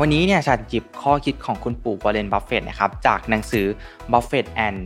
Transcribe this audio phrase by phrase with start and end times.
[0.00, 3.66] วันนี้เนี่ยจะหยิบข้อคิดของคุณปู่ Warren Buffett นะครับจากหนังสือ
[4.12, 4.78] Buffett and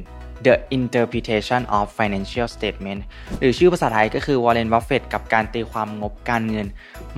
[0.47, 3.01] The Interpretation of Financial Statement
[3.41, 6.67] หรือชื่อภาษาไทยก็คือ Warren Buffett กับการตีความงบการเงิน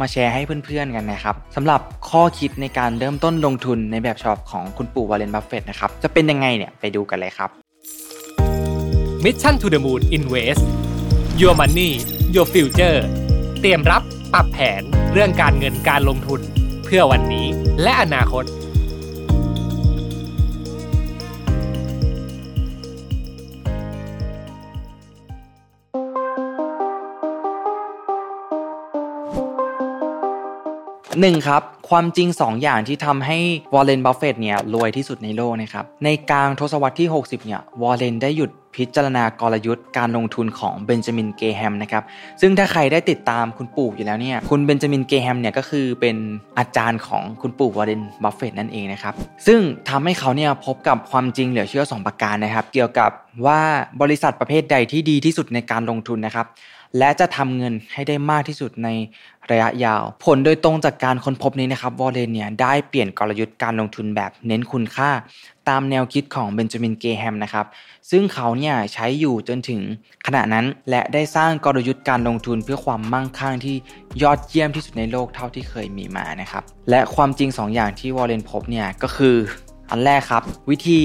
[0.00, 7.50] มาแชร์ให้เพื่อนๆกันนะครับสำหรับข้อคิดในการเริ่มต้นลงทุนในแบบฉบับของคุณปู่ Warren Buffett นะครับ จะเป็นยังไงเนี่ยไปดูกันเลยครับ
[9.24, 10.62] Mission to the Moon Invest
[11.40, 11.90] Your Money
[12.34, 12.98] Your Future
[13.60, 14.02] เตรียมรับ
[14.34, 14.82] ปรับแผน
[15.12, 16.42] เรื่องการเงินการลงทุน
[16.94, 17.46] เพื่อวันนี้
[17.82, 18.44] และอนาคต
[31.20, 33.38] หนึ่งครับ ความจริง 2 อย่างที่ทำให้
[33.74, 42.02] วอร์เรนบัฟเฟตเนี่ยรวยที่สุดในโลกนะครับ ในกลางทศวรรษที่ 60 เนี่ยวอร์เรนได้หยุด พิจารณากลยุทธ์การลงทุนของเบนจามินเกรแฮมนะครับ
[42.40, 46.16] ซึ่งถ้าใครได้ติดตามคุณปู่อยู่แล้วเนี่ยคุณเบนจามินเกรแฮมเนี่ยก็คือเป็น
[46.58, 49.14] อาจารย์ของคุณปู่วอร์เรนบัฟเฟตนั่นเองนะครับ
[49.46, 53.10] ซึ่งทำให้เขาเนี่ยพบกับความจริงเหลือเชื่อ 2 ประการนะครับ เกี่ยวกับ
[53.46, 53.60] ว่า
[54.02, 56.46] บริษัทประเภทใดที่ดีที่สุดในการลงทุนนะครับ
[56.98, 58.88] และจะทำเงินให้ได้มากที่สุดใน
[59.50, 65.10] ระยะยาว ผลโดยตรงจากการค้นพบนี้นะครับวอร์เรนเนี่ยได้เปลี่ยนกลยุทธ์การลงทุนแบบเน้นคุณค่า
[65.68, 67.66] ตามแนวคิดของเบนจามินเกแฮมนะครับ
[68.10, 69.80] ซึ่งเขาเนี่ยใช้อยู่จนถึง
[70.26, 73.76] ขณะนั้นและได้สร้างกลยุทธ์การลงทุนเพื่อความมั่งคั่งที่
[74.22, 79.36] ยอดเยี่ยมที่สุดในโลกเท่าที่เคยมีมานะครับและความจริง2อย่างที่วอลเลนพบเนี่ยก็คือ
[79.94, 81.00] อันแรกครับ วิธี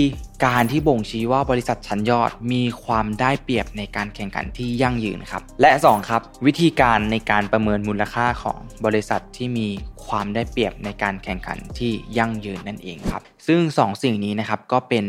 [0.46, 9.68] การที่บ่งชี้ว่าบริษัทชั้นยอดมีความได้เปรียบในการแข่งขันที่ยั่งยืนครับ และ 2 ครับ วิธีการในการประเมินมูลค่าของบริษัทที่มี
[10.06, 15.06] ความได้เปรียบในการแข่งขันที่ยั่งยืนนั่นเองครับ ซึ่ง 2สิ่งนี้นะครับก็เป็น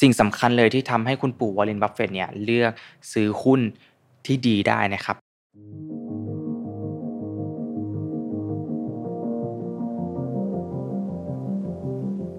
[0.00, 2.72] สิ่งสำคัญเลยที่ทำให้คุณปู่วอร์เรนบัฟเฟตเนี่ยเลือก
[3.12, 3.60] ซื้อหุ้น
[4.26, 5.16] ที่ดีได้นะครับ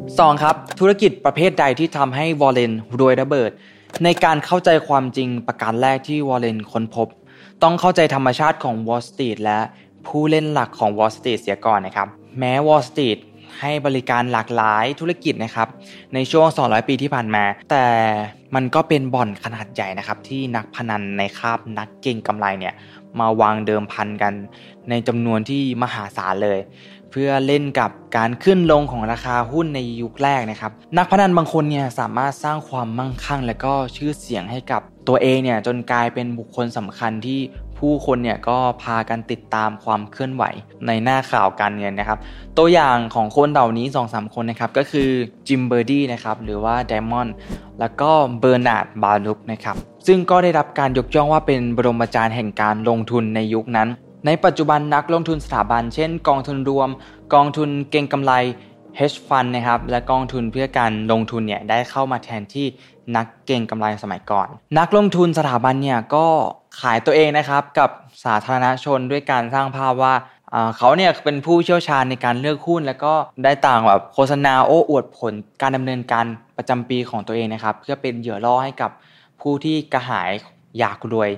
[0.10, 3.52] 2 ครับ ธุรกิจประเภทใดที่ทำให้วอร์เรนรวยระเบิด
[4.04, 7.08] ในการเข้าใจความจริงประการแรกที่วอร์เรนค้นพบ
[7.64, 9.60] ต้องเข้าใจธรรมชาติของวอลสตรีทและ
[10.08, 12.08] ผู้เล่นหลักของวอลสตรีทเสียก่อนนะครับ
[12.40, 13.18] แม้วอลสตรีท
[13.60, 15.68] ให้บริการหลากหลายธุรกิจนะครับ
[16.14, 17.86] ในช่วง 200 ปีที่ผ่านมา แต่
[18.56, 22.74] มันก็เป็นบ่อนขนาดใหญ่นะครับ ที่นักพนันในคราบนักเก็งกำไรเนี่ย
[23.20, 24.34] มาวางเดิมพันกัน
[24.90, 26.60] ในจำนวนที่มหาศาลเลย
[27.12, 37.40] เพื่อเล่นกับการขึ้นลงของราคาหุ้นในยุคแรกนะครับ นักพนันบางคนเนี่ยสามารถสร้างความมั่งคั่ง และก็ชื่อเสียงให้กับตัวเองเนี่ยจนกลายเป็นบุคคลสำคัญที่
[37.78, 40.44] ผู้คนเนี่ยก็พากันติดตามความเคลื่อนไหว
[40.88, 42.20] ในหน้าข่าวการเงินนะครับ
[42.58, 45.10] ตัวอย่างของคนเหล่านี้2อสคนนะครับ ก็คือ
[45.48, 47.36] จิมเบอร์ดี้นะครับหรือว่าไดมอนด์
[47.80, 49.76] แล้วก็เบอร์นาร์ดบารุคนะครับ
[50.08, 53.90] ซึ่งก็ได้รับการยกย่องว่าเป็นบรมอาจารย์แห่งการลงทุนในยุคนั้น
[54.26, 56.90] ในปัจจุบันนักลงทุนสถาบัน เช่น กองทุนรวม
[57.34, 58.34] กองทุนเก็งกำไร
[59.00, 62.68] hedge fund นะครับ และกองทุนเพื่อการลงทุนเนี่ยได้เข้ามาแทนที่
[63.16, 64.48] นักเก่งกำไรสมัยก่อน
[64.80, 66.26] นักลงทุนสถาบันเนี่ยก็
[66.82, 67.90] ขายตัวเองนะครับกับ
[68.26, 70.14] สาธารณชนด้วยการสร้างภาพว่า
[70.78, 76.26] เขาเนี่ยเป็นผู้เชี่ยวชาญในการเลือกหุ้น แล้วก็ได้ต่างแบบโฆษณาโอ้อวดผลการดำเนินการ
[76.58, 78.92] ประจำปีของตัวเองนะครับ เพื่อเป็นเหยื่อล่อให้กับ
[79.42, 80.30] ผู้ที่กระหาย
[80.80, 81.30] อยากรวย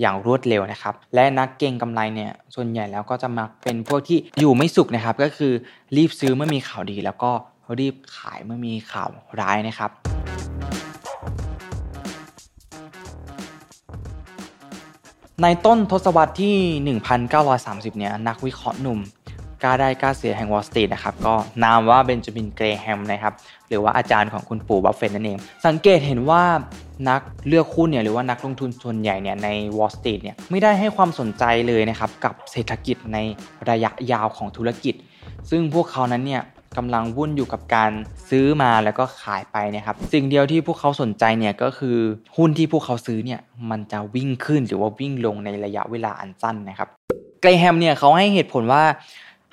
[0.00, 5.52] อย่างรวดเร็วนะครับ และนักเก่งกำไรเนี่ยส่วนใหญ่แล้วก็จะมักเป็นพวกที่อยู่ไม่สุขนะครับ ก็คือ
[5.96, 7.30] รีบซื้อเมื่อมีข่าวดี แล้วก็
[7.78, 9.08] รีบขายเมื่อมีข่าว
[9.40, 9.90] ร้ายนะครับ
[15.42, 16.56] ในต้นทศวรรษที่
[17.46, 18.98] 1930 เนี่ย นักวิเคราะห์หนุ่ม
[19.62, 21.34] กล้าได้กล้าเสียแห่งวอลสตรีทนะครับ ก็
[21.64, 23.34] นามว่าเบนจามินเกรแฮมนะครับ
[23.68, 26.42] หรือว่าอาจารย์ของคุณปู่บัฟเฟตนั่นเอง สังเกตเห็นว่า
[27.08, 33.18] นักเลือกหุ้นเนี่ยหรือว่านักลงทุนส่วนใหญ่เนี่ยในวอลสตรีทเนี่ยไม่ได้ให้ความสนใจเลยนะครับกับเศรษฐกิจใน
[33.70, 34.94] ระยะยาวของธุรกิจ
[35.50, 36.42] ซึ่งพวกเขานั้นเนี่ย
[36.76, 37.92] กำลังวุ่นอยู่กับการ
[38.30, 41.96] ซื้อมาแล้วก็ขายไปนะครับ สิ่งเดียวที่พวกเขาสนใจเนี่ยก็คือ
[42.36, 43.40] หุ้นที่พวกเขาซื้อเนี่ย
[43.70, 46.88] มันจะวิ่งขึ้นหรือว่าวิ่งลงในระยะเวลาอันสั้นนะครับ
[47.42, 48.82] ไกรแฮมเนี่ยเขาให้เหตุผลว่า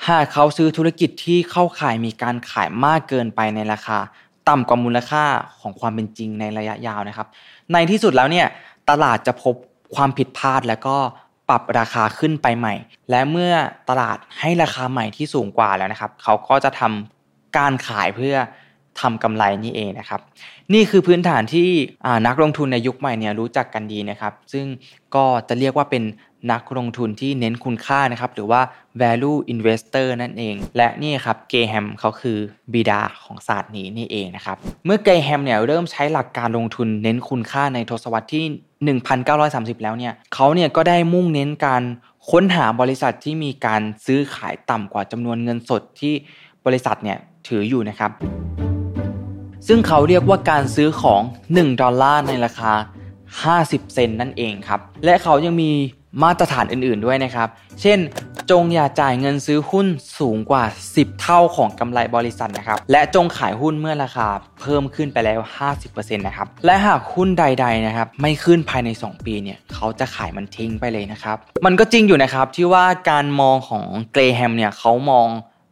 [0.07, 3.99] หากเขาซื้อธุรกิจที่เข้าขายมีการขายมากเกินไปในราคา
[4.49, 5.23] ต่ำกว่ามูลค่า
[5.61, 7.27] ของความเป็นจริงในระยะยาวนะครับ
[7.73, 8.47] ในที่สุดแล้วเนี่ย
[8.89, 9.55] ตลาดจะพบ
[9.95, 10.95] ความผิดพลาดแล้วก็
[11.49, 12.73] ปรับราคาขึ้นไปใหม่
[13.09, 13.53] และเมื่อ
[13.89, 18.35] ตลาดให้ราคาใหม่ที่สูงกว่าแล้วนะครับ เขาก็จะทำการขายเพื่อ
[19.01, 20.21] ทำกำไรนี่เองนะครับ
[20.73, 21.69] นี่คือพื้นฐานที่
[22.27, 24.65] นักลงทุนในยุคใหม่เนี่ยรู้จักกันดีนะครับ ซึ่ง
[25.15, 26.03] ก็จะเรียกว่าเป็น
[26.51, 28.61] นักลงทุนที่เน้นคุณค่านะครับหรือว่า
[29.01, 32.37] value investor นั่นเอง และนี่ครับเกแฮมเขาคือ
[32.73, 38.45] บิดาของศาสตร์นี้นี่เองนะครับเมื่อเกแฮมเนี่ยเริ่มใช้หลักการลงทุนเน้นคุณค่าในทศวรรษที่
[39.77, 41.83] 1930 แล้วเนี่ยเขาเนี่ยก็ได้มุ่งเน้นการ
[42.29, 46.13] ค้นหาบริษัทที่มีการซื้อขายต่ำกว่าจำนวนเงินสดที่
[46.65, 47.17] บริษัทเนี่ย
[47.47, 48.11] ถืออยู่นะครับ
[49.67, 52.73] ซึ่งเขาเรียกว่าการซื้อของ 1 ดอลลาร์ในราคา
[53.53, 55.71] 50 เซนนั่นเองครับ และเขายังมี
[56.23, 57.47] มาตรฐานอื่นๆด้วยนะครับ
[57.81, 57.99] เช่น
[58.51, 59.87] จงอย่าจ่ายเงินซื้อหุ้น
[60.19, 60.63] สูงกว่า
[60.93, 64.27] 10 เท่าของกำไรบริษัทนะครับ และจงขายหุ้นเมื่อราคา
[64.61, 65.39] เพิ่มขึ้นไปแล้ว
[65.79, 75.27] 50%นะครับ และหากหุ้นใดๆนะครับไม่ขึ้นภายใน 2 ปีเนี่ยเขาจะขายมันทิ้งไปเลยนะครับ มันก็จริงอยู่นะครับที่ว่าการมองของเกรแฮมเนี่ยเขามอง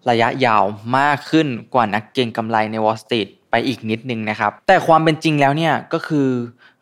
[0.10, 0.64] ระยะยาว
[0.98, 6.28] มากขึ้นกว่านักเก็งกำไรในวอลสตรีทไปอีกนิดนึงนะครับ แต่ความเป็นจริงแล้วเนี่ยก็คือ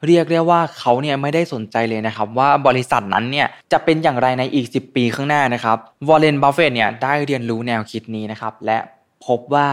[0.07, 5.77] เรียกได้ว่าเขาเนี่ยไม่ได้สนใจเลยนะครับว่าบริษัทนั้นเนี่ยจะเป็นอย่างไรในอีก 10 ปีข้างหน้านะครับ
[6.07, 8.77] วอร์เรนบัฟเฟตเนี่ยได้เรียนรู้แนวคิดนี้นะครับและ
[9.25, 9.67] พบว่า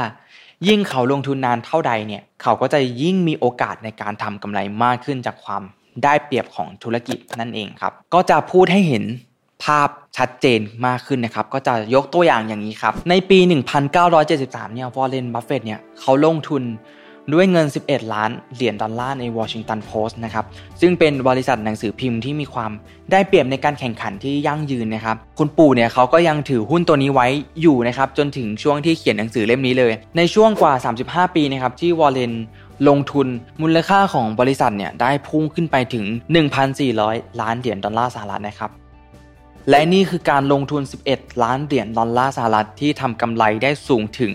[0.69, 5.63] ยิ่งเขาลงทุนนานเท่าใดเนี่ยเขาก็จะยิ่งมีโอกาสในการทำกำไรมากขึ้นจากความ
[6.05, 9.05] ได้เปรียบของธุรกิจนั่นเองครับ ก็จะพูดให้เห็น
[9.65, 13.39] ภาพชัดเจนมากขึ้นนะครับ ก็จะยกตัวอย่างอย่างนี้ครับ ในปี
[14.07, 16.63] 1973 เนี่ยวอร์เรนบัฟเฟตเนี่ยเขาลงทุน
[17.33, 20.45] ด้วยเงิน 11 ล้านเหรียญดอลลาร์ในวอชิงตันโพสต์นะครับ
[20.81, 22.71] ซึ่งเป็นบริษัทหนังสือพิมพ์ที่มีความ
[23.13, 27.27] ได้เปรียบในการแข่งขันที่ยั่งยืนนะครับคุณปู่เนี่ยเขาก็ยังถือหุ้นตัวนี้ไว้
[27.63, 30.75] อยู่นะครับจนถึงช่วงที่เขียนหนังสือเล่มนี้เลย ในช่วงกว่า
[31.05, 32.33] 35 ปีนะครับที่วอร์เรน
[32.89, 33.29] ลงทุน
[33.63, 36.05] มูลค่าของบริษัทเนี่ยได้พุ่งขึ้นไปถึง
[36.73, 38.71] 1,400 ล้านเหรียญดอลลาร์สหรัฐนะครับ
[39.69, 44.33] และนี่คือการลงทุน 11 ล้านเหรียญดอลลาร์สหรัฐที่ทำกำไรได้สูงถึง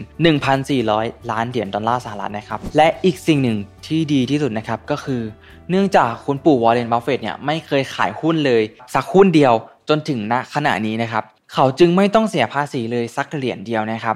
[0.63, 3.57] 1,400 ล้านเหรียญดอลลาร์สหรัฐนะครับ และอีกสิ่งหนึ่ง
[3.87, 5.21] ที่ดีที่สุดนะครับก็คือ
[5.69, 8.61] เนื่องจากคุณปู่วอร์เรนบัฟเฟตเนี่ยไม่เคยขายหุ้นเลย
[8.93, 9.53] สักหุ้นเดียว
[9.89, 11.23] จนถึงณขณะนี้นะครับ
[11.53, 14.15] เขาจึงไม่ต้องเสียภาษีเลยสักเหรียญเดียวนะครับ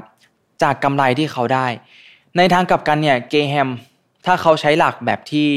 [0.64, 1.68] จากกำไรที่เขาได้
[2.38, 3.70] ในทางกลับกันเนี่ยเกแฮม
[4.26, 5.48] ถ้าเขาใช้หลักแบบที่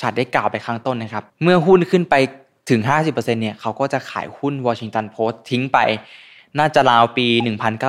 [0.00, 2.14] ชัดได้กล่าวไปข้างต้นนะครับ เมื่อหุ้นขึ้นไป
[2.68, 5.78] ถึง 50%เนี่ยเขาก็จะขายหุ้นวอชิงตันโพสต์ทิ้งไป
[6.58, 7.26] น่าจะราวปี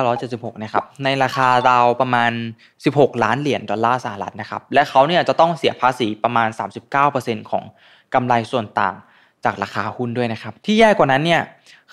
[0.00, 2.32] 1976 นะครับ ในราคาราวประมาณ
[2.76, 6.48] 16 ล้านเหรียญดอลลาร์สหรัฐนะครับ และเขาเนี่ยจะต้องเสียภาษีประมาณ
[6.98, 7.64] 39%ของ
[8.14, 8.94] กำไรส่วนต่าง
[9.44, 11.42] จากราคาหุ้นด้วยนะครับ ที่แย่กว่านั้นเนี่ย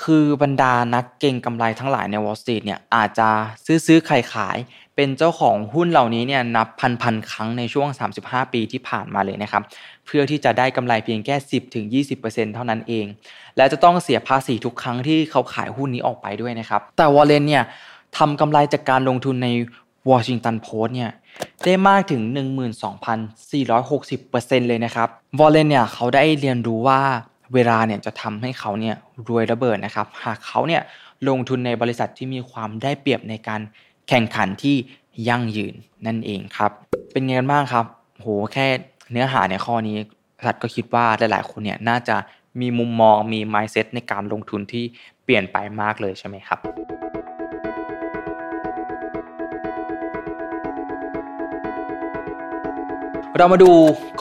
[0.03, 3.29] คือบรรดานักเก็งกำไรทั้งหลายในวอลสตรีทเนี่ยอาจจะ
[3.65, 4.57] ซื้อซื้อขายขาย
[4.95, 7.87] เป็นเจ้าของหุ้นเหล่านี้เนี่ยนับพันพันครั้งในช่วง
[8.21, 9.63] 35 ปีที่ผ่านมาเลยนะครับ
[10.05, 11.35] เพื่อที่จะได้กำไรเพียงแค่
[12.13, 13.05] 10-20%เท่านั้นเอง
[13.57, 17.63] และจะต้องเสียภาษีทุกครั้งที่เขาขายหุ้นนี้ออกไปด้วยนะครับ แต่วอลเลนเนี่ย
[18.17, 19.47] ทำกำไรจากการลงทุนใน
[20.11, 21.11] วอชิงตันโพสต์เนี่ย
[21.63, 22.21] ได้มากถึง
[23.05, 25.07] 12,460%เลยนะครับ
[25.39, 27.01] วอลเลนเนี่ยเขาได้เรียนรู้ว่า
[27.53, 28.95] เวลาเนี่ยจะทำให้เขาเนี่ย
[29.27, 30.81] รวยระเบิดนะครับ หากเขาเนี่ย
[31.29, 33.61] ลงทุนในบริษัทที่มีความได้เปรียบในการ
[34.09, 34.75] แข่งขันที่
[35.29, 35.75] ยั่งยืน
[36.05, 36.71] นั่นเองครับ
[37.11, 37.85] เป็นไงกันบ้างครับ
[38.19, 38.67] โหแค่
[39.11, 39.97] เนื้อหาในข้อนี้
[40.45, 42.15] สัตว์ก็คิดว่าหลายๆคนเนี่ยน่าจะ
[42.61, 44.83] มีมุมมองมี mindset ในการลงทุนที่
[45.23, 46.59] เปลี่ยนไปมากเลยใช่ไหมครับ
[53.39, 53.71] เรามาดู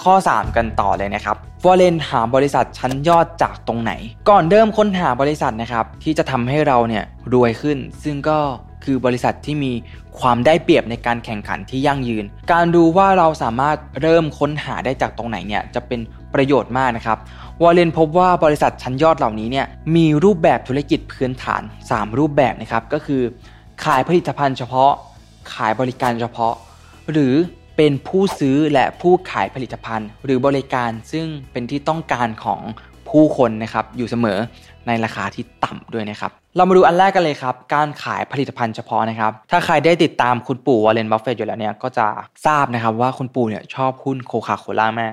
[0.03, 1.37] ข้อ 3 กันต่อเลยนะครับ
[1.67, 3.93] วอลเลนหาบริษัทชั้นยอดจากตรงไหน
[4.29, 7.05] ก่อนเริ่มค้นหาบริษัทนะครับที่จะทำให้เราเนี่ย
[7.35, 8.39] รวยขึ้น ซึ่งก็
[8.85, 9.73] คือบริษัทที่มี
[10.21, 16.01] ความได้เปรียบในการแข่งขันที่ยั่งยืน การดูว่าเราสามารถเริ่มค้นหาได้จากตรงไหนเนี่ยจะเป็น
[16.35, 17.19] ประโยชน์มากนะครับ
[17.63, 19.67] วอร์เรนพบว่าบริษัทชั้นยอดเหล่านี้เนี่ย
[19.97, 23.23] มีรูปแบบธุรกิจพื้นฐาน 3 รูปแบบนะครับก็คือ
[23.85, 24.93] ขายผลิตภัณฑ์เฉพาะ
[25.55, 26.55] ขายบริการเฉพาะ
[27.13, 27.35] หรือ
[27.81, 32.61] เป็นผู้ซื้อและผู้ขายผลิตภัณฑ์ หรือบริการซึ่งเป็นที่ต้องการของ
[33.11, 34.39] ผู้คนนะครับอยู่เสมอ
[34.87, 42.07] ในราคาที่ต่ำด้วยนะครับ เรามาดูอันแรกกันเลยครับ การขายผลิตภัณฑ์เฉพาะนะครับ ถ้าใครได้ติดตามคุณปู่วอร์เรนบัฟเฟตอยู่แล้วเนี่ยก็จะ
[42.47, 45.13] ทราบนะครับว่าคุณปู่เนี่ยชอบหุ้นโคคาโคล่ามาก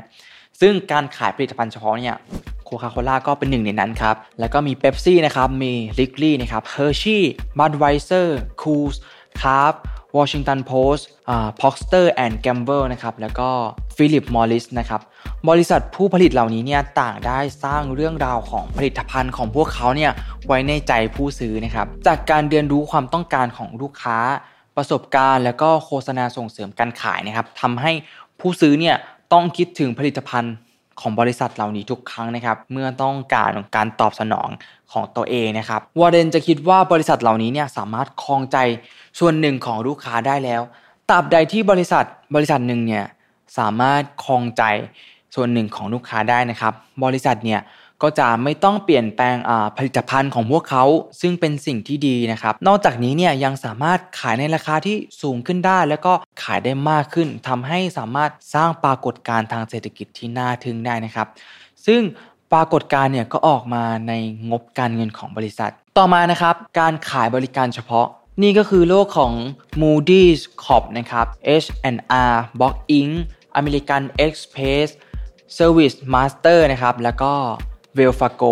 [0.62, 2.18] ซึ่งการขายผลิตภัณฑ์เฉพาะเนี่ย
[2.66, 7.24] โคคาโคล่าก็เป็นหนึ่งในนั้นครับ แล้วก็มีเป๊ปซี่นะครับ มีริกลีย์นะครับเฮอร์ชี่
[7.60, 8.96] บัดไวเซอร์คูร์ส
[9.42, 9.74] คราฟท์
[10.18, 13.50] วอชิงตันโพสต์อ่าพรอคเตอร์แอนด์แกมเบิลนะครับแล้วก็
[13.96, 15.02] ฟิลิปมอริสนะครับ
[15.50, 20.12] บริษัทผู้ผลิตเหล่านี้เนี่ยต่างได้สร้างเรื่องราวของผลิตภัณฑ์ของพวกเขาเนี่ย
[20.48, 24.18] ไว้ในใจผู้ซื้อนะครับจากการเรียนรู้ความต้องการของลูกค้า
[24.78, 27.92] ประสบการณ์ แล้วก็โฆษณาส่งเสริมการขายนะครับทำให้
[28.40, 28.96] ผู้ซื้อเนี่ย
[29.34, 30.54] ต้องคิดถึงผลิตภัณฑ์
[31.02, 34.50] ของบริษัทเหล่านี้ทุกครั้งนะครับเมื่อต้องการการตอบสนอง
[34.92, 38.58] ของตัวเองนะครับวอร์เดนจะคิดว่าบริษัทเหล่านี้เนี่ยสามารถคลองใจ
[39.20, 40.62] ส่วนหนึ่งของลูกค้าได้แล้ว
[41.10, 42.06] ตราบใดที่บริษัท
[42.36, 43.06] บริษัทหนึ่งเนี่ย
[43.58, 44.64] สามารถคลองใจ
[45.36, 47.62] ส่วนหนึ่งของลูกค้าได้นะครับ บริษัทเนี่ย
[48.04, 49.36] ก็จะไม่ต้องเปลี่ยนแปลง
[49.78, 50.84] ผลิตภัณฑ์ของพวกเขา
[51.22, 61.28] ซึ่งเป็นสิ่งที่ดีนะครับ นอกจากนี้เนี่ยยังสามารถขายในราคาที่สูงขึ้นได้ แล้วก็ขายได้มากขึ้นทำให้สามารถสร้างปรากฏการณ์ทางเศรษฐกิจที่น่าทึ่งได้นะครับ
[61.86, 62.02] ซึ่ง
[62.54, 64.14] ปรากฏการณ์เนี่ยก็ออกมาใน
[64.50, 68.08] งบการเงินของบริษัท ต่อมานะครับ การขายบริการเฉพาะ
[68.44, 69.34] นี่ก็คือโลกของ
[69.82, 71.28] Moody's Corp นะครับ
[71.64, 73.14] H&R Block Inc.
[73.60, 74.88] American Express
[75.58, 77.34] Service Master นะครับ แล้วก็
[77.98, 78.50] w e l f a r g o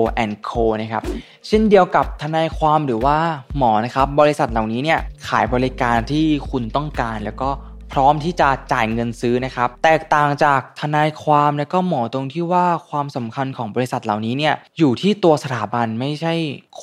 [0.50, 1.04] Co นะครับ
[1.48, 3.18] เช่นเดียวกับทนายความหรือว่า
[3.58, 7.50] หมอนะครับ บริษัทเหล่านี้เนี่ยขายบริการที่คุณต้องการแล้วก็
[7.92, 16.34] พร้อมที่จะจ่ายเงินซื้อนะครับ แตกต่างจากทนายความและก็หมอตรงที่ว่าความสำคัญของบริษัทเหล่านี้เนี่ยอยู่ที่ตัวสถาบันไม่ใช่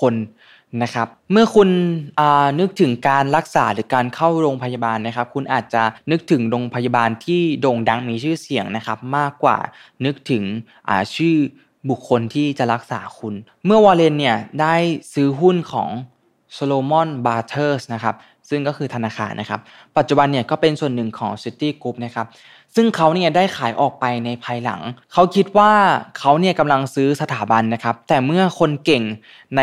[0.01, 0.15] คน
[0.83, 1.69] นะครับเมื่อคุณ
[2.61, 9.59] นึกถึงการรักษาหรือการเข้าโรงพยาบาลนะครับ คุณอาจจะนึกถึงโรงพยาบาลที่โด่งดังมีชื่อเสียงนะครับ มากกว่า
[10.05, 10.45] นึกถึง
[11.17, 11.37] ชื่อ
[11.91, 13.35] บุคคลที่จะรักษาคุณ
[13.67, 14.75] เมื่อวอร์เรนเนี่ยได้
[15.15, 15.91] ซื้อหุ้นของ
[16.53, 18.17] ซาโลมอนบราเธอร์สนะครับ
[18.49, 19.61] ซึ่งก็คือธนาคารนะครับ
[19.97, 22.27] ปัจจุบันเนี่ยก็เป็นส่วนหนึ่งของ Citigroup นะครับ
[22.77, 24.81] ซึ่งเขาเนี่ยได้ขายออกไปในภายหลัง
[25.13, 25.73] เขาคิดว่า
[26.19, 29.03] เขาเนี่ยกำลังซื้อสถาบันนะครับ แต่เมื่อคนเก่ง
[29.57, 29.63] ใน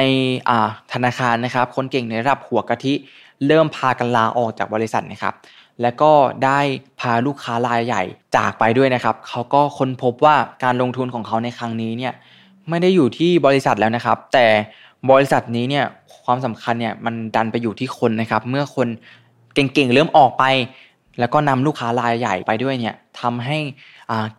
[0.93, 2.93] ธนาคารนะครับ คนเก่งในระดับหัวกะทิ
[3.47, 5.33] เริ่มพากันลาออกจากบริษัทนะครับ
[5.81, 6.11] และก็
[6.43, 6.59] ได้
[6.99, 8.03] พาลูกค้ารายใหญ่
[8.35, 12.13] จากไปด้วยนะครับ เขาก็ค้นพบว่าการลงทุนของเขาในครั้งนี้เนี่ย
[12.69, 14.45] ไม่ได้อยู่ที่บริษัทแล้วนะครับ แต่
[15.11, 15.85] บริษัทนี้เนี่ย
[16.23, 18.87] ความสำคัญเนี่ยมันดันไปอยู่ที่คนนะครับ เมื่อคน
[19.53, 20.43] เก่งๆเริ่มออกไป
[21.19, 23.57] แล้วก็นำลูกค้ารายใหญ่ไปด้วยเนี่ยทำให้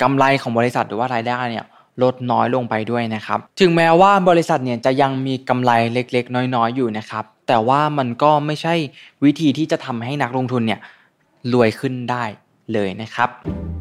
[0.03, 1.65] กำไรของบริษัทหรือว่ารายได้เนี่ย
[2.03, 8.75] ลดน้อยลงไปด้วยนะครับ ถึงแม้ว่าบริษัทเนี่ยจะยังมีกำไรเล็กๆ น้อยๆ อยู่นะครับ แต่ว่ามันก็ไม่ใช่
[9.25, 10.81] วิธีที่จะทำให้นักลงทุนเนี่ย
[11.53, 12.25] รวยขึ้นได้
[12.73, 13.78] เลยนะครับ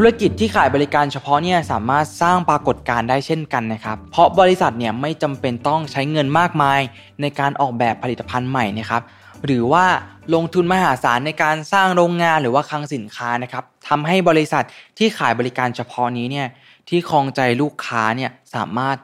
[0.00, 6.80] ธุรกิจที่ขายบริการเฉพาะเนี่ยสามารถสร้างปรากฏการณ์ได้เช่นกันนะครับ เพราะบริษัทเนี่ยไม่จำเป็นต้องใช้เงินมากมาย
[7.20, 9.02] ในการออกแบบผลิตภัณฑ์ใหม่นะครับ
[9.44, 9.84] หรือว่า
[10.34, 14.64] ลงทุนมหาศาลในการสร้างโรงงานหรือว่าคลังสินค้านะครับทำให้บริษัท
[14.98, 16.48] ที่ขายบริการเฉพาะนี้เนี่ย
[16.88, 18.96] ที่คลองใจลูกค้าเนี่ยสามารถ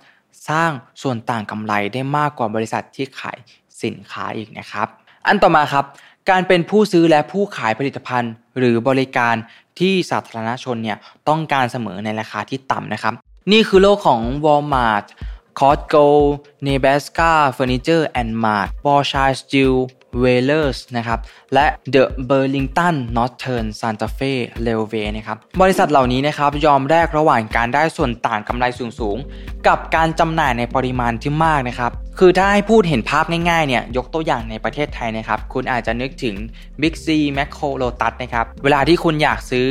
[0.50, 0.70] สร้าง
[1.02, 3.38] ส่วนต่างกำไรได้มากกว่าบริษัทที่ขาย
[3.82, 4.88] สินค้าอีกนะครับ
[5.26, 5.84] อันต่อมาครับ
[6.30, 9.34] การเป็นผู้ซื้อและผู้ขายผลิตภัณฑ์ หรือบริการ
[9.81, 13.14] ที่สาธารณชนเนี่ยต้องการเสมอในราคาที่ต่ำนะครับ
[13.52, 15.07] นี่คือโลกของ Walmart
[15.61, 16.07] Costco
[16.66, 19.75] Nebraska Furniture and Mart Borchard Steel
[20.23, 21.18] w a l e r s นะครับ
[21.54, 24.33] และ The Burlington Northern Santa Fe
[24.66, 36.37] Railway นะครับบริษัทเหล่านี้นะครับยอมแลกระหว่างการได้ส่วนต่างกำไรสูงๆ กับการจำหน่ายในปริมาณที่มากนะครับคือถ้าให้พูดเห็นภาพง่ายๆเนี่ยยกตัวอย่างในประเทศไทยนะครับคุณอาจจะนึกถึง
[36.80, 37.06] Big C
[37.37, 39.68] Macro Lotus นะครับเวลาที่คุณอยากซื้อ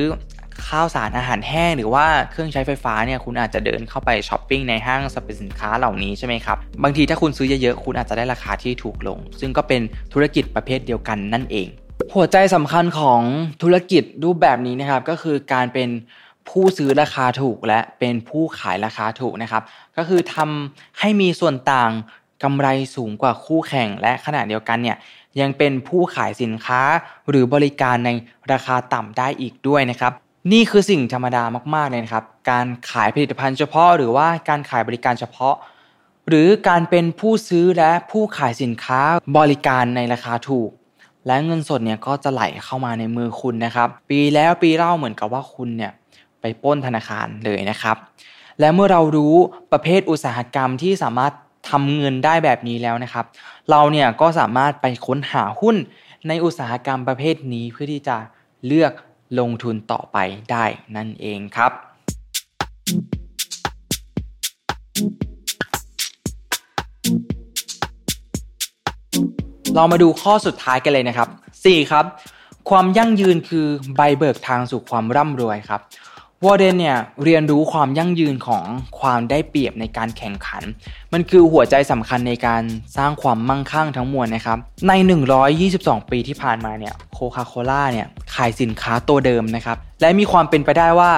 [0.67, 9.81] ข้าวสารอาหารแห้งหรือว่าเครื่องใช้ไฟฟ้าเนี่ยคุณอาจจะเดินเข้าไปช้อปปิ้งในห้างสรรพสินค้าเหล่านี้ใช่ไหมครับ บางทีถ้าคุณซื้อเยอะๆคุณอาจจะได้ราคาที่ถูกลง ซึ่งก็เป็น
[10.13, 11.67] ธุรกิจประเภทเดียวกันนั่นเอง
[12.15, 13.21] หัวใจสำคัญของ
[13.61, 15.89] ธุรกิจรูปแบบนี้นะครับ ก็คือการเป็น
[16.49, 19.63] ผู้ซื้อราคาถูกและเป็นผู้ขายราคาถูกนะครับ
[19.97, 21.91] ก็คือทำให้มีส่วนต่าง
[22.43, 24.97] กำไรสูงกว่าคู่แข่งและขณะเดียวกันเนี่ย
[25.41, 26.81] ยังเป็นผู้ขายสินค้า
[27.29, 28.09] หรือบริการใน
[28.51, 30.13] ราคาต่ำได้อีกด้วยนะครับ
[30.51, 31.43] นี่คือสิ่งธรรมดา
[31.75, 35.55] มากๆเลยนะครับ การขายผลิตภัณฑ์เฉพาะ หรือว่าการขายบริการเฉพาะ
[36.29, 39.01] หรือการเป็นผู้ซื้อและผู้ขายสินค้า
[39.37, 40.69] บริการในราคาถูก
[41.27, 45.91] และเงินสดเนี่ยก็จะไหลเข้ามาในมือคุณนะครับ ปีแล้วปีเล่าเหมือนกับว่าคุณเนี่ย
[46.41, 47.97] ไปป้นธนาคารเลยนะครับ
[48.59, 49.35] และเมื่อเรารู้
[49.71, 51.33] ประเภทอุตสาหกรรมที่สามารถ
[51.69, 53.25] ทำเงินได้แบบนี้แล้วนะครับ
[53.69, 55.75] เราเนี่ยก็สามารถไปค้นหาหุ้น
[56.27, 58.17] ในอุตสาหกรรมประเภทนี้เพื่อที่จะ
[58.67, 58.91] เลือก
[59.39, 60.17] ลงทุนต่อไป
[60.51, 61.71] ได้นั่นเองครับ
[69.75, 71.29] เรามาดูข้อสุดท้ายกันเลยนะครับ
[71.63, 71.91] 4.
[71.91, 72.05] ครับ
[72.69, 75.81] ความยั่งยืนคือใบเบิกทางสู่ความร่ำรวยครับ
[76.45, 78.65] วอร์เดนเนี่ยเรียนรู้ความยั่งยืนของ
[78.99, 80.63] ความได้เปรียบในการแข่งขัน
[81.13, 82.63] มันคือหัวใจสำคัญในการ
[82.97, 84.57] สร้างความมั่งคั่งทั้งมวลนะครับ
[84.87, 84.93] ใน
[85.51, 91.11] 122 ปีที่ผ่านมาเนี่ยโคคาโคล่าเนี่ยขายสินค้าตัวเดิมนะครับ และมีความเป็นไปได้ว่า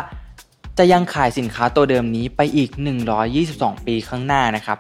[0.77, 2.70] จะยังขายสินค้าตัวเดิมนี้ไปอีก
[3.29, 4.77] 122 ปีข้างหน้านะครับ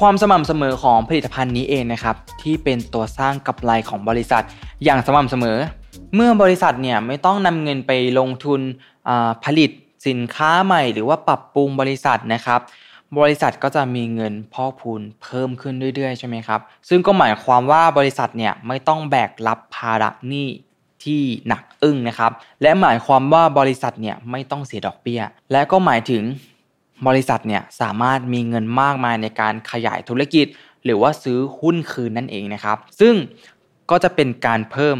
[0.00, 4.42] ความสม่ำเสมอของผลิตภัณฑ์นี้เองนะครับที่เป็นตัวสร้างกำไรของบริษัท
[4.84, 5.58] อย่างสม่ำเสมอ
[6.14, 8.60] เมื่อบริษัทเนี่ยไม่ต้องนำเงินไปลงทุน
[9.44, 9.70] ผลิต
[10.08, 12.60] สินค้าใหม่ หรือว่าปรับปรุงบริษัทนะครับ
[13.18, 20.48] บริษัทก็จะมีเงินพอกพูนเพิ่มขึ้นเรื่อยๆใช่ไหมครับซึ่งก็หมายความว่าบริษัทเนี่ยไม่ต้องแบกรับภาระหนี้
[21.04, 22.32] ที่หนักอึ้งนะครับ
[22.62, 25.20] และหมายความว่าบริษัทเนี่ยไม่ต้องเสียดอกเบี้ย
[25.52, 26.22] และก็หมายถึง
[27.06, 30.46] บริษัทเนี่ยสามารถมีเงินมากมายในการขยายธุรกิจ
[30.84, 33.14] หรือว่าซื้อหุ้นคืนนั่นเองนะครับ ซึ่ง
[33.90, 34.96] ก็จะเป็นการเพิ่ม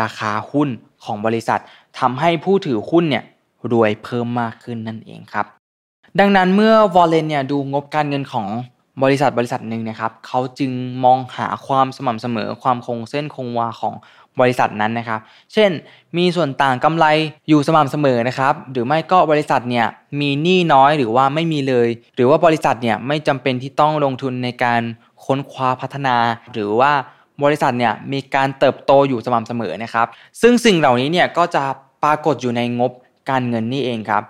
[0.00, 0.68] ราคาหุ้น
[1.04, 1.60] ของบริษัท
[1.98, 3.24] ทำให้ผู้ถือหุ้นเนี่ย
[3.72, 5.46] รวยเพิ่มมากขึ้นนั่นเองครับ
[6.20, 8.46] ดังนั้นเมื่อวอลเลนเนี่ยดูงบการเงินของ
[9.02, 10.70] บริษัทบริษัทหนึ่งนะครับเขาจึง
[11.04, 13.94] มองหาความสม่ำเสมอความคงเส้นคงวาของ
[14.40, 15.20] บริษัทนั้นนะครับ
[15.52, 15.70] เช่น
[16.16, 17.06] มีส่วนต่างกำไร
[17.48, 19.86] อยู่สม่ำเสมอนะครับ หรือไม่ก็บริษัทเนี่ย
[20.20, 24.80] มีหนี้น้อยหรือว่าไม่มีเลย หรือว่าบริษัทเนี่ยไม่จำเป็นที่ต้องลงทุนในการ
[25.24, 26.16] ค้นคว้าพัฒนา
[26.52, 26.92] หรือว่า
[27.42, 30.06] บริษัทเนี่ยมีการเติบโตอยู่สม่ำเสมอนะครับ
[30.40, 31.64] ซึ่งสิ่งเหล่านี้เนี่ยก็จะ
[32.04, 32.92] ปรากฏอยู่ในงบ
[33.30, 34.24] การเงินนี่เองครับ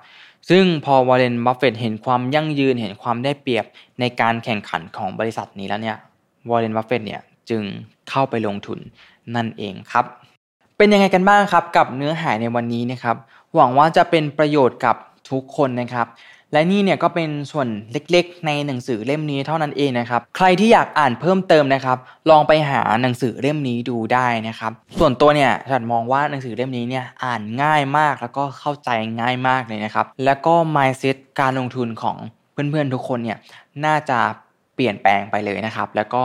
[0.50, 3.64] ซึ่งพอวอร์เรนบัฟเฟตเห็นความยั่งยืนเห็นความได้เปรียบ
[4.00, 5.96] ในการแข่งขันของบริษัทนี้แล้วเนี่ย
[6.50, 7.20] วอร์เรนบัฟเฟตเนี่ย
[7.50, 7.62] จึง
[8.10, 8.78] เข้าไปลงทุน
[9.34, 10.04] นั่นเองครับ
[10.76, 13.16] เป็นยังไงกันบ้างครับกับเนื้อหาในวันนี้นะครับ
[13.54, 14.96] หวังว่าจะเป็นประโยชน์กับ
[15.30, 16.06] ทุกคนนะครับ
[16.52, 21.98] และนี่เนี่ยก็เป็นส่วนเล็กๆ ในหนังสือเล่มนี้เท่านั้นเองนะครับ ใครที่อยากอ่านเพิ่มเติมนะครับ
[22.30, 28.90] ลองไปหาหนังสือเล่มนี้ดูได้นะครับ ส่วนตัวเนี่ยฉันมองว่าหนังสือเล่มนี้เนี่ยอ่านง่ายมากแล้วก็เข้าใจ
[29.20, 32.16] ง่ายมากเลยนะครับ แล้วก็ mindset การลงทุนของ
[32.52, 33.38] เพื่อนๆทุกคนเนี่ย
[33.84, 34.18] น่าจะ
[34.74, 36.22] เปลี่ยนแปลงไปเลยนะครับ แล้วก็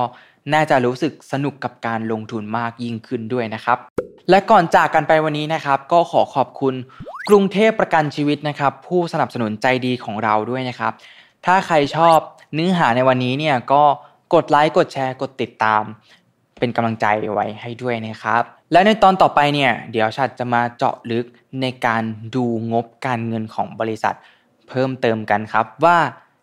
[0.54, 3.78] น่าจะรู้สึกสนุกกับการลงทุนมากยิ่งขึ้นด้วยนะครับ
[4.30, 6.74] และก่อนจากกันไปวันนี้นะครับ ก็ขอขอบคุณ
[7.30, 10.94] กรุงเทพประกันชีวิตนะครับ ผู้สนับสนุนใจดีของเราด้วยนะครับ
[11.46, 12.18] ถ้าใครชอบ
[12.54, 13.84] เนื้อหาในวันนี้เนี่ยก็
[14.34, 15.84] กดไลค์กดแชร์กดติดตาม
[16.60, 21.26] เป็นกำลังใจไว้ให้ด้วยนะครับ และในตอนต่อไปเนี่ยเดี๋ยวชัดจะมาเจาะลึก
[21.62, 22.04] ในการ
[22.36, 24.16] ดูงบการเงินของบริษัท
[24.70, 25.98] เพิ่มเติมกันครับว่า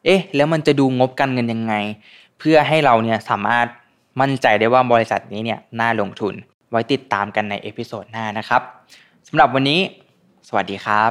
[0.05, 1.75] เอ๊ะ แล้วมันจะดูงบการเงินยังไง
[2.39, 3.67] เพื่อให้เราเนี่ยสามารถ
[4.21, 6.35] มั่นใจได้ว่าบริษัทนี้เนี่ยน่าลงทุน
[6.71, 8.63] ไว้ติดตามกันใน episode หน้านะครับ
[9.29, 9.81] สำหรับวันนี้
[10.49, 11.11] สวัสดีครับ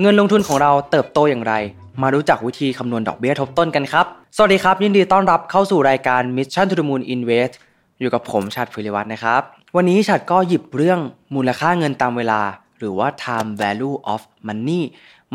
[0.00, 1.54] เงินลงทุนของเราเติบโตอย่างไร
[2.02, 7.52] มารู้จักวิธีคำนวณดอกเบี้ยทบต้นกันครับ สวัสดีครับ ยินดีต้อนรับเข้าสู่รายการ Mission to the Moon Invest
[8.00, 9.42] อยู่กับผมชัดภูริวัฒน์นะครับ
[9.76, 11.00] วันนี้ชัดก็หยิบเรื่อง
[11.34, 12.40] มูลค่าเงินตามเวลา
[12.78, 14.80] หรือว่า time value of money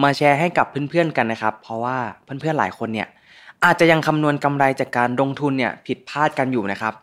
[0.01, 3.08] มาแชร์ให้กับเพื่อนๆกันนะครับ เพราะว่าเพื่อนๆหลายคนเนี่ย
[3.65, 6.93] อาจจะยังคำนวณกำไรจากการลงทุนเนี่ยผิดพลาดกันอยู่นะครับ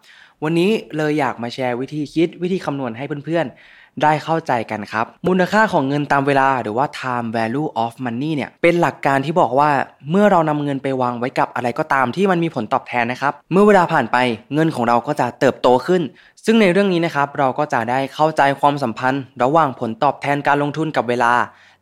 [0.45, 9.71] วันนี้เลยอยากมาแชร์วิธีคิดวิธีคำนวณให้เพื่อนๆ ได้เข้าใจกันครับ มูลค่าของเงินตามเวลาหรือว่า time value of money เนี่ยเป็นหลักการที่บอกว่า
[10.11, 14.17] เมื่อเรานำเงินไปวางไว้กับอะไรก็ตามที่มันมีผลตอบแทนนะครับ เมื่อเวลาผ่านไป
[14.55, 16.03] เงินของเราก็จะเติบโตขึ้น
[16.45, 21.33] ซึ่งในเรื่องนี้นะครับเราก็จะได้เข้าใจความสัมพันธ์ ระหว่างผลตอบแทนการลงทุนกับเวลา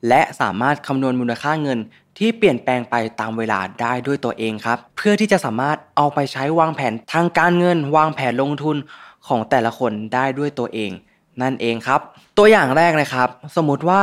[0.09, 1.79] และสามารถคำนวณมูลค่าเงิน
[2.19, 8.77] ที่เปลี่ยนแปลงไปตามเวลาได้ด้วยตัวเองครับ เพื่อที่จะสามารถเอาไปใช้วางแผนทางการเงิน วางแผนลงทุน
[9.29, 10.91] ของแต่ละคนได้ด้วยตัวเอง
[11.43, 12.01] นั่นเองครับ
[12.39, 14.03] ตัวอย่างแรกนะครับ สมมุติว่า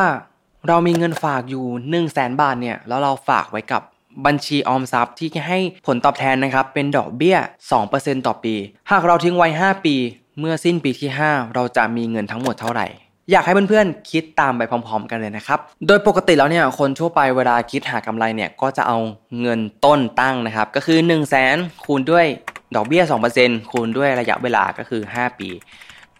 [0.68, 3.82] เรามีเงินฝากอยู่1 0 0 0 0แสนบาทเนี่ยแล้วเราฝากไว้กับ
[4.26, 7.38] บัญชีออมทรัพย์ที่ให้ผลตอบแทนนะครับ เป็นดอกเบี้ย
[7.82, 8.56] 2%ต่อปี
[8.92, 9.96] หากเราทิ้งไว้ 5 ปี
[10.40, 12.88] เมื่อสิ้นปีที่ 5 เราจะมีเงินทั้งหมดเท่าไหร่
[13.32, 18.98] อยากให้เพื่อนๆคิดตามไปพร้อม ๆ กันเลยนะครับ โดยปกติแล้วเนี่ยคนทั่วไปเวลาคิดหากำไรเนี่ยก็จะเอา
[19.42, 21.56] เงินต้นตั้งนะครับ ก็คือ 1 0 0 0 0แสน
[21.86, 22.26] คูณด้วย
[22.76, 23.04] ดอกเบี้ย
[23.38, 25.50] 2%คูณด้วยระยะเวลาก็คือ 5 ปี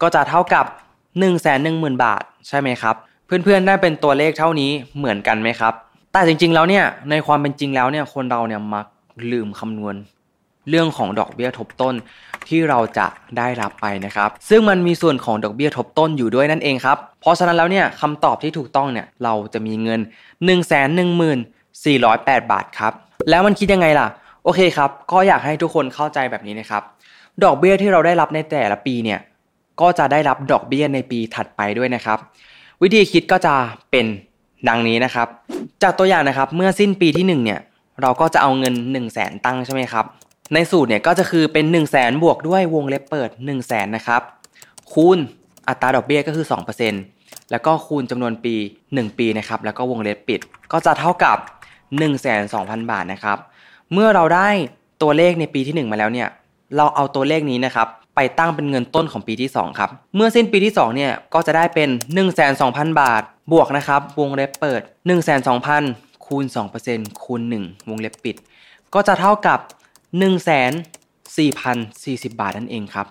[0.02, 0.64] ก็จะเท่ากับ
[0.94, 2.94] 1 1 0 0 0 0 บาท ใช่ไหมครับ
[3.26, 5.72] เพื่อนๆได้เป็นตัวเลขเท่านี้เหมือนกันไหมครับ
[6.12, 8.86] แต่จริงๆแล้วเนี่ยในความเป็นจริงแล้วเนี่ยคนเราเนี่ยมัก
[9.32, 9.94] ลืมคำนวณ
[10.70, 11.94] เรื่องของดอกเบี้ยทบต้น
[12.48, 13.06] ที่เราจะ
[13.38, 20.00] ได้รับไปนะครับ ซึ่งมันมีส่วนของดอกเบี้ยทบต้นอยู่ด้วยนั่นเองครับ เพราะฉะนั้นแล้วเนี่ยคำตอบที่ถูกต้องเนี่ยเราจะมีเงิน
[20.44, 20.60] 1 1
[21.84, 22.92] 4 0 8 บาทครับ
[23.30, 24.06] แล้วมันคิดยังไงล่ะ
[24.44, 26.82] โอเคครับ ก็อยากให้ทุกคนเข้าใจแบบนี้นะครับ
[27.44, 29.20] ดอกเบี้ยที่เราได้รับในแต่ละปีเนี่ย
[29.80, 32.18] ก็จะได้รับดอกเบี้ยในปีถัดไปด้วยนะครับ
[32.82, 33.54] วิธีคิดก็จะ
[33.90, 34.06] เป็น
[34.68, 35.28] ดังนี้นะครับ
[35.82, 37.60] จากตัวอย่างนะครับเมื่อสิ้นปีที่1เนี่ย
[38.02, 40.04] เราก็จะเอาเงิน 1 0 0 0 0แสนตั้งใช่ไหมครับ
[40.52, 44.22] ในสูตรเนี่ยก็จะคือเป็น1 0 0 0 0แสนบวกด้วยวงเล็บเปิด 1 0 0 0 0แสนนะครับ
[44.92, 45.18] คูณ
[45.68, 46.46] อัตราดอกเบี้ยก็คือ
[46.98, 48.54] 2%แล้วก็คูณจำนวนปี
[48.86, 50.40] 1 ปีนะครับแล้วก็วงเล็บปิด
[50.72, 51.38] ก็จะเท่ากับ
[51.98, 52.10] 1 2 0
[52.54, 53.38] 0 0 บาทนะครับ
[53.92, 54.48] เมื่อเราได้
[55.02, 56.28] ตัวเลขในปีที่ 1 มาแล้วเนี่ย
[56.76, 65.10] เราเอาตัวเลขนี้นะครับไปตั้งเป็นเงินต้นของปีที่ 2 ครับ เมื่อสิ้นปีที่ 2 เนี่ย ก็จะได้เป็น 1 2 0 0 0 บาท บวกนะครับ วงเล็บเปิด 1
[65.10, 66.44] 2 0 0 0คูณ
[66.84, 68.36] 2%คูณ 1 วงเล็บปิด
[68.94, 69.58] ก็จะเท่ากับ
[70.14, 70.48] 1 4
[71.34, 71.36] 0
[72.04, 73.06] 4 0 บาทนั่นเองครับ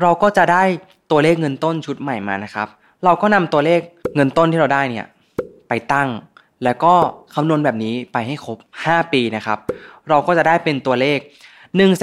[0.00, 0.62] เราก็จะได้
[1.10, 2.68] ตัวเลขเงินต้นชุดใหม่มานะครับ
[3.04, 3.80] เราก็นำตัวเลข
[4.14, 5.06] เงินต้นที่เราได้เนี่ย
[5.68, 6.08] ไปตั้ง
[6.64, 6.94] แล้วก็
[7.34, 9.58] คำนวณแบบนี้ไปให้ครบ 5 ปีนะครับ
[10.08, 11.18] เราก็จะได้เป็นตัวเลข
[11.54, 12.02] 1 1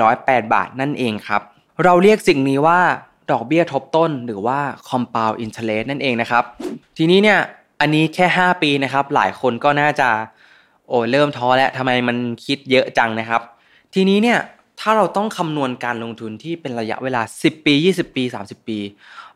[0.00, 1.42] 0 8บาทนั่นเองครับ
[1.84, 2.80] เราเรียกสิ่งนี้ว่า
[3.30, 6.44] ดอกเบี้ยทบต้นหรือว่า compound interest นั่นเองนะครับ
[6.96, 7.38] ทีนี้เนี่ย
[7.80, 10.08] อันนี้แค่ 5 ปีนะครับ หลายคนก็น่าจะ
[10.88, 13.42] โอ้เริ่มท้อแล้วทำไมมันคิดเยอะจังนะครับ
[13.94, 14.38] ทีนี้เนี่ย
[14.80, 18.78] ถ้าเราต้องคำนวณการลงทุนที่เป็นระยะเวลา 10 ปี 20 ปี 30 ปี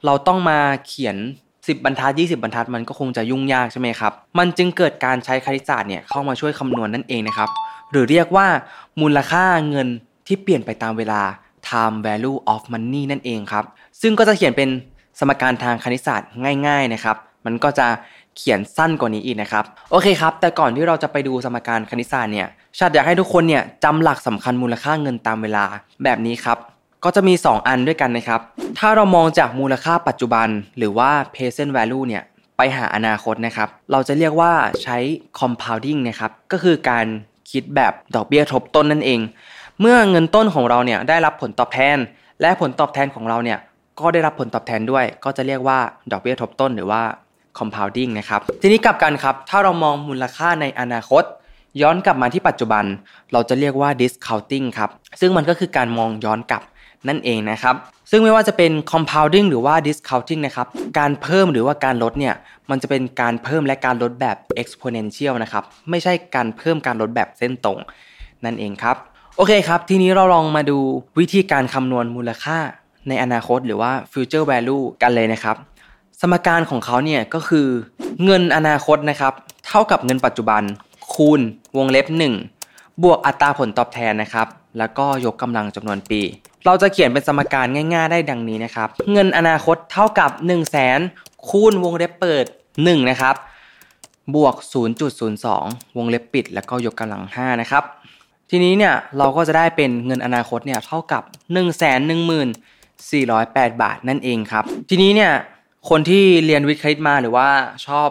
[0.05, 1.17] เราต้องมาเขียน
[1.51, 7.49] 10 บรรทัด 20 บรรทัดมันก็คงจะยุ่งยากใช่ไหมครับ มันจึงเกิดการใช้คณิตศาสตร์เนี่ยเข้ามาช่วยคำนวณนั่นเองนะครับ
[7.91, 8.47] หรือเรียกว่า
[9.01, 9.89] มูลค่าเงิน
[10.27, 11.23] ที่เปลี่ยนไปตามเวลา
[11.69, 13.65] time value of money นั่นเองครับ
[14.01, 14.69] ซึ่งก็จะเขียนเป็น
[15.19, 16.29] สมการทางคณิตศาสตร์
[16.67, 17.89] ง่าย ๆนะครับ มันก็จะ
[18.37, 25.65] เขียนสั้นกว่านี้อีกนะครับ โอเคครับ แต่ก่อนที่เราจะไปดูสมการคณิตศาสตร์เนี่ยชาติอยากให้ทุกคนเนี่ยจำหลักสำคัญมูลค่าเงินตามเวลา
[26.05, 26.59] แบบนี้ครับ
[27.05, 28.41] ก็จะมี 2 อันด้วยกันนะครับ
[28.79, 32.23] ถ้าเรามองจากมูลค่าปัจจุบัน หรือว่า present value เนี่ย
[32.57, 34.99] ไปหาอนาคตนะครับ เราจะเรียกว่าใช้
[35.39, 37.07] compounding นะครับ ก็คือการ
[37.51, 39.21] คิดแบบดอกเบี้ยทบต้นนั่นเอง
[39.81, 41.97] เมื่อเงินต้นของเราเนี่ยได้รับผลตอบแทน
[42.41, 43.59] และผลตอบแทนของเราเนี่ย
[44.01, 45.79] ก็ได้รับผลตอบแทนด้วย ก็จะเรียกว่า
[46.13, 47.03] ดอกเบี้ยทบต้นหรือว่า
[47.59, 51.25] compounding นะครับ ทีนี้กลับกันครับ ถ้าเรามองมูลค่าในอนาคต
[51.83, 52.85] ย้อนกลับมาที่ปัจจุบัน
[53.33, 54.91] เราจะเรียกว่า discounting ครับ
[55.21, 56.63] ซึ่งมันก็คือการมองย้อนกลับ
[57.09, 57.77] นั่นเองนะครับ
[58.11, 60.67] ซึ่งไม่ว่าจะเป็น compounding หรือว่า discounting นะครับ
[60.99, 62.35] การเพิ่มหรือว่าการลดเนี่ย
[62.71, 67.79] มันจะเป็นการเพิ่มและการลดแบบ exponential นะครับ ไม่ใช่การเพิ่มการลดแบบเส้นตรง
[68.45, 68.97] นั่นเองครับ
[69.37, 70.79] โอเคครับ ทีนี้เราลองมาดู
[71.19, 72.59] วิธีการคำนวณมูลค่า
[73.09, 75.57] ในอนาคตหรือว่า future value กันเลยนะครับ
[76.21, 77.67] สมการของเขาเนี่ยก็คือ
[78.25, 79.33] เงินอนาคตนะครับ
[79.67, 80.63] เท่ากับเงินปัจจุบัน
[81.15, 81.41] คูณ
[81.77, 82.07] วงเล็บ
[82.55, 84.47] 1 บวกอัตราผลตอบแทนนะครับ
[84.79, 86.21] แล้วก็ยกกำลังจำนวนปี
[86.67, 90.99] เราจะเขียนเป็นสมการง่ายๆได้ดังนี้นะครับ เงินอนาคตเท่ากับ 1 0 0 0 0แสน
[91.49, 92.45] คูณวงเล็บเปิด
[92.77, 93.35] 1 นะครับ
[94.35, 94.55] บวก
[95.27, 97.85] 0.02 วงเล็บปิด แล้วก็ยกกำลัง 5 นะครับ
[98.51, 101.23] ทีนี้เนี่ยเราก็จะได้เป็นเงินอนาคตเนี่ยเท่ากับ
[101.55, 101.81] 1 1
[103.11, 105.33] 408 บาทนั่นเองครับ ทีนี้เนี่ย
[105.91, 107.49] คนที่เรียนวิทย์คณิตมาหรือว่า
[107.87, 108.09] ชอบ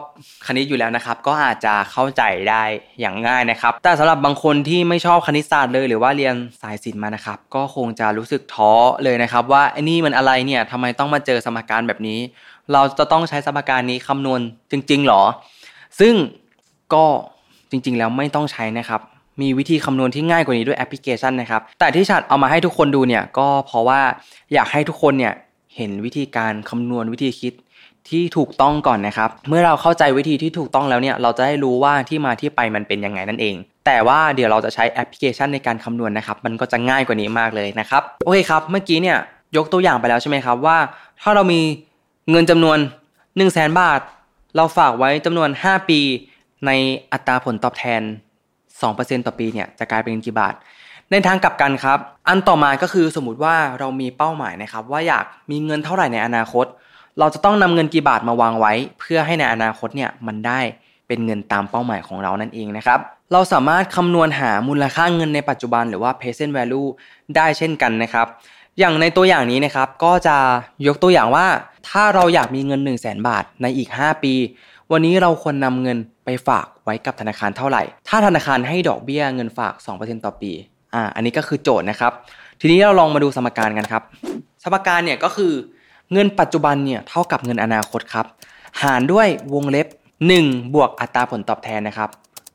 [0.48, 2.64] คณิตอยู่แล้วนะครับ ก็อาจจะเข้าใจได้
[3.00, 8.72] อย่างง่ายนะครับ แต่สำหรับบางคนที่ไม่ชอบคณิตศาสตร์เลย หรือว่าเรียนสายศิลป์มานะครับ ก็คงจะรู้สึกท้อ
[9.04, 12.20] เลยนะครับ ว่าไอ้นี่มันอะไรเนี่ยทำไมต้องมาเจอสมการแบบนี้
[12.74, 14.40] เราจะต้องใช้สมการนี้คำนวณ
[14.72, 15.24] จริง ๆหรอ
[16.00, 16.14] ซึ่ง
[16.94, 17.06] ก็
[17.72, 19.02] จริง ๆ แล้วไม่ต้องใช้นะครับ
[19.42, 24.02] มีวิธีคำนวณที่ง่ายกว่านี้ด้วยแอปพลิเคชันนะครับ แต่ที่ฉัดเอามาให้ทุกคนดูเนี่ยก็เพราะว่า
[24.54, 25.34] อยากให้ทุกคนเนี่ย
[25.76, 27.54] เห็นวิธีการคำนวณวิธีคิด
[28.10, 39.18] ที่ถูกต้องก่อนนะครับ เมื่อเราเข้าใจวิธีที่ถูกต้องแล้วเนี่ยเราจะได้รู้ว่าที่มาที่ไปมันเป็นยังไงนั่นเอง แต่ว่าเดี๋ยวเราจะใช้แอปพลิเคชันในการคำนวณนะครับ มันก็จะง่ายกว่านี้มากเลยนะครับโอเคครับ เมื่อกี้เนี่ย
[39.58, 40.78] ยกตัวอย่างไปแล้วใช่ไหมครับว่า
[41.22, 41.62] ถ้าเรามี
[42.30, 42.78] เงินจำนวน
[43.14, 44.00] 1 0 0 0 0แสนบาท
[44.56, 46.00] เราฝากไว้จำนวน 5 ปี
[46.66, 46.72] ใน
[47.12, 48.02] อัตราผลตอบแทน
[48.64, 50.54] 2%ต่อปีเนี่ยจะกลายเป็นเงินกี่บาท
[51.12, 56.66] ในทางกลับกันครับ อันต่อมาก็คือสมมติว่าเรามีเป้าหมายนะครับ ว่าอยากมีเงินเท่าไหร่ในอนาคต
[57.20, 60.60] เราจะต้องนำเงินกี่บาทมาวางไว้ เพื่อให้ในอนาคตเนี่ยมันได้
[61.08, 63.00] เป็นเงินตามเป้าหมายของเรานั่นเองนะครับ
[63.34, 66.88] เราสามารถคำนวณหามูลค่าเงินในปัจจุบันหรือว่า present value
[67.36, 68.28] ได้เช่นกันนะครับ
[68.80, 70.38] อย่างในตัวอย่างนี้นะครับก็จะ
[70.88, 71.48] ยกตัวอย่างว่า
[71.90, 74.34] ถ้าเราอยากมีเงิน 1 0 0 0 0แบาทในอีก 5 ปี
[74.92, 80.52] วันนี้เราควรนำเงินไปฝากไว้กับธนาคารเท่าไหร่ ถ้าธนาคารให้ดอกเบี้ยเงินฝาก 2%ต่อปี
[80.94, 82.12] อ่าอันนี้ก็คือโจทย์นะครับ
[82.60, 84.04] ทีนี้เราลองมาดูสมการกันครับ
[84.64, 85.54] สมการเนี่ยก็คือ
[86.12, 88.26] เงินปัจจุบันเนี่ยเท่ากับเงินอนาคตครับ
[88.82, 89.88] หารด้วยวงเล็บ
[90.32, 92.10] 1 บวกอัตราผลตอบแทนนะครับ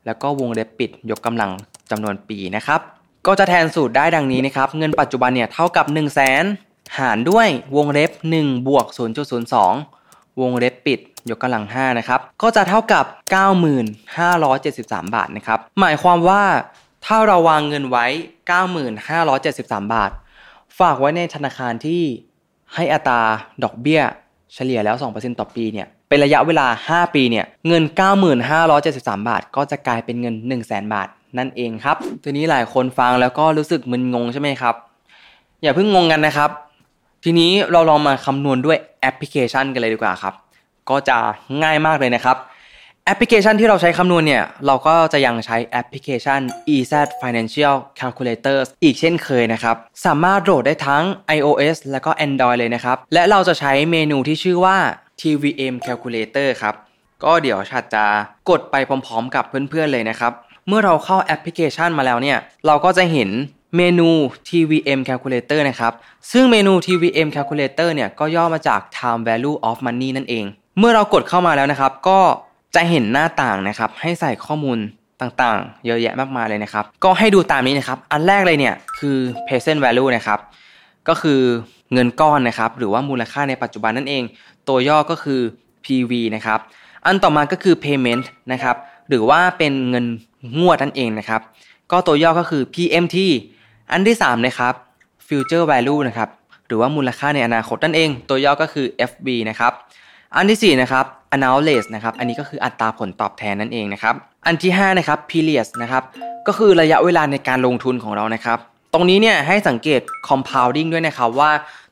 [0.05, 1.51] แล้วก็วงเล็บปิดยกกำลัง
[1.91, 2.79] จำนวนปีนะครับ
[3.27, 6.43] ก็จะแทนสูตรได้ดังนี้นะครับ เงินปัจจุบันเนี่ยเท่ากับ 1 0 0 0 0แสน
[6.99, 8.85] หารด้วยวงเล็บ 1 บวก
[9.63, 13.05] 0.02 วงเล็บปิดยกกำลัง 5 นะครับ ก็จะเท่ากับ
[14.25, 16.43] 9,573 บาทนะครับ หมายความว่า
[17.05, 18.05] ถ้าเราวางเงินไว้
[19.19, 20.11] 9,573 บาท
[20.79, 22.03] ฝากไว้ในธนาคารที่
[22.75, 23.19] ให้อัตรา
[23.63, 24.01] ดอกเบี้ย
[24.53, 27.83] เฉลี่ยแล้ว 2%ต่อปีเนี่ยเป็นระยะเวลา 5 ปีเนี่ยเงิน
[28.55, 31.07] 9,573 บาท ก็จะกลายเป็นเงิน 100,000 บาท
[31.37, 34.75] นั่นเองครับ ทีนี้หลายคนฟังแล้วก็รู้สึกมึนงงใช่ไหมครับ
[35.61, 36.49] อย่าเพิ่งงงกันนะครับ
[37.23, 40.33] ทีนี้เราลองมาคำนวณด้วยแอปพลิเคชันกันเลยดีกว่าครับ
[40.89, 41.17] ก็จะ
[41.63, 42.37] ง่ายมากเลยนะครับ
[43.05, 46.41] แอปพลิเคชันที่เราใช้คำนวณเนี่ย เราก็จะยังใช้แอปพลิเคชัน
[46.75, 51.03] EZ Financial Calculator อีกเช่นเคยนะครับ สามารถโหลดได้ทั้ง
[51.37, 54.77] iOS และก็ Android เลยนะครับ และเราจะใช้เมนูที่ชื่อว่า
[55.21, 56.75] TVM Calculator ครับ
[57.23, 58.05] ก็เดี๋ยวชัดจะ
[58.49, 60.31] กดไปพร้อมๆ กับเพื่อนๆเลยนะครับ
[60.67, 63.29] เมื่อเราเข้าแอปพลิเคชันมาแล้วเนี่ย เราก็จะเห็น
[63.77, 64.09] เมนู
[64.49, 65.93] TVM Calculator นะครับ
[66.31, 70.45] ซึ่งเมนู TVM Calculator เนี่ยก็ย่อมาจาก Time Value of Money นั่นเอง
[70.79, 72.19] เมื่อเรากดเข้ามาแล้วนะครับ ก็
[72.75, 74.77] จะเห็นหน้าต่างนะครับให้ใส่ข้อมูล
[75.21, 80.39] ต่างๆ เยอะแยะมากมายเลยนะครับ ก็ให้ดูตามนี้นะครับ อันแรกเลยเนี่ยคือ present value นะครับ
[81.07, 81.39] ก็คือ
[81.93, 84.23] เงินก้อนนะครับ หรือว่ามูลค่าในปัจจุบันนั่นเอง
[84.67, 85.41] ตัวย่อก็คือ
[85.85, 86.59] PV นะครับ
[87.05, 88.75] อันต่อมาก็คือ payment นะครับ
[89.09, 90.05] หรือว่าเป็นเงิน
[90.59, 91.41] งวดนั่นเองนะครับ
[91.91, 93.17] ก็ตัวย่อก็คือ PMT
[93.91, 94.73] อันที่3นะครับ
[95.27, 96.29] future value นะครับ
[96.67, 99.73] หรือว่ามูลค่าในอนาคตนั่นเอง ตัวย่อก็คือ FV นะครับ
[100.35, 104.15] อันที่4นะครับ announced นะครับ อันนี้ก็คืออัตราผลตอบแทนนั่นเองนะครับ
[104.47, 106.03] อันที่5นะครับ period นะครับ
[106.47, 108.59] ก็คือระยะเวลาในการลงทุนของเรานะครับ
[108.93, 111.51] ตรงนี้เนี่ยให้สังเกต compounding ด้วยนะครับว่า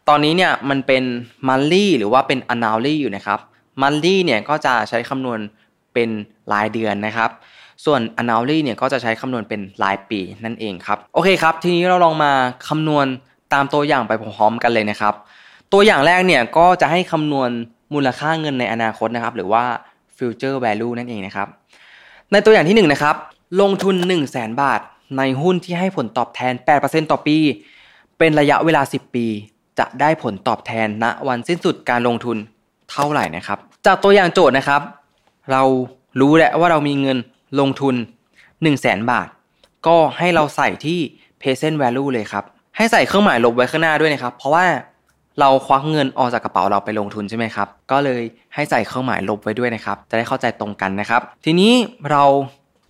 [0.09, 1.03] ตอนนี้เนี่ยมันเป็น
[1.47, 3.39] monthly หรือว่าเป็น annually อยู่นะครับ
[3.81, 5.39] monthly เนี่ยก็จะใช้คำนวณ
[5.93, 6.09] เป็น
[6.53, 7.29] รายเดือนนะครับ
[7.85, 12.31] ส่วน annually เนี่ยก็จะใช้คำนวณเป็นรายปีนั่นเองครับ โอเคครับ ทีนี้เราลองมา
[12.67, 13.05] คำนวณ
[13.53, 15.13] ตามตัวอย่างไปพร้อมๆกันเลยนะครับ
[15.73, 17.49] ตัวอย่างแรกเนี่ยก็จะให้คำนวณ
[17.93, 19.63] มูลค่าเงินในอนาคตนะครับ หรือว่า
[20.17, 21.47] future value นั่นเองนะครับ
[22.31, 23.15] ในตัวอย่างที่1นนะครับ
[23.61, 24.81] ลงทุน 1 0 0 0 0แบาท
[25.17, 27.37] ในหุ้นที่ให้ผลตอบแทน 8%ต่อปี
[28.17, 29.25] เป็นระยะเวลา 10 ปี
[29.79, 32.37] จะได้ผลตอบแทนณวันสิ้นสุดการลงทุน
[32.91, 34.81] เท่าไหร่นะครับ จากตัวอย่างโจทย์นะครับ
[35.51, 35.63] เรา
[36.19, 37.17] รู้แล้วว่าเรามีเงิน
[37.59, 37.95] ลงทุน
[38.61, 39.27] 1 0 0 0 0แบาท
[39.87, 40.99] ก็ให้เราใส่ที่
[41.41, 42.43] present value เลยครับ
[42.77, 44.65] ให้ใส่เครื่องหมายลบไว้ข้างหน้าด้วยนะครับ เพราะว่า
[45.39, 48.21] เราควักเงินออกจากกระเป๋าเราไปลงทุนใช่ไหมครับ ก็เลย
[48.53, 51.71] ให้ใส่เครื่องหมายลบไว้ด้วยนะครับ จะได้เข้าใจตรงกันนะครับ ทีนี้
[52.11, 52.23] เรา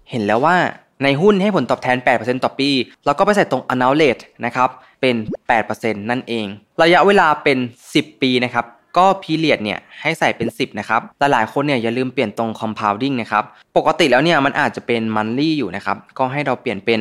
[0.10, 0.56] เห็นแล้วว่า
[1.04, 2.69] ในหุ้นให้ผลตอบแทน 8%ต่อปี
[3.06, 4.69] เราก็ไปใส่ตรง annual rate นะครับ
[5.02, 5.15] เป็น
[5.60, 6.45] 8%นั่นเอง
[6.82, 7.58] ระยะเวลาเป็น
[7.91, 8.65] 10 ปีนะครับ
[8.97, 13.43] ก็ period เนี่ยให้ใส่เป็น 10 นะครับแต่หลายคนเนี่ยอย่าลืมเปลี่ยนตรง compounding นะครับ
[13.78, 16.99] ปกติแล้วเนี่ยมันอาจจะเป็น monthly อยู่นะครับ ก็ให้เราเปลี่ยนเป็น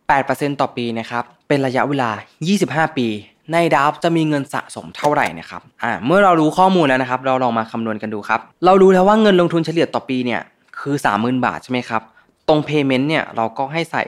[0.00, 2.10] 8%ต่อปีนะครับเป็นระยะเวลา
[2.52, 3.06] 25 ปี
[3.52, 10.40] ในดับจะมีเงินสะสมเท่าไหร่นะครับ อ่า เมื่อเรารู้ข้อมูลแล้วนะครับ เราลองมาคำนวณกันดูครับ เรารู้แล้วว่าเงินลงทุนเฉลี่ยต่อปีเนี่ย
[10.80, 12.02] คือ 30,000 บาทใช่ไหมครับ
[12.48, 14.02] ตรง payment เนี่ยเราก็ให้ใส่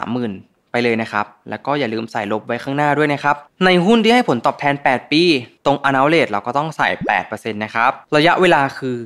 [0.00, 5.22] 30,000 ไปเลยนะครับ แล้วก็อย่าลืมใส่ลบไว้ข้างหน้าด้วยนะครับ ในหุ้นที่ให้ผลตอบแทน 8 ปี
[5.64, 6.88] ตรง annual rate เราก็ต้องใส่
[7.20, 8.96] 8%นะครับ ระยะเวลาคือ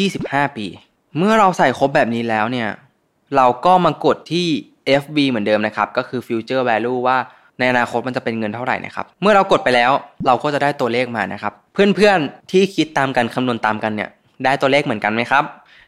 [0.00, 0.66] 25 ปี
[1.16, 2.68] เมื่อเราใส่ครบแบบนี้แล้วเนี่ย
[3.36, 4.46] เราก็มากดที่
[5.02, 7.18] FB เหมือนเดิมนะครับ ก็คือ future value ว่า
[7.58, 9.90] ในอนาคตมันจะเป็นเงินเท่าไหร่นะครับ เมื่อเรากดไปแล้ว
[10.26, 14.10] เราก็จะได้ตัวเลขมานะครับ เพื่อนๆที่คิดตามกันคำนวณตามกันเนี่ย
[14.44, 15.44] ได้ตัวเลขเหมือนกันไหมครับ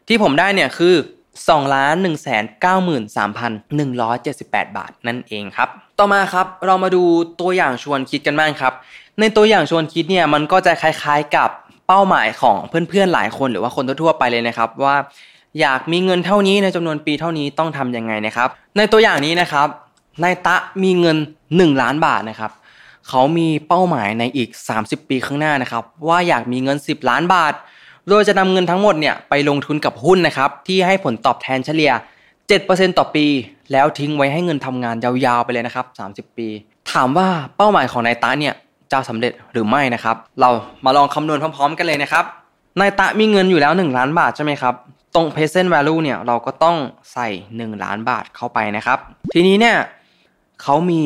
[0.09, 0.95] ที่ผมได้เนี่ยคือ
[1.37, 2.17] 2ล้าน1 9 3
[2.97, 3.07] 1
[4.25, 7.03] 7 8 บาทนั่นเองครับ ต่อมาครับเรามาดู
[7.41, 8.73] ตัวอย่างชวนคิดกันบ้างครับ
[9.21, 11.51] ในตัวอย่างชวนคิดเนี่ยมันก็จะคล้ายๆกับ
[11.89, 14.97] เป้าหมายของเพื่อนๆหลายคนหรือว่าคนทั่วๆไปเลยนะครับว่า
[15.61, 19.69] อยากมีเงินเท่านี้ในจำนวนปีเท่านี้ต้องทํำยังไงนะครับ ในตัวอย่างนี้นะครับ
[20.23, 21.17] นายตะมีเงิน
[21.59, 22.53] 1 ล้านบาทนะครับ
[23.09, 24.49] เขามีเป้าหมายในอีก
[24.81, 27.55] 30 ปีข้างหน้านะครับ ว่าอยากมีเงิน 10 ล้านบาท
[28.09, 31.93] โดยจะนำเงินทั้งหมดเนี่ยไปลงทุนกับหุ้นนะครับที่ให้ผลตอบแทนเฉลี่ย
[32.45, 33.27] 7%ต่อปี
[33.73, 36.49] แล้วทิ้งไว้ให้เงินทำงานยาวๆไปเลยนะครับ 30 ปี
[36.93, 38.55] ถามว่าเป้าหมายของนายตะเนี่ย
[38.93, 40.51] จะสำเร็จหรือไม่นะครับ เรา
[40.85, 42.25] มาลองคำนวณพร้อม ๆ กันเลยนะครับ
[42.81, 44.75] นายตะมีเงินอยู่แล้ว 1 ล้านบาทใช่ไหมครับ
[45.15, 46.77] ตรง present value เนี่ยเราก็ต้อง
[47.13, 48.99] ใส่ 1 ล้านบาทเข้าไปนะครับ
[49.35, 49.77] ทีนี้เนี่ย
[50.63, 51.03] เขามี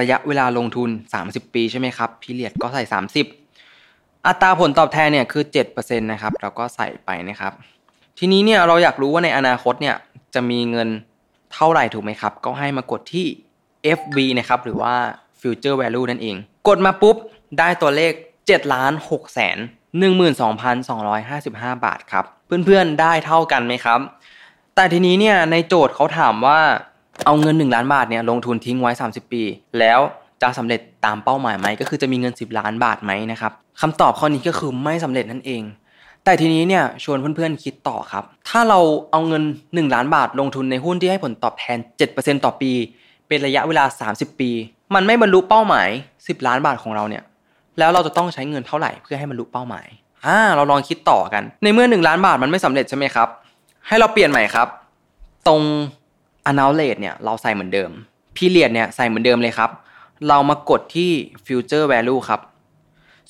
[0.00, 0.90] ระยะเวลาลงทุน
[1.22, 2.82] 30 ปีใช่ไหมครับพีเรียดก็ใส่
[3.54, 7.52] 30 อัตราผลตอบแทนเนี่ยคือ7%นะครับเราก็ใส่ไปนะครับ
[8.18, 9.96] ทีนี้เนี่ยเราอยากรู้ว่าในอนาคตเนี่ย
[10.34, 10.88] จะมีเงิน
[11.54, 13.26] เท่าไหร่ถูกไหมครับ ก็ให้มากดที่
[13.98, 14.94] FV นะครับหรือว่า
[15.40, 16.36] Future Value นั่นเอง
[16.68, 17.16] กดมาปุ๊บ
[17.58, 19.58] ได้ตัวเลข7ล้าน6แสน
[20.90, 24.00] 12,255 บาทครับ เพื่อนๆได้เท่ากันไหมครับ
[24.74, 26.60] แต่ทีนี้เนี่ยในโจทย์เขาถามว่า
[27.26, 29.42] เอาเงิน 1 ล้านบาทเนี่ยลงทุนทิ้งไว้ 30 ปี
[29.78, 30.00] แล้ว
[30.42, 35.62] จะสำเร็จตามเป้าหมายไหมก็คือจะมีเงิน 10 ล้านบาทไหมนะครับคำตอบข้อนี้ก็คือไม่สำเร็จนั่นเอง
[36.24, 38.78] แต่ทีนี้เนี่ยชวนเพื่อนๆคิดต่อครับ ถ้าเรา
[39.10, 41.78] เอาเงิน 1 ล้านบาทลงทุนในหุ้นที่ให้ผลตอบแทน
[42.10, 42.72] 7%ต่อปี
[43.28, 44.50] เป็นระยะเวลา 30 ปี
[44.94, 47.22] มันไม่บรรลุเป้าหมาย 10 ล้านบาทของเราเนี่ย
[47.78, 49.86] แล้วเราจะต้องใช้เงินเท่าไหร่เพื่อให้บรรลุเป้าหมาย
[50.26, 53.28] อ่าเราลองคิดต่อกัน ในเมื่อ 1 ล้านบาทมันไม่สำเร็จใช่ไหมครับ
[53.88, 54.68] ให้เราเปลี่ยนใหม่ครับ
[55.48, 55.62] ตรง
[56.48, 57.90] annulate เนี่ยเราใส่เหมือนเดิม
[58.36, 59.70] period เนี่ยใส่เหมือนเดิมเลยครับ
[60.28, 61.10] เรามากดที่
[61.46, 62.40] future value ครับ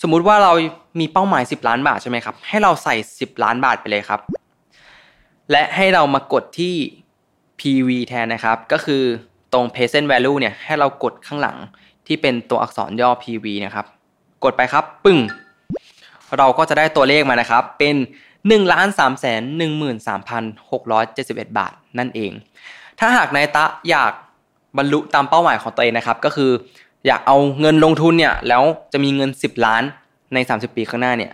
[0.02, 0.52] สมมุติว่าเรา
[1.00, 4.20] มีเป้าหมาย 10 ล้านบาทใช่ไหมครับ ให้เราใส่ 10 ล้านบาทไปเลยครับ
[5.50, 6.74] และให้เรามากดที่
[7.60, 9.02] PV แทนนะครับ ก็คือ
[9.52, 11.56] ตรง present value เนี่ยให้เรากดข้างหลัง
[12.06, 13.86] ที่เป็นตัวอักษรย่อ PV นะครับ
[14.44, 15.18] กดไปครับ ปึ้ง
[16.38, 17.96] เราก็จะได้ตัวเลขมานะครับ เป็น
[18.34, 19.42] 1ล้าน3แสน
[20.64, 22.32] 13,671 บาทนั่นเอง
[23.00, 24.12] ถ้าหากนายตะอยาก
[24.78, 26.50] บรรลุตามเป้าหมายของตัวเองนะครับ ก็คือ
[27.06, 29.82] อยากเอาเงินลงทุนเนี่ยแล้วจะมีเงิน 10 ล้าน
[30.34, 31.32] ใน 30 ปีข้างหน้าเนี่ย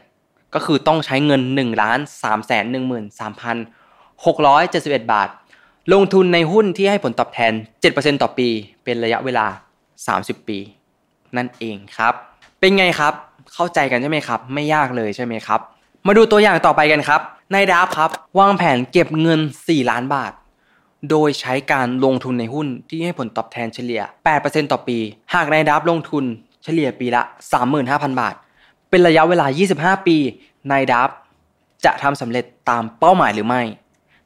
[0.55, 2.65] ก็คือต้องใช้เงิน1ล้าน3แสน
[3.29, 5.29] 13,671 บาท
[5.93, 7.53] ลงทุนในหุ้นที่ให้ผลตอบแทน
[7.87, 8.49] 7%ต่อปี
[8.85, 9.47] เป็นระยะเวลา
[10.01, 10.59] 30 ปี
[11.37, 12.15] นั่นเองครับ
[12.61, 13.13] เป็นไงครับ
[13.55, 15.61] เข้าใจกันใช่ไหมครับ ไม่ยากเลยใช่ไหมครับ
[16.07, 17.21] มาดูตัวอย่างต่อไปกันครับ
[17.55, 20.33] นายดับครับ วางแผนเก็บเงิน 4 ล้านบาท
[21.11, 24.01] โดยใช้การลงทุนในหุ้นที่ให้ผลตอบแทนเฉลี่ย
[24.37, 24.99] 8%ต่อปี
[25.35, 26.25] หากนายดับลงทุน
[26.65, 27.23] เฉลี่ยปีละ
[27.71, 28.35] 35,000 บาท
[28.91, 30.17] เป็นระยะเวลา 25 ปี
[30.71, 31.11] นายดับ
[31.85, 33.63] จะทำสำเร็จตามเป้าหมายหรือไม่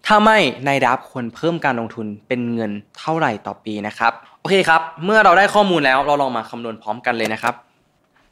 [0.07, 7.55] ถ้าไม่นายดับควรเพิ่มการลงทุนเป็นเงินเท่าไหร่ต่อปีนะครับ โอเคครับ เมื่อเราได้ข้อมูลแล้วเราลองมาคำนวณพร้อมกันเลยนะครับ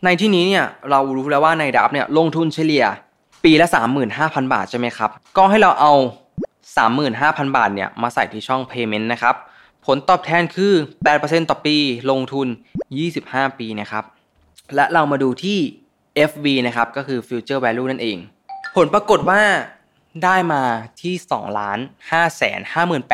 [0.05, 2.85] ในที่นี้เนี่ยเรารู้แล้วว่านายดับเนี่ยลงทุนเฉลี่ย
[3.45, 3.67] ปีละ
[4.11, 5.93] 35,000 บาทใช่ไหมครับ ก็ให้เราเอา
[6.77, 9.35] 35,000 บาทเนี่ยมาใส่ที่ช่อง payment นะครับ
[9.87, 10.73] ผลตอบแทนคือ
[11.13, 11.77] 8%ต่อปี
[12.11, 12.49] ลงทุน
[13.03, 14.05] 25 ปีนะครับ
[14.75, 15.59] และเรามาดูที่
[16.31, 18.19] FV นะครับ ก็คือ future value นั่นเอง
[18.77, 19.43] ผลปรากฏว่า
[20.25, 20.63] ได้มา
[21.03, 21.79] ที่2ล้าน
[22.11, 22.61] 5แสน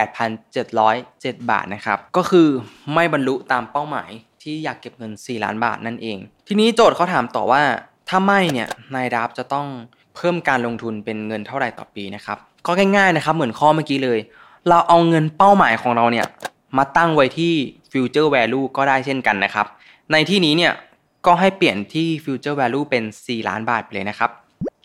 [0.09, 2.49] 58,707 บาทนะครับ ก็คือ
[2.95, 4.11] ไม่บรรลุตามเป้าหมาย
[4.43, 6.19] ที่อยากเก็บเงิน 4 ล้านบาทนั่นเอง
[6.49, 7.63] ทีนี้โจทย์เขาถามต่อว่า
[8.09, 9.67] ถ้าไม่เนี่ยนายดับจะต้อง
[10.17, 14.19] เพิ่มการลงทุนเป็นเงินเท่าไหร่ต่อปีนะครับ ก็ง่ายๆนะครับ เหมือนข้อเมื่อกี้เลย
[14.69, 16.27] เราเอาเงินเป้าหมายของเราเนี่ย
[16.77, 17.53] มาตั้งไว้ที่
[17.93, 19.67] future value ก็ได้เช่นกันนะครับ
[20.13, 20.73] ในที่นี้เนี่ย
[21.27, 24.31] ก็ให้เปลี่ยนที่ future value เป็น 4 ล้านบาทไปเลยนะครับ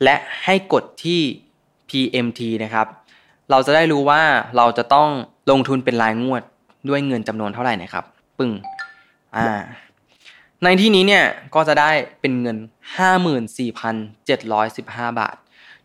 [0.03, 1.21] และให้กดที่
[1.89, 2.87] PMT นะครับ
[3.51, 4.21] เราจะได้รู้ว่า
[4.57, 5.09] เราจะต้อง
[5.51, 6.43] ลงทุนเป็นรายงวด
[6.89, 8.05] ด้วยเงินจำนวนเท่าไหร่นะครับ
[8.37, 8.51] ปึ้ง
[9.35, 9.61] อ่า
[10.63, 11.23] ในที่นี้เนี่ย
[11.55, 11.91] ก็จะได้
[12.21, 12.57] เป็นเงิน
[13.83, 15.35] 54,715 บาท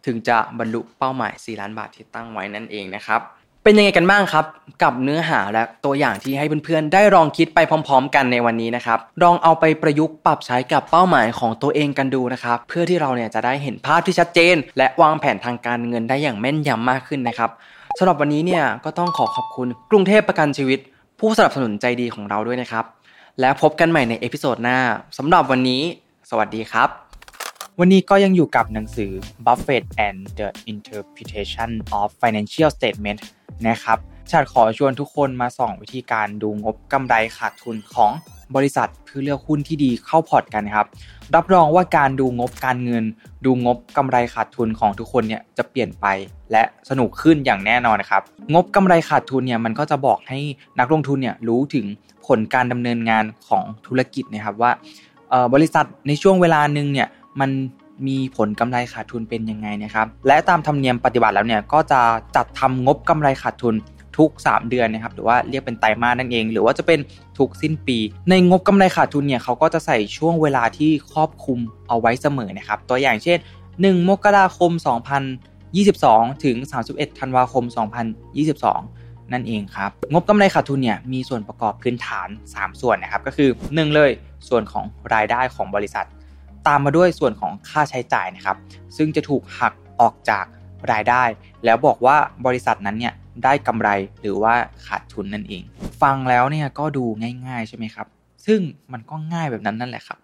[0.09, 3.23] ถึงจะบรรลุเป้าหมาย 4 ล้านบาทที่ตั้งไว้นั่นเองนะครับ
[3.65, 4.45] เป็นยังไงกันบ้างครับ
[4.83, 17.51] กับเนื้อหาและตัวอย่างที่ให้เพื่อนๆ ได้ลองคิดไปพร้อม ๆ กันในวันนี้นะครับลองเอาไปประยุกต์ปรับใช้กับเป้าหมายของตัวเองกันดูนะครับเพื่อที่เราเนี่ยจะได้เห็นภาพที่ชัดเจน และวางแผนทางการเงินได้อย่างแม่นยำมากขึ้นนะครับ
[17.99, 20.79] สำหรับวันนี้เนี่ยก็ต้องขอขอบคุณกรุงเทพประกันชีวิต
[21.19, 22.85] ผู้สนับสนุนใจดีของเราด้วยนะครับ
[23.41, 24.79] แล้วพบกันใหม่ใน episode หน้า
[25.19, 25.83] สำหรับวันนี้
[26.31, 27.08] สวัสดีครับ
[27.81, 29.11] วันนี้ก็ยังอยู่กับหนังสือ
[29.47, 33.21] Buffett and the Interpretation of Financial Statement
[33.69, 33.99] นะครับ
[34.31, 38.11] ฉันขอชวนทุกคนมาส่องวิธีการดูงบกำไรขาดทุนของ
[38.57, 40.87] บริษัทเพื่อเลือกหุ้นที่ดีเข้าพอร์ตกันครับ
[41.35, 43.05] รับรองว่าการดูงบการเงิน
[43.45, 46.07] ดูงบกำไรขาดทุนของทุกคนเนี่ยจะเปลี่ยนไป
[46.53, 48.23] และสนุกขึ้นอย่างแน่นอนนะครับ
[48.55, 50.39] งบกำไรขาดทุนเนี่ยมันก็จะบอกให้
[50.79, 51.87] นักลงทุนเนี่ยรู้ถึง
[52.27, 54.73] ผลการดำเนินงานของธุรกิจนะครับว่า
[55.55, 57.09] บริษัทในช่วงเวลาหนึ่งเนี่ย
[57.41, 57.51] มัน
[58.07, 62.01] มีผลกำไรขาดทุนเป็นยังไงนะครับ และตามธรรมเนียมปฏิบัติแล้วเนี่ยก็จะ
[62.37, 63.75] จัดทำงบกำไรขาดทุน
[64.19, 67.01] ทุก 3 เดือนนะครับหรือว่าเรียกเป็นไตรมาสนั่นเอง หรือว่าจะเป็น
[67.39, 67.99] ทุกสิ้นปี
[68.31, 73.39] ในงบกำไรขาดทุนเนี่ยเขาก็จะใส่ช่วงเวลาที่ครอบคลุมเอาไว้เสมอนะครับตัวอย่างเช่น
[73.75, 74.71] 1 มกราคม
[75.77, 76.57] 2022 ถึง
[76.89, 77.65] 31 ธันวาคม
[78.49, 84.11] 2022 นั่นเองครับงบกำไรขาดทุนเนี่ยมีส่วนประกอบพื้นฐาน 3 ส่วนนะครับก็คือ 1 เลย
[84.49, 86.07] ส่วนของรายได้ของบริษัท
[86.67, 88.57] ตามมาด้วยส่วนของค่าใช้จ่ายนะครับ
[88.97, 90.45] ซึ่งจะถูกหักออกจาก
[90.93, 91.23] รายได้
[91.65, 92.17] แล้วบอกว่า
[92.47, 93.15] บริษัทนั้นเนี่ย
[93.45, 93.89] ได้กำไร
[94.21, 94.55] หรือว่า
[94.87, 95.63] ขาดทุนนั่นเอง
[96.03, 97.05] ฟังแล้วเนี่ยก็ดู
[97.47, 98.07] ง่าย ๆ ใช่ไหมครับ
[98.47, 98.61] ซึ่ง
[98.93, 100.19] มันก็ง่ายแบบนั้นนั่นแหละครับ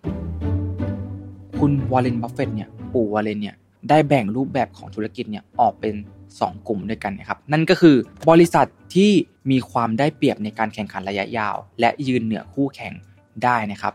[1.59, 3.57] คุณวอร์เรนบัฟเฟตเนี่ยปู่วอร์เรนเนี่ย
[3.89, 5.95] ได้แบ่งรูปแบบของธุรกิจเนี่ยออกเป็น
[6.31, 7.97] 2 กลุ่มด้วยกันนะครับ นั่นก็คือ
[8.31, 9.11] บริษัทที่
[9.51, 12.93] มีความได้เปรียบในการแข่งขันระยะยาว และยืนเหนือคู่แข่ง
[13.45, 13.93] ได้นะครับ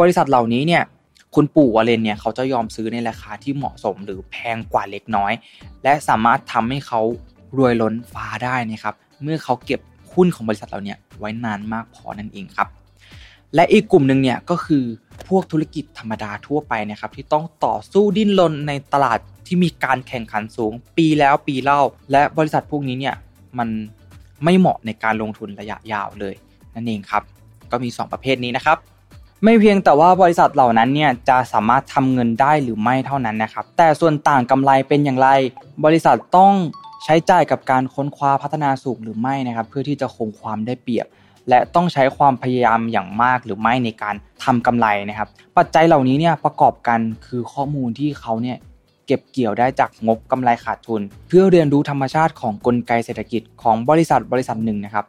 [0.00, 0.82] บริษัทเหล่านี้เนี่ย
[1.34, 5.32] คุณปู่วอร์เรนเนี่ยเขาจะยอมซื้อในราคาที่เหมาะสมหรือแพงกว่าเล็กน้อย
[5.82, 7.00] และสามารถทำให้เขา
[7.58, 9.80] รวยล้นฟ้าได้นะครับ เมื่อเขาเก็บ
[10.14, 12.68] หุ้นของบริษัทเราเนี่ยไว้นานมากพอนั่นเองครับ
[13.54, 14.84] และอีกกลุ่มหนึ่งเนี่ยก็คือ
[15.28, 21.80] พวกธุรกิจธรรมดาทั่วไปนะครับ ที่ต้องต่อสู้ดิ้นรนในตลาดที่มีการแข่งขันสูง ปีแล้วปีเล่า
[22.12, 23.14] และบริษัทพวกนี้เนี่ย
[23.58, 23.68] มัน
[24.44, 26.34] ไม่เหมาะในการลงทุนระยะยาวเลย
[26.74, 27.22] นั่นเองครับ
[27.70, 28.78] ก็มี 2 ประเภทนี้นะครับ
[29.44, 35.28] ไม่เพียงแต่ว่าบริษัทเหล่านั้นเนี่ยจะสามารถทำเงินได้หรือไม่เท่านั้นนะครับ แต่ส่วนต่างกำไรเป็นอย่างไร
[35.84, 36.52] บริษัทต้อง
[37.04, 41.06] ใช้จ่ายกับการค้นคว้าพัฒนาสูงหรือไม่นะครับ เพื่อที่จะคงความได้เปรียบ
[41.48, 44.14] และต้องใช้ความพยายามอย่างมากหรือไม่ในการ
[44.44, 45.28] ทำกำไรนะครับ
[45.58, 48.56] ปัจจัยเหล่านี้เนี่ยประกอบกันคือข้อมูลที่เขาเนี่ย
[49.06, 55.04] เก็บเกี่ยวได้จากงบกำไรขาดทุน เพื่อเรียนรู้ธรรมชาติของกลไกเศรษฐกิจของบริษัทบริษัทหนึ่งนะครับ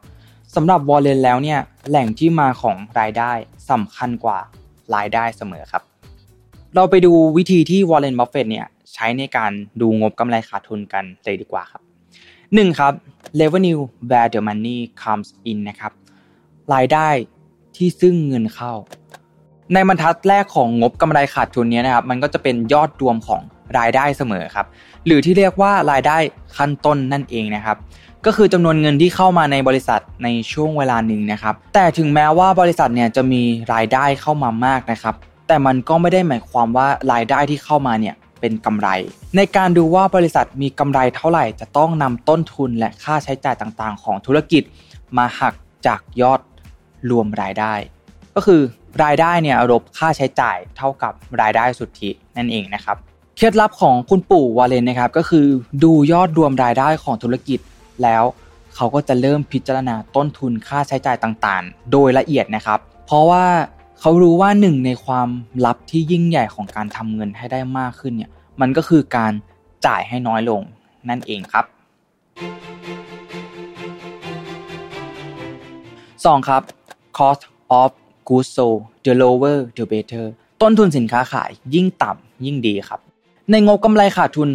[0.56, 3.32] สำหรับวอลเลนแล้วเนี่ยแหล่งที่มาของรายได้
[3.70, 4.38] สำคัญกว่า
[4.94, 5.82] รายได้เสมอครับ
[6.74, 11.82] เราไปดูวิธีที่วอร์เรนบัฟเฟตเนี่ยใช้ในการดูงบกำไรขาดทุนกันเลยดีกว่าครับ
[12.54, 12.92] หนึ่งครับ
[13.40, 15.92] revenue where the money comes in นะครับ
[16.74, 17.08] รายได้
[17.76, 18.72] ที่ซึ่งเงินเข้า
[19.72, 23.42] ในบรรทัดแรกของงบกำไรขาดทุนนี้นะครับ มันก็จะเป็นยอดรวมของ
[23.78, 24.66] รายได้เสมอครับ
[25.06, 26.16] หรือที่เรียกว่ารายได้
[26.56, 27.76] ขั้นต้นนั่นเองนะครับ
[28.26, 33.42] ก็คือจำนวนเงินที่เข้ามาในบริษัทในช่วงเวลาหนึ่งนะครับ แต่ถึงแม้ว่าบริษัทเนี่ยจะมี
[33.74, 35.14] รายได้เข้ามามากนะครับ
[35.48, 38.88] แต่มันก็ไม่ได้หมายความว่ารายได้ที่เข้ามาเนี่ยเป็นกำไร
[39.36, 44.62] ในการดูว่าบริษัทมีกำไรเท่าไหร่จะต้องนำต้นทุนและค่าใช้จ่ายต่างๆ ของธุรกิจ
[45.16, 45.54] มาหัก
[45.86, 46.40] จากยอด
[47.10, 47.74] รวมรายได้
[48.34, 48.60] ก็คือ
[49.04, 52.96] รายได้เนี่ยลบค่าใช้จ่ายเท่ากับรายได้สุทธินั่นเองนะครับ
[53.36, 55.46] เคล็ดลับของคุณปู่วาเลนนะครับ ก็คือ
[55.84, 57.60] ดูยอดรวมรายได้ของธุรกิจ
[58.02, 58.24] แล้ว
[58.74, 63.44] เขาก็จะเริ่มพิจารณาต้นทุนค่าใช้จ่ายต่างๆ โดยละเอียดนะครับ เพราะว่า
[64.00, 65.28] เขารู้ว่าหนึ่งในความ
[65.66, 68.30] ลับที่ยิ่งใหญ่ของการทำเงินให้ได้มากขึ้นเนี่ย
[68.60, 69.32] มันก็คือการ
[69.86, 70.62] จ่ายให้น้อยลง
[71.08, 71.64] นั่นเองครับ
[76.24, 76.48] 2.
[76.48, 76.62] ครับ
[77.18, 77.42] cost
[77.80, 77.90] of
[78.28, 80.26] goods sold the lower the better
[80.62, 83.00] ต้นทุนสินค้าขายยิ่งต่ำยิ่งดีครับ
[83.50, 84.48] ในงบกำไรขาดทุน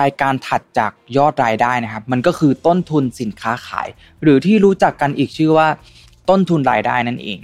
[0.00, 3.88] รายการถัดจากยอดรายได้นะครับ มันก็คือต้นทุนสินค้าขาย
[4.22, 5.68] หรือที่รู้จักกันอีกชื่อว่า
[6.30, 7.38] ต้นทุนรายได้นั่นเอง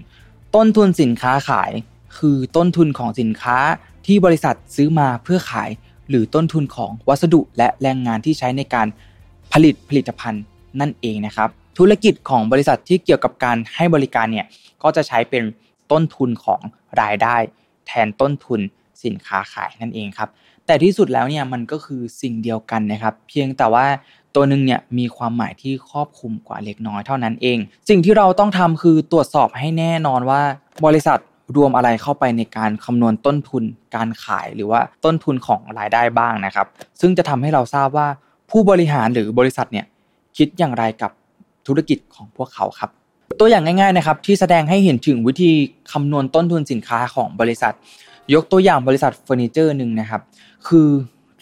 [0.56, 1.70] ต้นทุนสินค้าขาย
[2.18, 3.58] คือต้นทุนของสินค้า
[4.06, 5.70] ที่บริษัทซื้อมาเพื่อขาย
[6.08, 8.86] หรือต้นทุนของวัสดุและแรงงานที่ใช้ในการ
[9.52, 10.42] ผลิตผลิตภัณฑ์
[10.80, 14.46] นั่นเองนะครับ ธุรกิจของบริษัทที่เกี่ยวกับการให้บริการเนี่ย
[14.82, 15.42] ก็จะใช้เป็น
[15.92, 16.60] ต้นทุนของ
[17.02, 17.36] รายได้
[17.86, 18.60] แทนต้นทุน
[19.04, 20.28] สินค้าขายนั่นเองครับ
[20.66, 23.86] แต่ที่สุดแล้วเนี่ยมันก็คือสิ่งเดียวกันนะครับ เพียงแต่ว่า
[24.34, 27.58] ตัวหนึ่งเนี่ยมีความหมายที่ครอบคลุมกว่าเล็กน้อยเท่านั้นเอง
[27.88, 30.42] สิ่งที่เราต้องทำคือตรวจสอบให้แน่นอนว่า
[30.86, 31.18] บริษัท
[31.56, 33.62] รวมอะไรเข้าไปในการคำนวณต้นทุน
[33.94, 36.66] การขายหรือว่าต้นทุนของรายได้บ้างนะครับ
[37.00, 38.08] ซึ่งจะทำให้เราทราบว่า
[38.50, 39.86] ผู้บริหารหรือบริษัทเนี่ย
[40.36, 41.10] คิดอย่างไรกับ
[41.66, 42.90] ธุรกิจของพวกเขาครับ
[43.40, 45.52] ตัวอย่างง่ายๆนะครับที่แสดงให้เห็นถึงวิธี
[45.92, 47.74] คำนวณต้นทุนสินค้าของบริษัท
[48.34, 50.20] ยกตัวอย่างบริษัทเฟอร์นิเจอร์หนึ่งนะครับ
[50.68, 50.88] คือ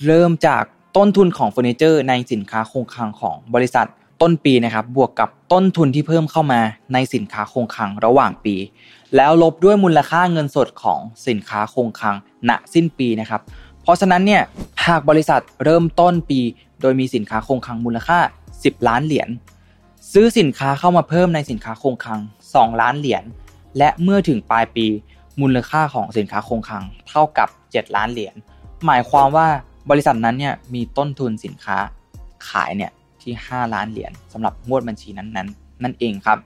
[0.06, 0.64] เริ่มจาก
[0.96, 3.86] ต้นทุนของเฟอร์นิเจอร์ในสินค้าคงคลังของบริษัท
[4.22, 6.60] ต้นปีนะครับบวกกับต้นทุนที่เพิ่มเข้ามา
[6.92, 8.54] ในสินค้าคงคลังระหว่างปี
[9.16, 12.16] แล้วลบด้วยมูลค่าเงินสดของสินค้าคงคลัง
[12.48, 13.40] ณสิ้นปีนะครับ
[13.82, 14.42] เพราะฉะนั้นเนี่ย
[14.86, 16.40] หากบริษัทเริ่มต้นปี
[16.80, 18.18] โดยมีสินค้าคงคลังมูลค่า
[18.54, 19.28] 10 ล้านเหรียญ
[20.12, 23.24] ซื้อสินค้าเข้ามาเพิ่มในสินค้าคงคลัง 2 ล้านเหรียญ
[23.78, 24.86] และเมื่อถึงปลายปี
[25.40, 28.34] มูลค่าของสินค้าคงคลังเท่ากับ 7 ล้านเหรียญ
[28.86, 29.46] หมายความว่า
[29.90, 31.76] บริษัทนั้นเนี่ยมีต้นทุนสินค้า
[32.48, 32.90] ขายเนี่ย
[33.22, 35.48] ที่ 5 ล้านเหรียญสำหรับงวดบัญชีนั้นๆนน
[35.82, 36.38] นั่นเองครับ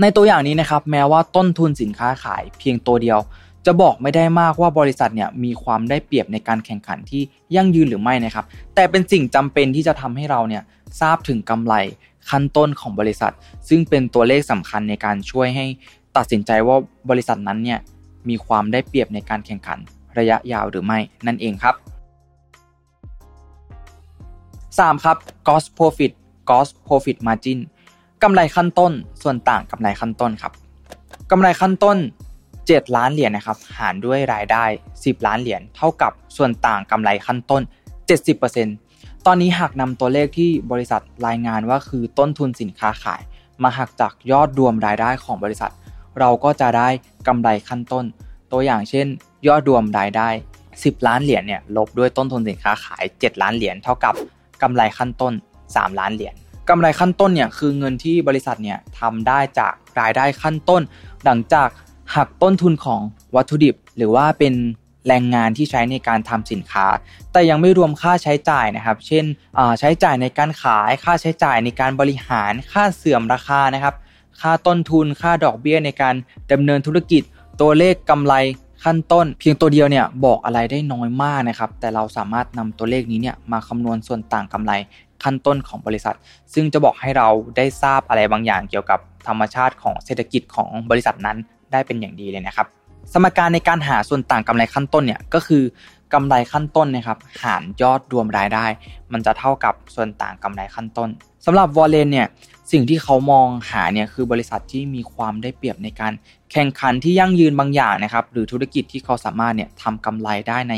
[0.00, 3.18] ในตัวอย่างนี้นะครับแม้ว่าต้นทุนสินค้าขายเพียงตัวเดียว
[3.66, 7.22] จะบอกไม่ได้มากว่าบริษัทเนี่ยมีความได้เปรียบในการแข่งขันที่
[7.54, 10.62] ยั่งยืนหรือไม่นะครับ แต่เป็นสิ่งจำเป็นที่จะทำให้เราเนี่ย
[11.00, 11.74] ทราบถึงกำไร
[12.30, 13.32] ขั้นต้นของบริษัท
[13.68, 15.66] ซึ่งเป็นตัวเลขสำคัญในการช่วยให้
[16.16, 16.76] ตัดสินใจว่า
[17.10, 17.78] บริษัทนั้นเนี่ย
[18.28, 19.78] มีความได้เปรียบในการแข่งขัน
[20.18, 21.74] ระยะยาวหรือไม่นั่นเองครับ
[24.80, 25.04] 3.
[25.04, 26.12] ครับ gross profit
[26.48, 27.58] gross profit margin
[28.22, 28.92] กำไรขั้นต้น
[29.22, 30.52] ส่วนต่างกำไรขั้นต้นครับ
[31.30, 31.98] กำไรขั้นต้น
[32.46, 37.62] 7 ล้านเหรียญนะครับหารด้วยรายได้ 10 ล้านเหรียญเท่ากับส่วนต่างกำไรขั้นต้น
[38.44, 43.20] 70%ตอนนี้หากนำตัวเลขที่บริษัทรายงานว่าคือต้นทุนสินค้าขาย
[43.62, 45.72] มาหักจากยอดรวมรายได้ของบริษัท
[46.18, 46.88] เราก็จะได้
[47.28, 48.04] กำไรขั้นต้น
[48.52, 49.06] ตัวอย่างเช่น
[49.46, 50.28] ยอดรวมรายได้
[50.68, 54.14] 10 ล้านเหรียญเนี่ยลบด้วยต้นทุนสินค้าขาย 7 ล้านเหรียญเท่ากับ
[54.62, 55.32] กำไรขั้นต้น
[55.66, 56.34] 3 ล้านเหรียญ
[56.68, 60.82] กำไรขั้นต้นเนี่ยคือเงินที่บริษัทเนี่ยทำได้จากรายได้ขั้นต้น
[61.24, 61.68] หลังจาก
[62.14, 63.00] หักต้นทุนของ
[63.36, 64.54] วัตถุดิบ หรือว่าเป็น
[65.08, 66.86] แรงงานที่ใช้ในการทำสินค้า
[67.32, 69.24] แต่ยังไม่รวมค่าใช้จ่ายนะครับ เช่น
[69.78, 73.94] ใช้จ่ายในการขาย ค่าใช้จ่ายในการบริหาร ค่าเสื่อมราคานะครับ
[74.40, 76.14] ค่าต้นทุน ค่าดอกเบี้ยในการ
[76.52, 77.22] ดำเนินธุรกิจ
[77.60, 78.34] ตัวเลขกำไร
[78.84, 84.72] ขั้นต้น เพียงตัวเดียวเนี่ยบอกอะไรได้น้อยมากนะครับแต่เราสามารถนำตัวเลขนี้เนี่ยมาคำนวณส่วนต่างกำไร
[85.24, 86.16] ขั้นต้นของบริษัท
[86.54, 91.36] ซึ่งจะบอกให้เราได้ทราบอะไรบางอย่างเกี่ยวกับธรรมชาติของเศรษฐกิจของบริษัทนั้น
[91.72, 92.66] ได้เป็นอย่างดีเลยนะครับ
[93.12, 95.62] สมการในการหาส่วนต่างกำไรขั้นต้นเนี่ยก็คือ
[96.14, 98.64] กำไรขั้นต้นนะครับหารยอดรวมรายได้
[99.12, 101.08] มันจะเท่ากับส่วนต่างกำไรขั้นต้น
[101.46, 102.26] สำหรับวอลเลนเนี่ย
[102.72, 106.12] สิ่งที่เขามองหาเนี่ยคือบริษัทที่มีความได้เปรียบในการ
[106.52, 110.74] แข่งขันที่ยั่งยืนบางอย่างนะครับ หรือธุรกิจที่เขาสามารถเนี่ยทำกำไรได้ใน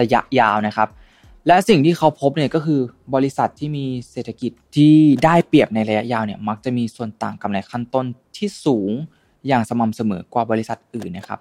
[0.00, 0.88] ระยะยาวนะครับ
[1.46, 2.80] และสิ่งที่เขาพบเนี่ยก็คือ
[3.14, 8.90] บริษัทที่มีเศรษฐกิจที่ได้เปรียบในระยะยาวเนี่ยมักจะมีส่วนต่างกำไรขั้นต้นที่สูง
[9.46, 11.38] อย่างสม่ำเสมอกว่าบริษัทอื่นนะครับ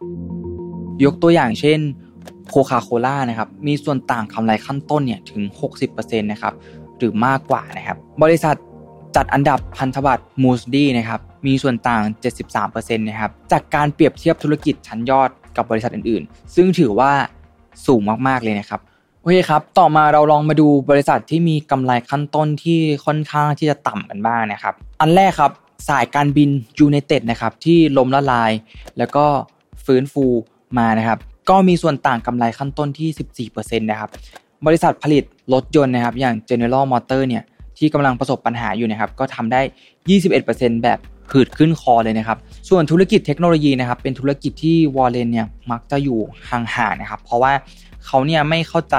[1.03, 1.79] ยกตัวอย่างเช่น
[2.49, 5.41] โคคาโคล่านะครับมีส่วนต่างกำไรขั้นต้นเนี่ยถึง
[5.81, 6.53] 60%นะครับ
[6.97, 8.55] หรือมากกว่านะครับ บริษัท
[9.19, 12.03] จัดอันดับพันธบัตรมูสดีนะครับมีส่วนต่าง
[12.51, 17.11] 73%นะครับจากการเปรียบเทียบธุรกิจชั้นยอดกับบริษัทอื่นๆ ซึ่งถือว่า
[17.85, 18.81] สูงมากๆเลยนะครับ
[19.21, 25.51] โอเคครับ ต่อมาเราลองมาดูบริษัทที่มีกำไรขั้นต้นที่ค่อนข้างที่จะต่ำกันบ้างนะครับ อันแรกครับ
[25.89, 26.49] สายการบิน
[26.79, 28.51] ยูไนเต็ดนะครับที่ล้มละลาย
[28.97, 29.25] แล้วก็
[29.85, 30.25] ฟื้นฟู
[30.77, 34.09] มานะครับ ก็มีส่วนต่างกำไรขั้นต้นที่ 14%นะครับ
[34.65, 37.43] บริษัทผลิตรถยนต์นะครับอย่าง General Motor เนี่ย
[37.79, 39.61] ที่กำลังประสบปัญหาอยู่นะครับก็ทำได้
[40.21, 40.99] 21%แบบ
[41.31, 42.37] หืดขึ้นคอเลยนะครับ
[42.69, 46.19] ส่วนธุรกิจเทคโนโลยีนะครับเป็นธุรกิจที่วอลเลนเนี่ยมักจะอยู่
[46.49, 47.53] ห่างๆนะครับ เพราะว่า
[48.05, 48.95] เขาเนี่ยไม่เข้าใจ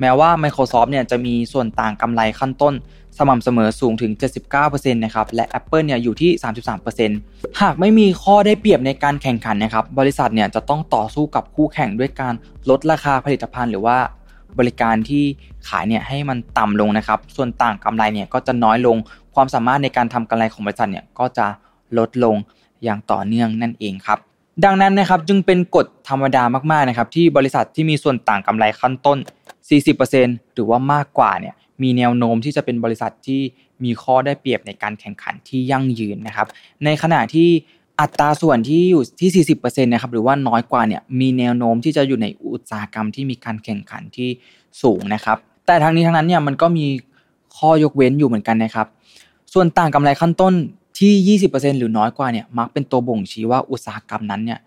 [0.00, 2.74] แม้ว่า Microsoft เนี่ยจะมีส่วนต่างกำไรขั้นต้น
[3.18, 4.12] สม่ำเสมอสูงถึง
[4.52, 6.30] 79%นะครับและ Apple เนี่ยอยู่ที่
[6.96, 12.34] 33%หากไม่มีข้อได้เปรียบในการแข่งขันนะครับบริษัทเนี่ยจะต้องต่อสู้กับคู่แข่งด้วยการ
[12.70, 13.96] ลดราคาผลิตภัณฑ์หรือว่า
[14.58, 15.24] บริการที่
[15.68, 18.96] ขายเนี่ยให้มันต่ำลงนะครับ ส่วนต่างกำไรเนี่ยก็จะน้อยลง
[19.34, 21.46] ความสามารถในการทำกำไรของบริษัทเนี่ยก็จะ
[21.98, 22.36] ลดลง
[22.84, 24.18] อย่างต่อเนื่องนั่นเองครับ
[24.64, 29.18] ดังนั้นนะครับจึงเป็นกฎธรรมดามากๆนะครับที่บริษัทที่มีส่วนต่างกำไรขั้นต้น
[29.86, 33.40] 40%หรือว่ามากกว่าเนี่ยมีแนวโน้มที่จะเป็นบริษัทที่
[33.84, 36.46] มีข้อได้เปรียบในการแข่งขันที่ยั่งยืนนะครับ
[36.84, 37.48] ในขณะที่
[38.00, 44.28] อัตราส่วนที่อยู่ที่ 40%นะครับหรือว่าน้อยกว่าเนี่ยมีแนวโน้มที่จะอยู่ในอุตสาหกรรมที่มีการแข่งขันที่
[44.82, 46.86] สูงนะครับ แต่ทั้งนี้ทั้งนั้นเนี่ยมันก็มี
[47.56, 48.86] ข้อยกเว้นอยู่เหมือนกันนะครับ
[49.52, 50.54] ส่วนต่างกำไรขั้นต้น
[50.98, 54.60] ที่ 20%หรือน้อยกว่าเนี่ยมักเป็นตัวบ่งชี้ว่าอุตสาหกรรมนั้นเนี่ย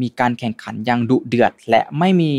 [0.00, 2.32] มีการแข่งขันอย่างดุเดือด และไม่มี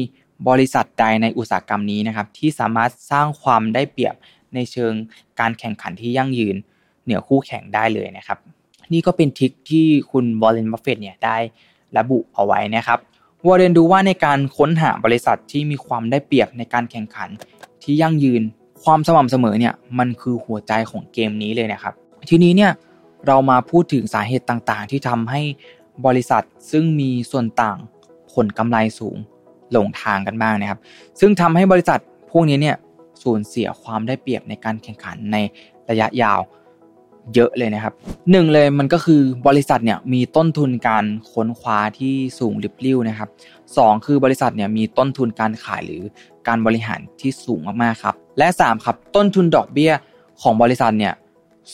[0.47, 4.15] บริษัทใดในอุตสาหกรรมนี้นะครับที่สามารถสร้างความได้เปรียบ
[4.55, 4.93] ในเชิง
[5.39, 6.55] การแข่งขันที่ยั่งยืน
[7.03, 8.39] เหนือคู่แข่งได้เลยนะครับ
[8.93, 11.37] นี่ก็เป็น trick ที่คุณวอร์เรนบัฟเฟตเนี่ยได้
[11.97, 12.99] ระบุเอาไว้นะครับ
[13.47, 17.29] วอร์เรนรู้ว่าในการค้นหาบริษัทที่มีความได้เปรียบในการแข่งขัน
[17.83, 18.41] ที่ยั่งยืน
[18.83, 21.93] ความสม่ำเสมอเนี่ยมันคือหัวใจของเกมนี้เลยนะครับ
[22.29, 22.71] ทีนี้เนี่ย
[23.27, 25.41] เรามาพูดถึงสาเหตุต่างๆ ที่ทำให้
[26.05, 27.77] บริษัทซึ่งมีส่วนต่าง
[28.33, 29.17] ผลกำไรสูง
[29.71, 30.79] หลงทางกันบ้างนะครับ
[31.19, 31.99] ซึ่งทำให้บริษัท
[32.31, 32.77] พวกนี้เนี่ย
[33.23, 35.37] สูญเสียความได้เปรียบในการแข่งขันใน
[35.89, 36.39] ระยะยาว
[37.36, 37.93] เยอะเลยนะครับ
[38.32, 43.30] หนึ่งเลยมันก็คือบริษัทเนี่ยมีต้นทุนการค้นคว้าที่สูงริบลิ่วนะครับ
[43.78, 46.01] สองคือบริษัทเนี่ยมีต้นทุนการขายหรือ
[46.47, 49.91] การบริหารที่สูงมากๆครับและ3ครับต้นทุนดอกเบี้ย
[50.41, 51.13] ของบริษัทเนี่ย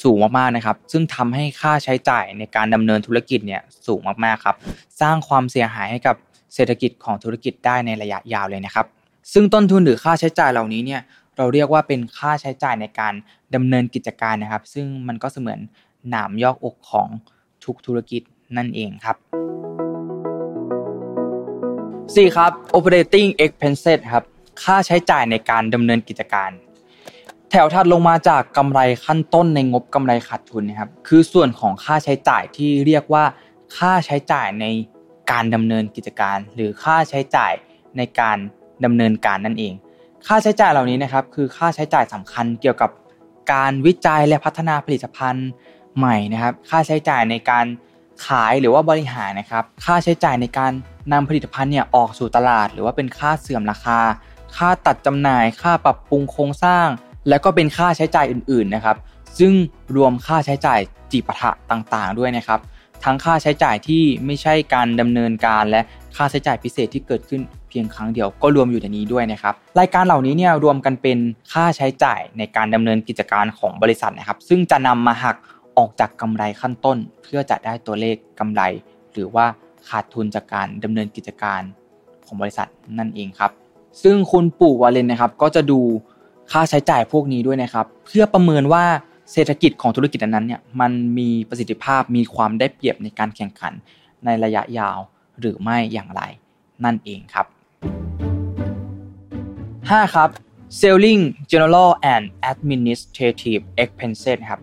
[0.03, 4.55] สูงมากๆนะครับ ซึ่งทำให้ค่าใช้จ่ายในการดำเนินธุรกิจเนี่ยสูงมากๆครับ
[5.01, 6.15] สร้างความเสียหายให้กับ
[6.53, 8.85] เศรษฐกิจของธุรกิจได้ในระยะยาวเลยนะครับ
[9.33, 11.01] ซึ่งต้นทุนหรือค่าใช้จ่ายเหล่านี้เนี่ย
[11.37, 13.13] เราเรียกว่าเป็นค่าใช้จ่ายในการ
[13.55, 15.59] ดำเนินกิจการนะครับ ซึ่งมันก็เสมือน
[16.09, 17.07] หนามยอกอกของ
[17.63, 18.21] ทุกธุรกิจ
[18.57, 19.17] นั่นเองครับ
[22.15, 22.35] 4.
[22.35, 24.25] ครับ operating expenses ครับ
[24.63, 26.51] ค่าใช้จ่ายในการดำเนินกิจการ
[27.49, 33.23] แถวถัดลงมาจากกำไรขั้นต้นในงบกำไรขาดทุนนะครับ คือส่วนของค่าใช้จ่ายที่เรียกว่า
[33.77, 34.65] ค่าใช้จ่ายใน
[35.31, 37.51] การดำเนินกิจการ หรือค่าใช้จ่าย
[37.97, 38.37] ในการ
[38.85, 39.73] ดำเนินการนั่นเอง
[40.27, 42.89] ค่าใช้จ่ายเหล่านี้นะครับ คือค่าใช้จ่ายสำคัญเกี่ยวกับ
[43.51, 45.49] การวิจัยและพัฒนาผลิตภัณฑ์
[45.97, 47.65] ใหม่นะครับ ค่าใช้จ่ายในการ
[48.25, 50.71] ขายหรือว่าบริหารนะครับ ค่าใช้จ่ายในการ
[51.13, 53.99] นำผลิตภัณฑ์เนี่ยออกสู่ตลาด หรือว่าเป็นค่าเสื่อมราคา
[54.57, 56.87] ค่าตัดจำหน่าย ค่าปรับปรุงโครงสร้าง
[57.29, 58.97] แล้วก็เป็นค่าใช้จ่ายอื่น ๆนะครับ
[59.39, 59.53] ซึ่ง
[59.95, 60.79] รวมค่าใช้จ่าย
[61.11, 62.59] จีปะทะต่างๆ ด้วยนะครับ
[63.03, 65.81] ทั้งค่าใช้จ่ายที่ไม่ใช่การดำเนินการ และ
[66.15, 71.17] ค่าใช้จ่ายพิเศษที่เกิดขึ้นเพียงครั้งเดียวก็รวมอยู่ในนี้ด้วยนะครับรายการเหล่านี้เนี่ยรวมกันเป็น
[71.53, 75.35] ค่าใช้จ่ายในการดำเนินกิจการของบริษัทนะครับ ซึ่งจะนำมาหัก
[75.77, 78.61] ออกจากกำไรขั้นต้น เพื่อจะได้ตัวเลขกำไร
[79.13, 79.45] หรือว่า
[79.89, 81.61] ขาดทุนจากการดำเนินกิจการ
[82.25, 83.51] ของบริษัทนั่นเองครับ
[84.03, 85.79] ซึ่งคุณปู่วาเลนนะครับก็จะดู
[86.51, 88.85] ค่าใช้จ่ายพวกนี้ด้วยนะครับ เพื่อประเมินว่า
[89.33, 93.73] เศรษฐกิจของธุรกิจนั้นเนี่ยมันมีประสิทธิภาพมีความได้เปรียบในการแข่งขัน
[94.25, 94.97] ในระยะยาว
[95.39, 96.21] หรือไม่อย่างไร
[96.85, 97.45] นั่นเองครับ
[99.89, 100.15] 5.
[100.15, 100.29] ครับ
[100.79, 104.61] selling general and administrative expenses ครับ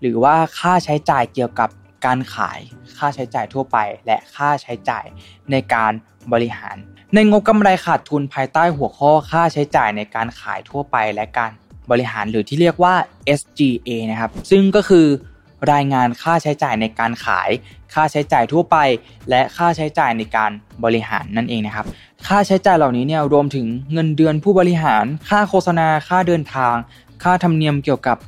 [0.00, 1.68] หรือว่าค่าใช้จ่ายเกี่ยวกับ
[2.06, 2.58] การขาย
[2.98, 5.04] ค่าใช้จ่ายทั่วไป และค่าใช้จ่าย
[5.50, 5.92] ในการ
[6.32, 6.76] บริหาร
[7.14, 11.52] ในงบกำไรขาดทุนภายใต้หัวข้อค่าใช้จ่ายในการขายทั่วไปและการ
[11.90, 12.94] บริหารหรือที่เรียกว่า
[13.38, 15.06] SGA นะครับ ซึ่งก็คือ
[15.72, 17.50] รายงานค่าใช้จ่ายในการขาย
[17.94, 18.76] ค่าใช้จ่ายทั่วไป
[19.30, 20.50] และค่าใช้จ่ายในการ
[20.84, 21.86] บริหารนั่นเองนะครับ
[22.26, 26.74] ค่าใช้จ่ายเหล่านี้เนี่ยรวมถึงเงินเดือนผู้บริหาร ค่าโฆษณา ค่าเดินทาง
[27.22, 28.18] ค่าธรรมเนียมเกี่ยวกับ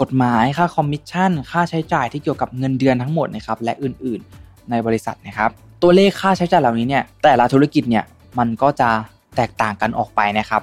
[0.00, 5.50] กฎหมาย ค่าคอมมิชชั่น ค่าใช้จ่ายที่เกี่ยวกับเงินเดือนทั้งหมดนะครับ และอื่นๆ ในบริษัทนะครับ
[5.82, 8.04] ตัวเลขค่าใช้จ่ายเหล่านี้เนี่ยแต่ละธุรกิจเนี่ย
[8.38, 8.90] มันก็จะ
[9.36, 10.62] แตกต่างกันออกไปนะครับ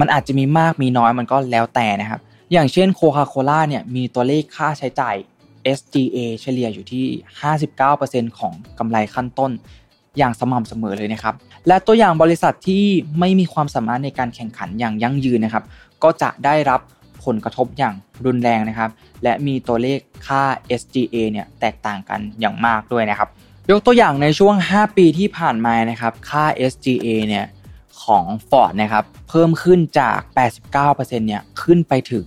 [0.00, 2.20] มันอาจจะมีมากมีน้อยมันก็แล้วแต่นะครับ
[2.52, 5.14] อย่างเช่นโคคาโคล่าเนี่ยมีตัวเลขค่าใช้จ่าย
[5.76, 7.06] SGA เฉลี่ยอยู่ที่
[7.72, 9.50] 59%ของกำไรขั้นต้น
[10.18, 11.34] อย่างสม่ำเสมอเลยนะครับ
[11.68, 12.84] และตัวอย่างบริษัทที่
[13.20, 15.64] ไม่มีความสามารถในการแข่งขันอย่างยั่งยืนนะครับ
[16.02, 16.80] ก็จะได้รับ
[17.24, 17.94] ผลกระทบอย่าง
[18.26, 18.90] รุนแรงนะครับ
[19.22, 20.42] และมีตัวเลขค่า
[20.80, 23.28] SGA เนี่ยแตกต่างกันอย่างมากด้วยนะครับ
[23.70, 27.44] ยกตัวอย่างในช่วง 5 ปีที่ผ่านมานะครับ ค่า SGA เนี่ย
[28.04, 30.18] ของ Ford นะครับเพิ่มขึ้นจาก
[30.68, 32.24] 89%เนี่ยขึ้นไปถึง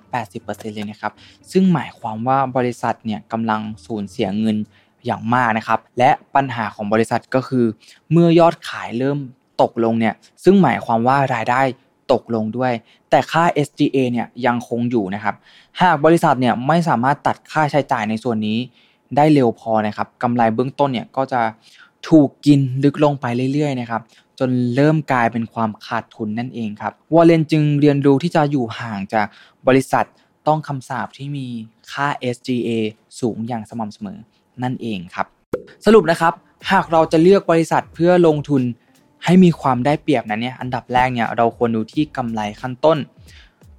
[0.00, 1.12] 780%เลยนะครับ
[1.52, 4.56] ซึ่งหมายความว่าบริษัทเนี่ยกำลังสูญเสียเงิน
[5.06, 7.64] อย่างมากนะครับและปัญหาของบริษัทก็คือ
[8.10, 9.18] เมื่อยอดขายเริ่ม
[9.62, 11.60] ตกลงเนี่ยซึ่งหมายความว่ารายได้
[12.12, 12.72] ตกลงด้วย
[13.10, 15.34] แต่ค่า SGA เนี่ยยังคงอยู่นะครับ
[15.80, 18.58] หากบริษัทเนี่ยไม่สามารถตัดค่าใช้จ่ายในส่วนนี้
[19.16, 21.40] ได้เร็วพอนะครับกำไรเบื้องต้นเนี่ยก็จะ
[22.08, 24.02] ถูกกินลึกลงไปเรื่อยๆนะครับ
[24.38, 29.26] จนเริ่มกลายเป็นความขาดทุนนั่นเองครับวอลเลนจึงเรียนรู้ที่จะอยู่ห่างจาก
[29.68, 30.06] บริษัท
[30.46, 31.46] ต้องคำสาปที่มี
[31.92, 32.68] ค่า SGA
[33.20, 34.18] สูงอย่างสม่ำเสมอ
[34.62, 35.26] นั่นเองครับ
[35.86, 36.32] สรุปนะครับ
[36.70, 38.62] หากเราจะเลือกบริษัทเพื่อลงทุน
[39.24, 42.98] ให้มีความได้เปรียบนั้นเนี่ยอันดับแรกเนี่ยเราควรดูที่กำไรขั้นต้น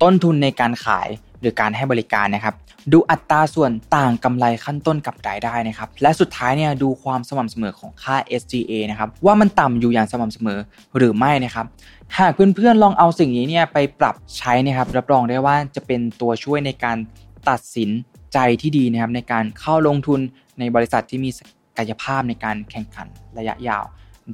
[0.01, 1.07] ต้นทุนในการขาย
[1.39, 2.55] หรือการให้บริการนะครับ
[2.91, 10.59] ดูอัตราส่วนต่างกำไรขั้นต้นกับรายได้นะครับ และสุดท้ายเนี่ยดูความสม่ำเสมอของค่า SGA นะครับว่ามันต่ำอยู่อย่างสม่ำเสมอ
[10.97, 11.65] หรือไม่นะครับ
[12.17, 16.97] หากเพื่อนๆลองเอาสิ่งนี้เนี่ยไปปรับใช้นะครับ รับรองได้ว่าจะเป็นตัวช่วยในการ
[17.49, 17.89] ตัดสิน
[18.33, 20.19] ใจที่ดีนะครับในการเข้าลงทุน
[20.59, 21.29] ในบริษัทที่มี
[21.77, 23.07] กายภาพในการแข่งขัน
[23.37, 23.83] ระยะยาว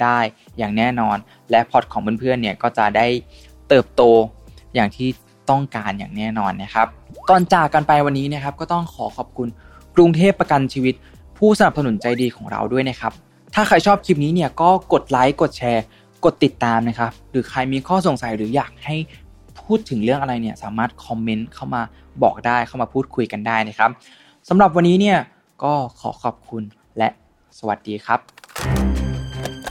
[0.02, 0.20] ได้
[0.58, 1.18] อย่างแน่นอน
[1.52, 3.08] และพอร์ตของเพื่อนๆเนี่ยก็จะได้
[3.70, 4.02] เติบโต
[4.76, 5.10] อย่างที่
[5.50, 6.88] ต้องการอย่างแน่นอนนะครับ
[7.30, 9.48] ก่อนจากกันไปวันนี้นะครับก็ต้องขอขอบคุณ
[9.96, 10.96] กรุงเทพประกันชีวิต
[11.38, 13.14] ผู้สนับสนุนใจดีของเราด้วยนะครับ
[13.54, 15.84] ถ้าใครชอบคลิปนี้เนี่ยก็กดไลค์กดแชร์
[16.26, 18.96] กดติดตามนะครับ หรือใครมีข้อสงสัยหรืออยากให้
[19.62, 21.82] พูดถึงเรื่องอะไรเนี่ยสามารถคอมเมนต์เข้ามา
[22.24, 23.90] บอกได้เข้ามาพูดคุยกันได้นะครับ
[24.50, 25.18] สำหรับวันนี้เนี่ย
[25.64, 26.64] ก็ขอขอบคุณ
[26.98, 27.10] และ
[27.60, 28.89] สวัสดีครับ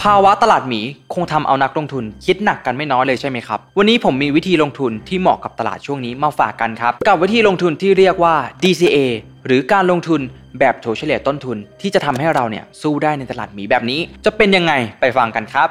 [0.03, 0.81] ภาวะตลาดหมี
[1.15, 8.99] คงทำเอานักลงทุนคิดหนักกันไม่น้อยเลยใช่ไหมครับ วันนี้ผมมีวิธีลงทุนที่เหมาะกับตลาดช่วงนี้มาฝากกันครับ กับวิธีลงทุนที่เรียกว่า DCA
[9.47, 10.21] หรือการลงทุน
[10.59, 15.69] แบบโถเฉลี่ยต้นทุนที่จะทำให้เราเนี่ยสู้ได้ในตลาดหมีแบบนี้ จะเป็นยังไงไปฟังกันครับ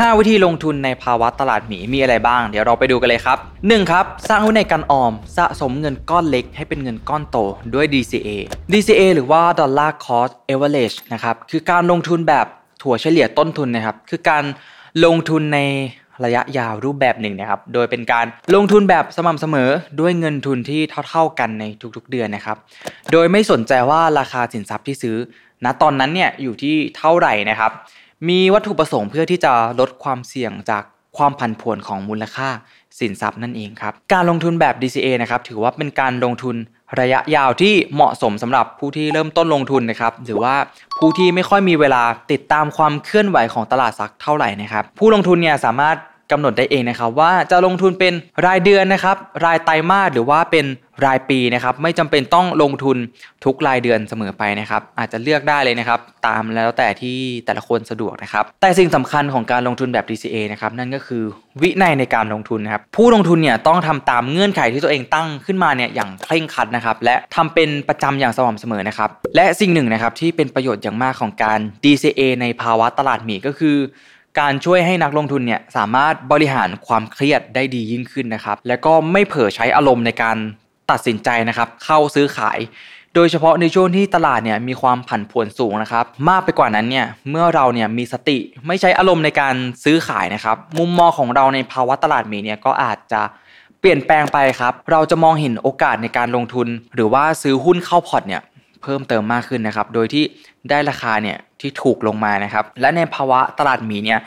[0.00, 3.90] 5 วิธีลงทุนในภาวะตลาดหมีมีอะไรบ้าง เดี๋ยวเราไปดูกันเลยครับ 1.
[3.90, 7.38] ครับ สร้างวินัยการออม สะสมเงินก้อนเล็กให้เป็นเงินก้อนโต
[7.74, 8.28] ด้วย DCA
[8.72, 12.46] DCA หรือว่า Dollar Cost Average นะครับ คือการลงทุนแบบ
[12.82, 14.44] ถั่วเฉลี่ยต้นทุนนะครับ คือการ
[15.04, 15.58] ลงทุนใน
[16.24, 19.70] ระยะยาวรูปแบบหนึ่งนะครับ โดยเป็นการลงทุนแบบสม่ำเสมอ
[20.00, 21.64] ด้วยเงินทุนที่เท่า ๆกันใน
[21.96, 22.56] ทุกๆเดือนนะครับ
[23.12, 25.16] โดยไม่สนใจว่าราคาสินทรัพย์ที่ซื้อ
[25.64, 27.72] ณตอนนั้นเนี่ยอยู่ที่เท่าไหร่นะครับ
[28.28, 30.82] มีวัตถุประสงค์เพื่อที่จะลดความเสี่ยงจาก
[31.16, 32.48] ความผันผวนของมูลค่า
[32.98, 36.56] สินทรัพย์นั่นเองครับ การลงทุนแบบ DCA นะครับถือว่าเป็นการลงทุน
[37.00, 40.54] ระยะยาวที่เหมาะสมสำหรับผู้ที่เริ่มต้นลงทุนนะครับหรือว่า
[40.98, 42.02] ผู้ที่ไม่ค่อยมีเวลา
[42.32, 45.96] ติดตามความเคลื่อนไหวของตลาดสักเท่าไหร่นะครับ ผู้ลงทุนเนี่ยสามารถ
[46.32, 48.12] กำหนดได้เองนะครับว่าจะลงทุนเป็น
[48.46, 50.64] รายเดือนนะครับ รายไตรมาสหรือว่าเป็น
[51.04, 52.96] รายปีนะครับไม่จำเป็นต้องลงทุน
[53.44, 61.22] ทุกรายเดือนเสมอไปนะครับ อาจจะเลือกได้เลยนะครับ ตามแล้วแต่ที่แต่ละคนสะดวกนะครับ แต่สิ่งสำคัญของการลงทุนแบบ DCA นะครับนั่นก็คือ
[61.62, 73.76] วินัยในการลงทุนนะครับ ผู้ลงทุนเนี่ยต้องทำตามเงื่อนไขที่ตัวเองตั้งขึ้นมาเนี่ยอย่างเคร่งครัดนะครับและทำเป็นประจำอย่างสม่ำเสมอนะครับ และสิ่งหนึ่งนะครับที่เป็นประโยชน์อย่างมากของการ DCA ในภาวะตลาดหมีก็คือ
[74.40, 80.36] การช่วยให้นักลงทุนเนี่ยสามารถบริหารความเครียดได้ดียิ่งขึ้นนะครับ และก็ไม่เผลอใช้อารมณ์ในการ
[80.90, 82.58] ตัดสินใจนะครับเข้าซื้อขาย
[83.14, 93.22] โดยเฉพาะในช่วงที่ตลาดเนี่ยมีความผันผวนสูงนะครับมากไปกว่านั้นเนี่ยเมื่อเราเนี่ยมีสติไม่ใช้อารมณ์ในการซื้อขายนะครับมุมมองของเราในภาวะตลาดมีเนี่ยก็อาจจะ
[93.80, 98.42] เปลี่ยนแปลงไปครับเราจะมองเห็นโอกาสในการลงทุน หรือว่าซื้อหุ้นเข้าพอร์ตเนี่ย
[98.82, 100.24] เพิ่มเติมมากขึ้นนะครับโดยที่
[100.70, 104.20] ได้ราคาเนี่ยที่ถูกลงมานะครับและในภาวะตลาดหมีเนี่ย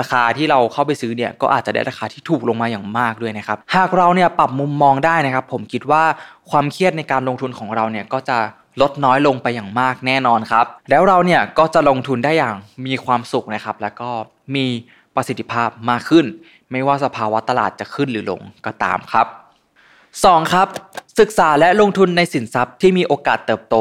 [0.00, 6.04] ราคาที่เราเข้าไปซื้อเนี่ยก็อาจจะได้ราคาที่ถูกลงมาอย่างมากด้วยนะครับ หากเราเนี่ยปรับมุมมองได้นะครับ ผมคิดว่า
[6.50, 8.38] ความเครียดในการลงทุนของเราเนี่ยก็จะ
[8.80, 14.10] ลดน้อยลงไปอย่างมากแน่นอนครับ แล้วเราเนี่ยก็จะลงทุนได้อย่างมีความสุขนะครับ แล้วก็
[14.54, 14.66] มี
[15.14, 16.26] ประสิทธิภาพมากขึ้น
[16.72, 19.26] ไม่ว่าสภาวะตลาดจะขึ้นหรือลงก็ตามครับ
[20.16, 20.52] 2.
[20.52, 20.68] ครับ
[21.20, 23.76] ศึกษาและลงทุนในสินทรัพย์ที่มีโอกาสเติบโต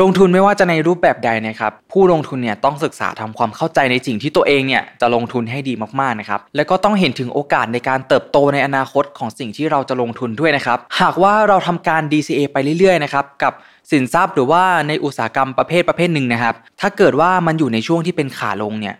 [0.00, 13.52] ลงทุนไม่ว่าจะในรูปแบบใดนะครับ ผู้ลงทุนเนี่ยต้องศึกษาทำความเข้าใจในสิ่งที่ตัวเองเนี่ยจะลงทุนให้ดีมากๆนะครับ แล้วก็ต้องเห็นถึงโอกาสในการเติบโตในอนาคตของสิ่งที่เราจะลงทุนด้วยนะครับ หากว่าเราทำการ DCA ไปเรื่อยๆนะครับกับ
[13.90, 18.96] สินทรัพย์หรือว่าในอุตสาหกรรมประเภทประเภทหนึ่งนะครับ ถ้าเกิดว่ามันอยู่ในช่วงที่เป็นขาลงเนี่ย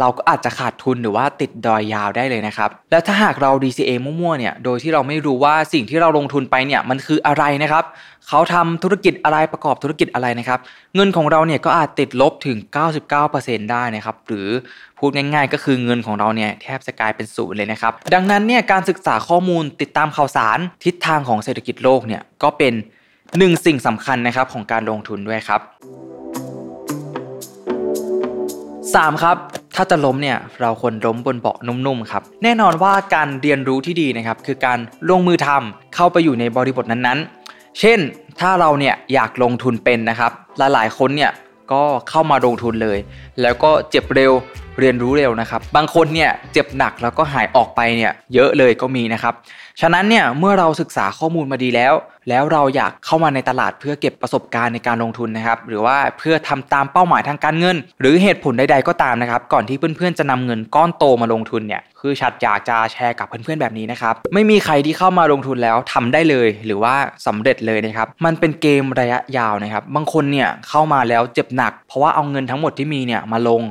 [0.00, 7.84] เราก็อาจจะขาดทุนหรือว่าติดดอยยาวได้เลยนะครับ และถ้าหากเรา DCA มั่วๆ เนี่ย โดยที่เราไม่รู้ว่าสิ่งที่เราลงทุนไปเนี่ยมันคืออะไรนะครับ
[8.28, 10.58] เขาทำธุรกิจอะไรประกอบธุรกิจอะไรนะครับ
[10.94, 12.58] เงินของเราเนี่ยก็อาจติดลบถึง
[13.14, 14.48] 99%ได้นะครับ หรือ
[14.98, 22.72] พูดง่ายๆ ก็คือเงินของเราเนี่ยแทบจะกลายเป็นศูนย์เลยนะครับ ดังนั้นเนี่ยการศึกษาข้อมูลติดตามข่าวสารทิศทางของเศรษฐกิจโลกเนี่ยก็เป็น
[23.38, 25.60] หนึ่งสิ่งสำคัญนะครับของการลงทุนด้วยครับ
[29.00, 29.22] 3.
[29.22, 29.36] ครับ
[29.76, 34.78] ถ้าจะล้มเนี่ยเราควรล้มบนเบาะนุ่มๆครับแน่นอนว่าการเรียนรู้ที่ดีนะครับคือการ
[35.08, 37.98] ลงมือทำเข้าไปอยู่ในบริบทนั้นๆ เช่น
[38.40, 41.32] ถ้าเราเนี่ยอยากลงทุนเป็นนะครับหลายๆคนเนี่ย
[41.72, 42.98] ก็เข้ามาลงทุนเลย
[43.42, 44.32] แล้วก็เจ็บเร็ว
[44.80, 49.34] เรียนรู้เร็วนะครับ บางคนเนี่ยเจ็บหนักแล้วก็หายออกไปเนี่ยเยอะเลยก็มีนะครับ
[49.80, 51.94] ฉะนั้นเนี่ยเมื่อเราศึกษาข้อมูลมาดีแล้ว
[52.28, 66.94] แล้วเราอยากเข้ามาในตลาดเพื่อเก็บประสบการณ์ในการลงทุนนะครับ หรือว่าเพื่อทำตามเป้าหมายทางการเงิน หรือเหตุผลใดๆก็ตามนะครับ ก่อนที่เพื่อนๆจะนำเงินก้อนโตมาลงทุนเนี่ยคือฉัดอยากจะแชร์กับเพื่อนๆแบบนี้นะครับ ไม่มีใครที่เข้ามาลงทุนแล้วทำได้เลย หรือว่า
[67.26, 73.62] สำเร็จเลยนะครับ มันเป็นเกมระยะยาวนะครับ บางคนเนี่ยเข้ามาแล้วเจ็บหนัก เพราะว่าเอาเงินทั้งหมดที่มีเนี่ยมาลง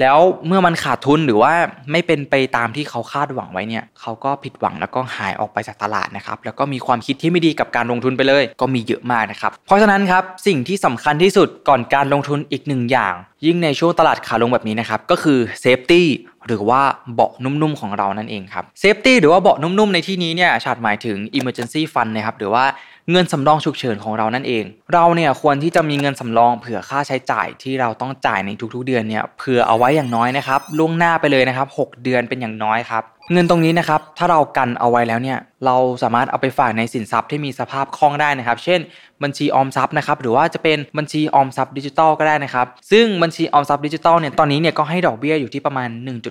[0.00, 1.52] แล้วเมื่อมันขาดทุนหรือว่า
[1.92, 13.14] ไม่เป็นไปตามที่เขาคาดหวังไว้เนี่ยเขาก็ผิดหวังแล้วก็หายออกไปจากตลาดนะครับแล้วก็มีความคิดที่ไม่ดีกับการลงทุนไปเลย ก็มีเยอะมากนะครับเพราะฉะนั้นครับสิ่งที่สำคัญที่สุดก่อนการลงทุนอีกหนึ่งอย่าง
[13.46, 16.06] ยิ่งในช่วงตลาดขาลงแบบนี้นะครับก็คือ safety
[16.46, 16.80] หรือว่า
[17.14, 22.64] เบาะนุ่มๆของเรานั่นเองครับ safety หรือว่าเบาะนุ่มๆในที่นี้เนี่ยชาดหมายถึง emergency fund นะครับหรือว่า
[23.10, 38.80] เงินสำรองฉุกเฉินของเรานั่นเอง เราเนี่ยควรที่จะมีเงินสำรองเผื่อค่าใช้จ่ายที่เราต้องจ่ายในทุกๆเดือนเนี่ยเผื่อเอาไว้อย่างน้อยนะครับล่วงหน้าไปเลยนะครับ 6 เดือนเป็นอย่างน้อยครับ เงินตรงนี้นะครับถ้าเรากันเอาไว้แล้วเนี่ยเราสามารถเอาไปฝากในสินทรัพย์ที่มีสภาพคล่องได้นะครับ เช่น
[39.22, 45.88] บัญชีออมทรัพย์นะครับหรือว่าจะเป็นบัญชีออมทรัพย์ดิจิตอลก็ได้นะครับซึ่งบัญชีออมทรัพย์ดิจิตอลเนี่ยตอนนี้เนี่ยก็ให้ดอกเบี้ยอยู่ที่ประมาณ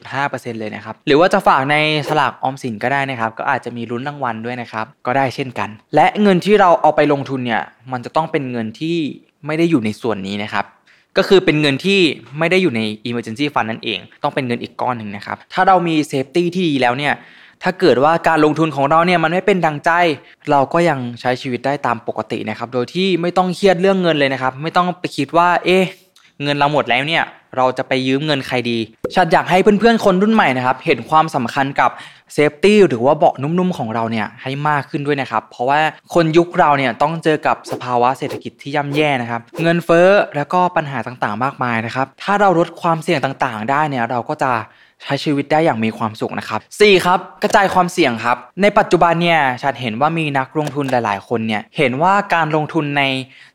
[0.09, 1.75] 1.5%เลยนะครับหรือว่าจะฝากใน
[2.09, 8.97] สลากออมสินก็ได้นะครับก็อาจจะมีลุ้นรางวัลด้วยนะครับก็ได้เช่นกัน และเงินที่เราเอาไปลงทุนเนี่ยมันจะต้องเป็นเงินที่
[9.45, 10.65] ไม่ได้อยู่ในส่วนนี้นะครับ
[11.17, 11.99] ก็คือเป็นเงินที่
[12.39, 17.13] ไม่ได้อยู่ใน emergency fund นั่นเอง ต้องเป็นเงินอีกก้อนหนึ่งนะครับ ถ้าเรามี safety ที่ดีแล้วเนี่ย
[17.63, 19.91] ถ้าเกิดว่าการลงทุนของเราเนี่ยมันไม่เป็นดังใจ
[20.51, 25.83] เราก็ยังใช้ชีวิตได้ตามปกตินะครับ โดยที่ไม่ต้องเครียดเรื่องเงินเลยนะครับ ไม่ต้องไปคิดว่า เอ๊ะ
[26.43, 27.23] เงินเราหมดแล้วเนี่ย
[27.57, 28.77] เราจะไปยืมเงินใครดี
[29.15, 31.91] ฉันอยากให้เพื่อนๆคนรุ่นใหม่นะครับ เห็นความสำคัญกับ
[32.33, 35.79] เซฟตี้หรือว่าเบาะนุ่มๆของเราเนี่ยให้มากขึ้นด้วยนะครับ เพราะว่า
[36.13, 44.53] คนยุคเราเนี่ยต้องเจอกับสภาวะเศรษฐกิจที่ย่ำแย่นะครับ เงินเฟ้อแล้วก็ปัญหาต่างๆ มากมายนะครับ ถ้าเราลดความเสี่ยงต่างๆ ได้เนี่ยเราก็จะ
[45.03, 47.05] ใช้ชีวิตได้อย่างมีความสุขนะครับ 4.
[47.05, 53.03] ครับกระจายความเสี่ยงครับ ในปัจจุบันเนี่ยฉันเห็นว่ามีนักลงทุนหลาย ๆ คนเนี่ยเห็นว่าการลงทุนใน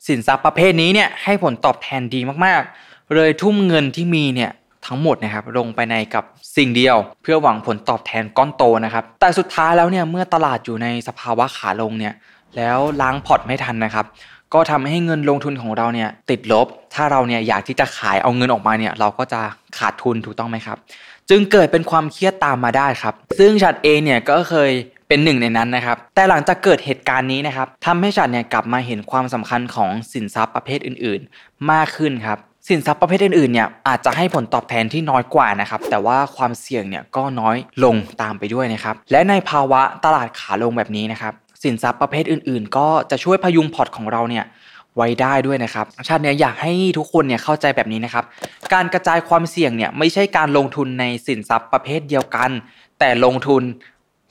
[0.07, 4.51] สินทรัพย์ประเภทนี้เนี่ยให้ผลตอบแทนดีมากๆ เลยทุ่มเงินที่มีเนี่ย
[4.87, 6.25] ทั้งหมดนะครับลงไปในกับ
[6.57, 12.15] สิ่งเดียว เพื่อหวังผลตอบแทนก้อนโตนะครับ แต่สุดท้ายแล้วเนี่ยเมื่อตลาดอยู่ในสภาวะขาลงเนี่ย
[12.57, 14.07] แล้วล้างพอร์ตไม่ทันนะครับ
[14.55, 19.41] ก็ทำให้เงินลงทุนของเราเนี่ยติดลบ ถ้าเราเนี่ยอยากที่จะขายเอาเงินออกมาเนี่ยเราก็จะ
[19.79, 20.79] ขาดทุนถูกต้องไหมครับ
[21.31, 24.71] จึงเกิดเป็นความเครียดตามมาได้ครับ ซึ่งฉัดเองเนี่ยก็เคย
[25.09, 44.45] เป็นหนึ่งในนั้นนะครับ แต่หลังจากเกิดเหตุการณ์นี้นะครับทำให้ฉันเนี่ยกลับมาเห็นความสำคัญของสินทรัพย์ประเภทอื่น ๆ มากขึ้นครับ สินทรัพย์ประเภทอื่นๆเนี่ยอาจจะให้ผลตอบแทนที่น้อยกว่านะครับแต่ว่าความเสี่ยงเนี่ยก็น้อยลงตามไปด้วยนะครับและในภาวะตลาดขาลงแบบนี้นะครับสินทรัพย์ประเภทอื่นๆ ก็จะช่วยพยุงพอร์ตของเราเนี่ย
[44.97, 48.25] ไว้ได้ด้วยนะครับชาติเนี้ยอยากให้ทุกคนเนี่ยเข้าใจแบบนี้นะครับ
[48.75, 52.51] การกระจายความเสี่ยงเนี่ยไม่ใช่การลงทุนในสินทรัพย์ประเภทเดียวกัน
[52.99, 53.63] แต่ลงทุน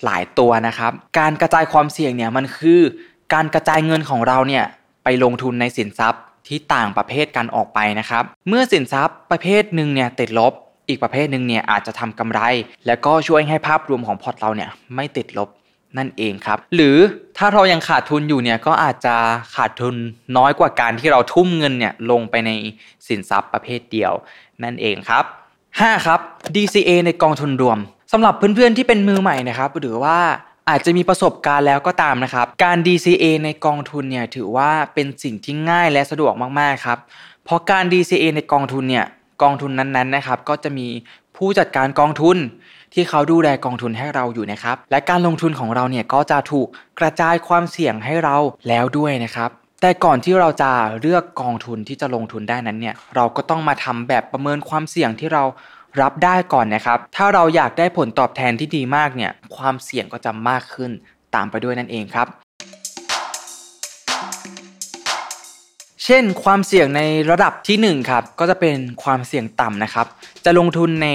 [0.04, 2.82] หลายตัวนะครับ การกระจายความเสี่ยงเนี่ยมันคือ
[3.34, 4.64] การกระจายเงินของเราเนี่ย
[5.04, 10.54] ไปลงทุนในสินทรัพย์ ที่ต่างประเภทกันออกไปนะครับ เมื่อสินทรัพย์ประเภทหนึ่งเนี่ยติดลบ
[10.90, 12.40] อีกประเภทหนึ่งเนี่ยอาจจะทำกำไร
[12.88, 15.50] แล้วก็ช่วยให้ภาพรวมของพอร์ตเราเนี่ยไม่ติดลบ
[15.98, 16.98] นั่นเองครับ หรือ
[17.38, 19.16] ถ้าเรายังขาดทุนอยู่เนี่ยก็อาจจะ
[19.56, 19.96] ขาดทุน
[20.38, 22.52] น้อยกว่าการที่เราทุ่มเงินเนี่ยลงไปใน
[23.08, 24.14] สินทรัพย์ประเภทเดียว
[24.64, 25.24] นั่นเองครับ
[25.70, 26.06] 5.
[26.06, 26.20] ครับ
[26.56, 27.78] DCA ในกองทุนรวม
[28.12, 30.18] สำหรับเพื่อนๆที่เป็นมือใหม่นะครับ หรือว่า
[30.70, 37.00] อาจจะมีประสบการณ์แล้วก็ตามนะครับ การ DCA ในกองทุนเนี่ยถือว่าเป็นสิ่งที่ง่ายและสะดวกมากๆครับ
[37.46, 39.06] เพราะการ DCA ในกองทุนเนี่ย
[39.42, 40.88] กองทุนนั้นๆนะครับก็จะมี
[41.38, 42.38] ผู้จัดการกองทุน
[42.94, 46.68] ที่เขาดูแลกองทุนให้เราอยู่นะครับ และการลงทุนของเราเนี่ยก็จะถูก
[47.00, 48.38] กระจายความเสี่ยงให้เรา
[48.68, 49.50] แล้วด้วยนะครับ
[49.82, 55.44] แต่ก่อนที่เราจะเลือกกองทุนที่จะลงทุนได้นั้นเนี่ยเราก็ต้องมาทำแบบประเมินความเสี่ยงที่เรา
[56.02, 60.92] รับได้ก่อนนะครับ ถ้าเราอยากได้ผลตอบแทนที่ดีมากเนี่ย ความเสี่ยงก็จะมากขึ้น
[61.36, 62.28] ตามไปด้วยนั่นเองครับ
[66.06, 70.08] เช่น ความเสี่ยงในระดับที่1ครับ ก็จะเป็นความเสี่ยงต่ำนะครับ
[70.46, 71.10] จะลงทุนใน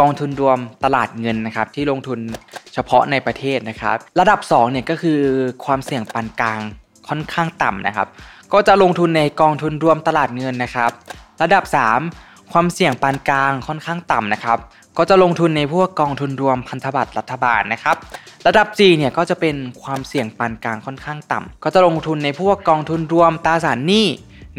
[0.00, 2.18] กองทุนรวมตลาดเงินนะครับ ที่ลงทุน
[2.74, 5.20] เฉพาะในประเทศนะครับ ระดับ2เนี่ยก็คือ
[5.64, 6.60] ความเสี่ยงปานกลาง
[7.08, 8.08] ค่อนข้างต่ำนะครับ
[8.52, 10.90] ก็จะลงทุนในกองทุนรวมตลาดเงินนะครับ
[11.42, 11.64] ระดับ
[12.00, 14.58] 3 ความเสี่ยงปานกลางค่อนข้างต่ำนะครับ
[14.98, 17.96] ก็จะลงทุนในพวกกองทุนรวมพันธบัตรรัฐบาลนะครับ
[18.46, 24.06] ระดับ4เนี่ยก็จะเป็นความเสี่ยงปานกลางค่อนข้างต่ำก็จะลงทุนในพวกกองทุนรวมตราสารหนี้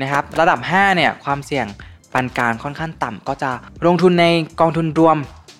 [0.01, 1.65] นะครับ ระดับ 5 เนี่ยความเสี่ยง
[2.13, 3.51] ปานกลางค่อนข้างต่ำก็จะ
[3.87, 4.25] ลงทุนใน
[4.59, 5.17] กองทุนรวม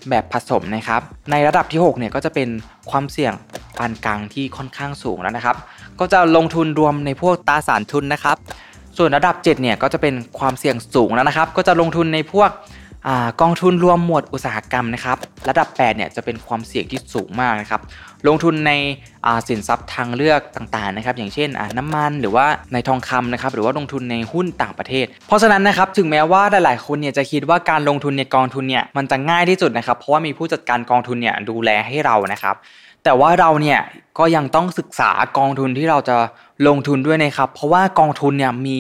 [0.10, 1.02] แบบผสมนะครับ
[1.32, 2.50] ในระดับที่6เนี่ยก็จะเป็น
[2.92, 3.34] ความเสี่ยง
[3.78, 5.58] ปานกลางที่ค่อนข้างสูงแล้วนะครับ
[6.00, 8.38] ก็จะลงทุนรวมในพวกตราสารทุนนะครับ
[8.98, 12.52] ส่วนระดับ7เนี่ยก็จะเป็นความเสี่ยงสูงแล้วนะครับ ก็จะลงทุนในพวก
[13.08, 13.10] อ
[13.42, 15.18] กองทุนรวมหมวดอุตสาหกรรมนะครับ
[15.50, 17.82] ระดับ8เนี่ยจะเป็นความเสี่ยงที่สูงมากนะครับ
[18.28, 18.72] ลงทุนใน
[19.48, 32.56] สินทรัพย์ทางเลือกต่างๆนะครับ อย่างเช่นน้ำมันหรือว่าในทองคำนะครับ หรือว่าลงทุนในหุ้นต่างประเทศ เพราะฉะนั้นนะครับถึงแม้ว่าหลายๆคนเนี่ยจะคิดว่าการลงทุนในกองทุนเนี่ยมันจะง่ายที่สุดนะครับ เพราะว่ามีผู้จัดการกองทุนเนี่ยดูแลให้เรานะครับ
[33.04, 33.80] แต่ว่าเราเนี่ย
[34.20, 36.18] ก็ยังต้องศึกษากองทุนที่เราจะ
[36.68, 38.78] ลงทุนด้วยนะครับ เพราะว่ากองทุนเนี่ยมี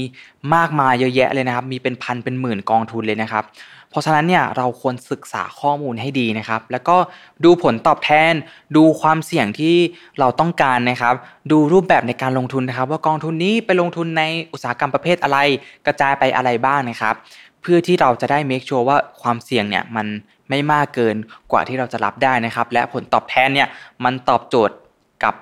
[0.55, 3.43] มากมายเยอะแยะเลยนะครับ มีเป็นพันเป็นหมื่นกองทุนเลยนะครับ
[3.89, 6.97] เพราะฉะนั้นเนี่ยเราควรศึกษาข้อมูลให้ดีนะครับ แล้วก็
[7.43, 8.33] ดูผลตอบแทน
[8.75, 9.75] ดูความเสี่ยงที่
[10.19, 11.15] เราต้องการนะครับ
[11.51, 14.23] ดูรูปแบบในการลงทุนนะครับ ว่ากองทุนนี้ไปลงทุนใน
[14.53, 15.37] อุตสาหกรรมประเภทอะไร
[15.85, 17.15] กระจายไปอะไรบ้างนะครับ
[17.61, 20.07] เพื่อที่เราจะได้ make sure ว่าความเสี่ยงเนี่ยมัน
[20.49, 21.15] ไม่มากเกิน
[21.51, 23.67] กว่าที่เราจะรับได้นะครับ และผลตอบแทนเนี่ย
[24.03, 24.75] มันตอบโจทย์
[25.23, 25.33] กับ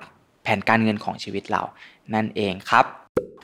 [0.42, 1.62] แผนการเงินของชีวิตเรา
[2.14, 2.84] นั่นเองครับ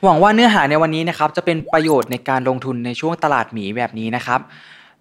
[0.03, 4.39] หวังว่าเนื้อหาในวันนี้นะครับจะเป็นประโยชน์ในการลงทุนในช่วงตลาดหมีแบบนี้นะครับ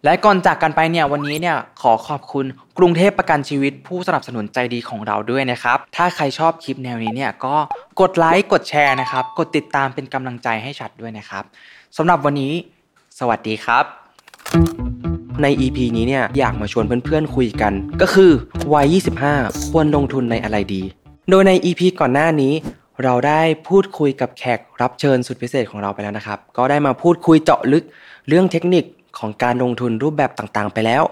[0.05, 2.47] และก่อนจากกันไปเนี่ยวันนี้เนี่ยขอขอบคุณ
[2.79, 7.55] กรุงเทพประกันชีวิต ผู้สนับสนุนใจดีของเราด้วยนะครับ ถ้าใครชอบคลิปแนวนี้เนี่ยก็
[8.01, 11.45] กดไลค์กดแชร์นะครับ กดติดตามเป็นกำลังใจให้ชัดด้วยนะครับ
[11.97, 12.53] สำหรับวันนี้
[13.19, 13.85] สวัสดีครับ
[15.43, 18.31] ใน EP นี้เนี่ยอยากมาชวนเพื่อนๆคุยกัน ก็คือ
[18.75, 18.95] วัย
[19.33, 20.83] 25 ควรลงทุนในอะไรดี
[21.31, 22.53] โดยใน EP ก่อนหน้านี้
[23.05, 27.85] เราได้พูดคุยกับแขกรับเชิญสุดพิเศษของเราไปแล้วนะครับ ก็ได้มาพูดคุยเจาะลึก
[28.29, 28.85] เรื่องเทคนิค
[29.19, 31.03] ของการลงทุนรูปแบบต่างๆ ไปแล้ว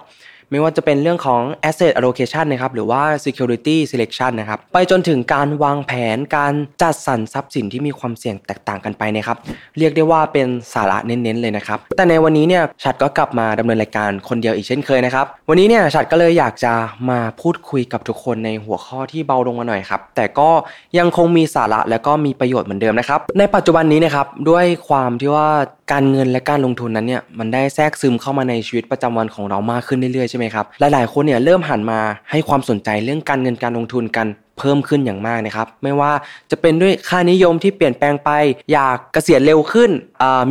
[0.50, 9.36] ไม่ว่าจะเป็นเรื่องของ asset allocation นะครับหรือว่า security selection นะครับไปจนถึงการวางแผนการจัดสรรทรัพย์สินที่มีความเสี่ยงแตกต่างกันไปนะครับ
[9.78, 16.72] เรียกได้ว่าเป็นสาระเน้นๆเลยนะครับแต่ในวันนี้เนี่ยฉัดก็กลับมาดำเนินรายการคนเดียวอีกเช่นเคยนะครับวันนี้เนี่ยฉัดก็เลยอยากจะ
[17.10, 20.50] มาพูดคุยกับทุกคนในหัวข้อที่เบาลงมาหน่อยครับแต่ก็
[20.98, 25.48] ยังคงมีสาระและก็มีประโยชน์เหมือนเดิมนะครับในปัจจุบันนี้นะครับด้วยความที่ว่า
[25.92, 34.26] การเงินและการลงทุนนั้นเนี่ยมันได้แทรกซึมเข้ามาในชีวิตประจำวันของเรามากขึ้นเรื่อยๆใช่ไหมครับหลายๆคนเนี่ยเริ่มหันมาให้ความสนใจเรื่องการเงินการลงทุนกัน
[34.58, 36.12] เพิ่มขึ้นอย่างมากนะครับ ไม่ว่า
[36.50, 38.30] จะเป็นด้วยค่านิยมที่เปลี่ยนแปลงไป
[38.72, 39.90] อยากเกษียณเร็วขึ้น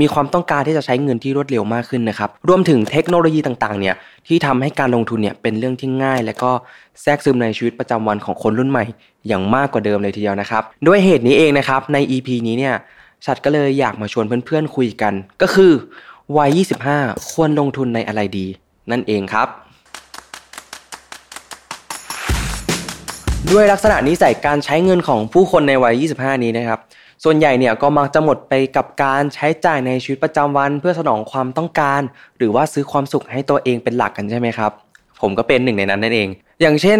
[0.01, 3.95] มีความต้องการที่จะใช้เงินที่รวดเร็วมากขึ้นนะครับ รวมถึงเทคโนโลยีต่างๆเนี่ย
[4.27, 6.51] ที่ทำให้การลงทุนเนี่ยเป็นเรื่องที่ง่าย และก็
[7.01, 8.85] แทรกซึมในชีวิตประจำวันของคนรุ่นใหม่
[9.27, 12.75] อย่างมากกว่าเดิมเลยทีเดียวนะครับ ด้วยเหตุนี้เองนะครับใน EP นี้เนี่ย
[13.25, 15.71] ชัดก็เลยอยากมาชวนเพื่อนๆคุยกัน ก็คือ
[16.37, 16.59] วัย
[16.93, 18.45] 25 ควรลงทุนในอะไรดี
[18.91, 19.47] นั่นเองครับ
[23.51, 26.79] ด้วยลักษณะนิสัยการใช้เงินของผู้คนในวัย 25 นี้นะครับ
[27.23, 32.01] ส่วนใหญ่เนี่ยก็มักจะหมดไปกับการใช้จ่ายในชีวิตประจำวัน เพื่อสนองความต้องการ
[32.37, 34.71] หรือว่าซื้อความสุขให้ตัวเองเป็นหลักกันใช่ไหมครับ
[35.21, 36.29] ผมก็เป็นหนึ่งในนั้นนั่นเอง
[36.61, 36.99] อย่างเช่น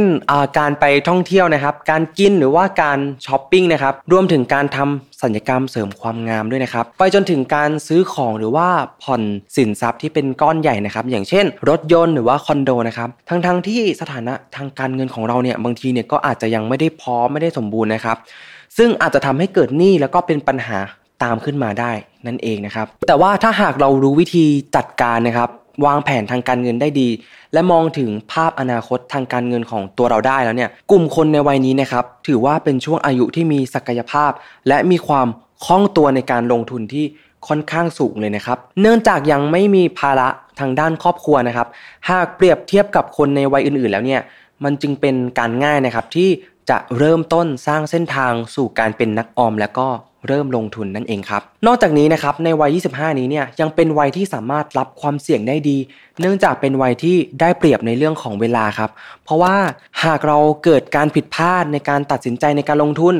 [0.59, 8.67] การไปท่องเที่ยวนะครับ การกินหรือว่าการช้อปปิ้งนะครับ รวมถึงการทำสัญญกรรมเสริมความงามด้วยนะครับ ไปจนถึงการซื้อของหรือว่า
[9.03, 9.21] ผ่อน
[9.55, 18.17] สินทรัพย์ที่เป็นก้อนใหญ่นะครับ อย่างเช่น รถยนต์หรือว่าคอนโดนะครับ ทั้งๆทที่สถานะทางการเงินของเราเนี่ยบางทีเนี่ยก็อาจจะยังไม่ได้พร้อมไม่ได้สมบูรณ์นะครับ
[18.77, 20.77] ซึ่งอาจจะทำให้เกิดหนี้แล้วก็เป็นปัญหา
[21.23, 21.91] ตามขึ้นมาได้
[22.27, 24.45] นั่นเองนะครับ แต่ว่าถ้าหากเรารู้วิธี
[24.75, 25.49] จัดการนะครับ
[25.85, 27.09] วางแผนทางการเงินได้ดี
[27.53, 34.31] และมองถึงภาพอนาคตทางการเงินของตัวเราได้แล้วเนี่ยกลุ่มคนในวัยนี้นะครับถือว่าเป็นช่วงอายุที่มีศักยภาพ
[34.67, 35.27] และมีความ
[35.65, 37.05] คล่องตัวในการลงทุนที่
[37.47, 40.27] ค่อนข้างสูงเลยนะครับ เนื่องจากยังไม่มีภาระ
[40.59, 41.67] ทางด้านครอบครัวนะครับ
[42.09, 44.21] หากเปรียบเทียบกับคนในวัยอื่นๆ แล้วเนี่ย
[44.63, 46.29] มันจึงเป็นการง่ายนะครับที่
[46.69, 49.87] จะเริ่มต้นสร้างเส้นทางสู่การเป็นนักออม แล้วก็
[50.27, 55.77] เริ่มลงทุนนั่นเองครับ นอกจากนี้นะครับในวัย 25 นี้เนี่ยยังเป็นวัยที่สามารถรับความเสี่ยงได้ดี
[56.19, 58.89] เนื่องจากเป็นวัยที่ได้เปรียบในเรื่องของเวลาครับ
[59.23, 59.55] เพราะว่า
[60.03, 63.15] หากเราเกิดการผิดพลาดในการตัดสินใจในการลงทุน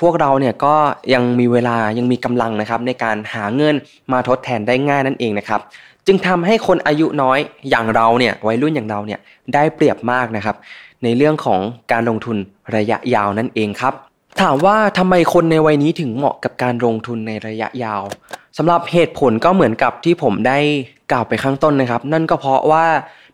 [0.00, 0.76] พวกเราเนี่ยก็
[1.14, 3.74] ยังมีเวลายังมีกำลังนะครับในการหาเงิน
[4.12, 5.60] มาทดแทนได้ง่ายนั่นเองนะครับ
[6.06, 7.38] จึงทำให้คนอายุน้อย
[7.70, 9.20] อย่างเราเนี่ยวัยรุ่นอย่างเราเนี่ย
[9.54, 10.56] ได้เปรียบมากนะครับ
[11.04, 11.60] ในเรื่องของ
[11.92, 12.36] การลงทุน
[12.76, 13.94] ระยะยาวนั่นเองครับ
[14.40, 18.02] ถามว่าทำไมคนในวัยนี้ถึงเหมาะกับการลงทุนในระยะยาว
[18.56, 20.58] สำหรับเหตุผลก็เหมือนกับที่ผมได้
[21.12, 22.86] กล่าวไปข้างต้นนะครับ นั่นก็เพราะว่า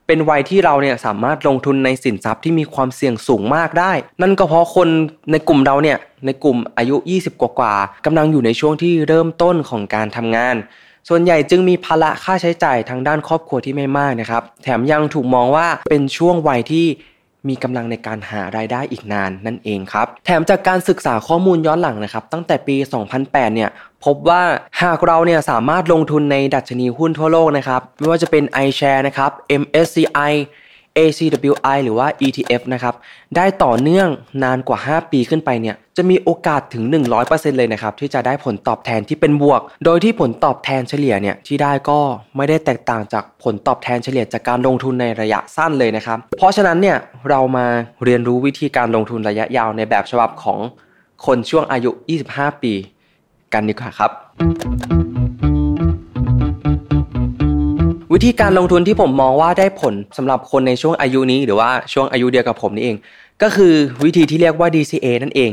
[0.07, 3.93] เป็นวัยที่เราเนี่ยสามารถลงทุนในสินทรัพย์ที่มีความเสี่ยงสูงมากได้
[4.23, 4.89] นั่นก็เพราะคน
[5.33, 7.75] ในกลุ่มเราเนี่ยในกลุ่มอายุ 20 กว่ากว่า
[8.07, 10.57] กำลังอยู่ในช่วงที่เริ่มต้นของการทำงาน
[11.09, 16.87] ส่วนใหญ่จึงมีภาระค่าใช้จ่ายทางด้านครอบครัวที่ไม่มากนะครับ แถมยังถูกมองว่าเป็นช่วงวัยที่
[17.49, 22.77] มีกำลังในการหารายได้อีกนานนั่นเองครับแถมจากการศึกษาข้อมูลย้อนหลังนะครับตั้งแต่ปี
[23.17, 23.71] 2008 เนี่ย
[24.05, 24.43] พบว่า
[24.83, 29.31] หากเราเนี่ยสามารถลงทุนในดัชนีหุ้นทั่วโลกนะครับไม่ว่าจะเป็น iShare นะครับ
[29.63, 30.33] MSCI
[30.99, 32.95] ACWI หรือว่า ETF นะครับ
[33.37, 34.09] ได้ต่อเนื่อง
[34.45, 36.85] นานกว่า 5 ปีขึ้นไปเนี่ย จะมีโอกาสถึง
[37.21, 41.99] 100%เลยนะครับ ที่จะได้ผลตอบแทนที่เป็นบวก โดยที่ผลตอบแทนเฉลี่ยเนี่ยที่ได้ก็
[42.37, 46.97] ไม่ได้แตกต่างจากผลตอบแทนเฉลี่ยจากการลงทุนในระยะสั้นเลยนะครับ เพราะฉะนั้นเนี่ย
[47.31, 47.67] เรามา
[48.05, 50.59] เรียนรู้วิธีการลงทุนระยะยาวในแบบฉบับของ
[51.27, 51.91] คนช่วงอายุ
[52.29, 52.73] 25 ปี
[53.53, 54.11] กันดีกว่าครับ
[58.15, 62.97] วิธีการลงทุนที่ผมมองว่าได้ผลสำหรับคนในช่วงอายุนี้ หรือว่าช่วงอายุเดียวกับผมนี่เอง
[63.43, 65.53] ก็คือวิธีที่เรียกว่า DCA นั่นเอง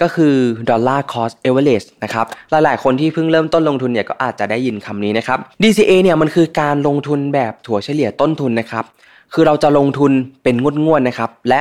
[0.00, 0.34] ก็คือ
[0.68, 8.84] Dollar Cost Average นะครับ หลายๆ คนที่เพิ่งเริ่มต้นลงทุนเนี่ยก็อาจจะได้ยินคำนี้นะครับ DCA เนี่ยมันคือการลงทุนแบบถั่วเฉลี่ยต้นทุนนะครับ
[9.32, 11.60] คือเราจะลงทุนเป็นงวดๆนะครับ และ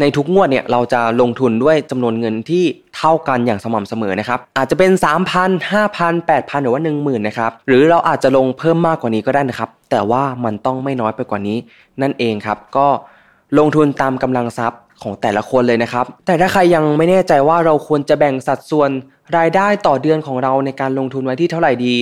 [0.00, 2.64] ในทุกงวดเนี่ยเราจะลงทุนด้วยจำนวนเงินที่
[2.96, 4.90] เท่ากันอย่างสม่ำเสมอนะครับ อาจจะเป็น
[5.34, 11.58] 3,000 5,000 8,000 หรือว่า 10,000นะครับ หรือเราอาจจะลงเพิ่มมากกว่านี้ก็ได้นะครับ แต่ว่ามันต้องไม่น้อยไปกว่านี้
[12.02, 12.86] นั่นเองครับ ก็
[13.58, 18.90] ลงทุนตามกำลังทรัพย์ ของแต่ละคนเลยนะครับ แต่ถ้าใครยังไม่แน่ใจว่าเราควรจะแบ่งสัดส่วน
[19.38, 21.94] รายได้ต่อเดือนของเราในการลงทุนไว้ที่เท่าไหร่ดี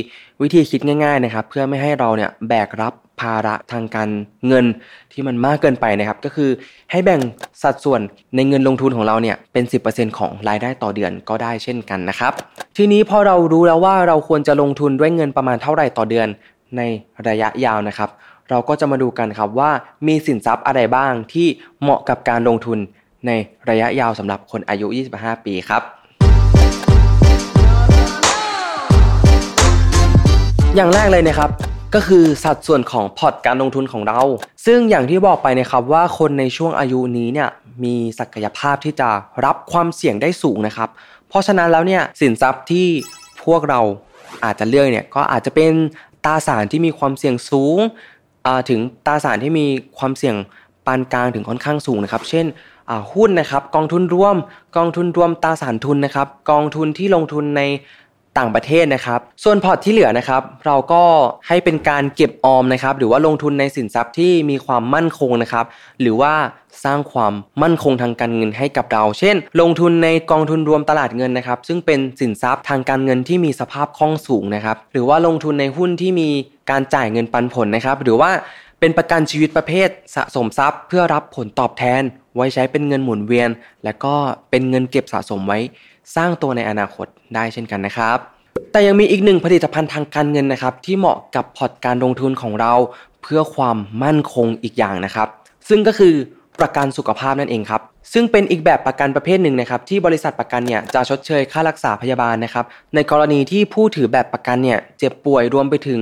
[0.42, 4.08] วิธีคิดง่าย ๆนะครับ เพื่อไม่ให้เราเนี่ยแบกรับภาระทางการ
[4.46, 4.66] เงิน
[5.12, 6.50] ที่มันมากเกินไปนะครับ ก็คือ
[6.90, 7.20] ให้แบ่ง
[7.62, 8.00] สัดส่วน
[8.36, 12.32] ในเงินลงทุนของเราเนี่ยเป็น 10%ของรายได้ต่อเดือนก็ได้เช่นกันนะครับ
[12.76, 16.28] ทีนี้พอเรารู้แล้วว่าเราควรจะลงทุนด้วยเงินประมาณเท่าไหร่ต่อเดือน
[16.76, 16.82] ใน
[17.28, 18.10] ระยะยาวนะครับ
[18.52, 19.70] เราก็จะมาดูกันครับว่า
[20.06, 21.46] มีสินทรัพย์อะไรบ้างที่
[21.82, 22.78] เหมาะกับการลงทุน
[23.26, 23.30] ใน
[23.70, 24.86] ระยะยาวสำหรับคนอายุ
[25.16, 25.82] 25 ปีครับ
[30.76, 31.50] อย่างแรกเลยนะครับ
[31.94, 34.20] ก็คือสัดส่วนของพอร์ตการลงทุนของเรา
[34.66, 37.48] ซึ่งอย่างที่บอกไปนะครับว่าคนในช่วงอายุนี้เนี่ย
[37.84, 39.10] มีศักยภาพที่จะ
[39.44, 40.88] รับความเสี่ยงได้สูงนะครับ
[41.28, 42.86] เพราะฉะนั้นแล้วเนี่ยสินทรัพย์ที่
[43.44, 43.80] พวกเรา
[44.44, 45.72] อาจจะเลือกเนี่ยก็อาจจะเป็น
[46.24, 47.78] ตราสารที่มีความเสี่ยงสูง
[48.68, 49.66] ถึงตราสารที่มี
[49.98, 50.36] ความเสี่ยง
[50.86, 52.46] ปานกลางถึงค่อนข้างสูงนะครับ เช่น
[53.14, 54.36] หุ้นนะครับกองทุนรวม
[54.76, 57.62] กองทุนรวมตราสารทุนนะครับ กองทุนที่ลงทุนใน
[58.38, 61.02] ต่างประเทศนะครับ ส่วนพอร์ตที่เหลือนะครับ เราก็
[61.48, 65.64] ให้เป็นการเก็บออมนะครับ หรือว่าลงทุนในสินทรัพย์ที่มีความมั่นคงนะครับ
[66.00, 66.34] หรือว่า
[66.84, 67.32] สร้างความ
[67.62, 76.30] มั่นคงทางการเงินให้กับเรา เช่น ลงทุนในกองทุนรวมตลาดเงินนะครับ ซึ่งเป็นสินทรัพย์ทางการเงินที่มีสภาพคล่องสูงนะครับ หรือว่าลงทุนในหุ้นที่มี
[76.70, 78.30] การจ่ายเงินปันผลนะครับ หรือว่า
[78.80, 82.02] เป็นประกันชีวิตประเภทสะสมทรัพย์ เพื่อรับผลตอบแทน
[82.36, 83.50] ไว้ใช้เป็นเงินหมุนเวียน
[83.84, 84.14] และก็
[84.50, 85.58] เป็นเงินเก็บสะสมไว้
[86.16, 88.18] สร้างตัวในอนาคตได้เช่นกันนะครับ
[88.72, 92.72] แต่ยังมีอีกหนึ่งผลิตภัณฑ์ทางการเงินนะครับ ที่เหมาะกับพอร์ตการลงทุนของเรา
[93.22, 95.28] เพื่อความมั่นคงอีกอย่างนะครับ
[95.68, 96.14] ซึ่งก็คือ
[96.60, 97.82] ประกันสุขภาพนั่นเองครับ
[98.12, 106.00] ซึ่งเป็นอีกแบบประกันประเภทหนึ่งนะครับ ที่บริษัทประกันเนี่ยจะชดเชยค่ารักษาพยาบาลนะครับ ในกรณีที่ผู้ถือแบบประกันเนี่ยเจ็บป่วยรวมไปถึง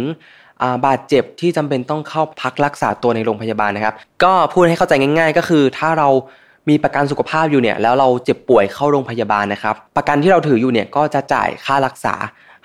[0.87, 3.95] บาดเจ็บที่จำเป็นต้องเข้าพักรักษาตัวในโรงพยาบาลนะครับ
[4.25, 6.09] ก็พูดให้เข้าใจง่าย ๆ ก็คือถ้าเรา
[6.69, 12.15] มีประกันสุขภาพอยู่เนี่ยแล้วเราเจ็บป่วยเข้าโรงพยาบาลนะครับ ประกันที่เราถืออยู่เนี่ยก็จะจ่ายค่ารักษา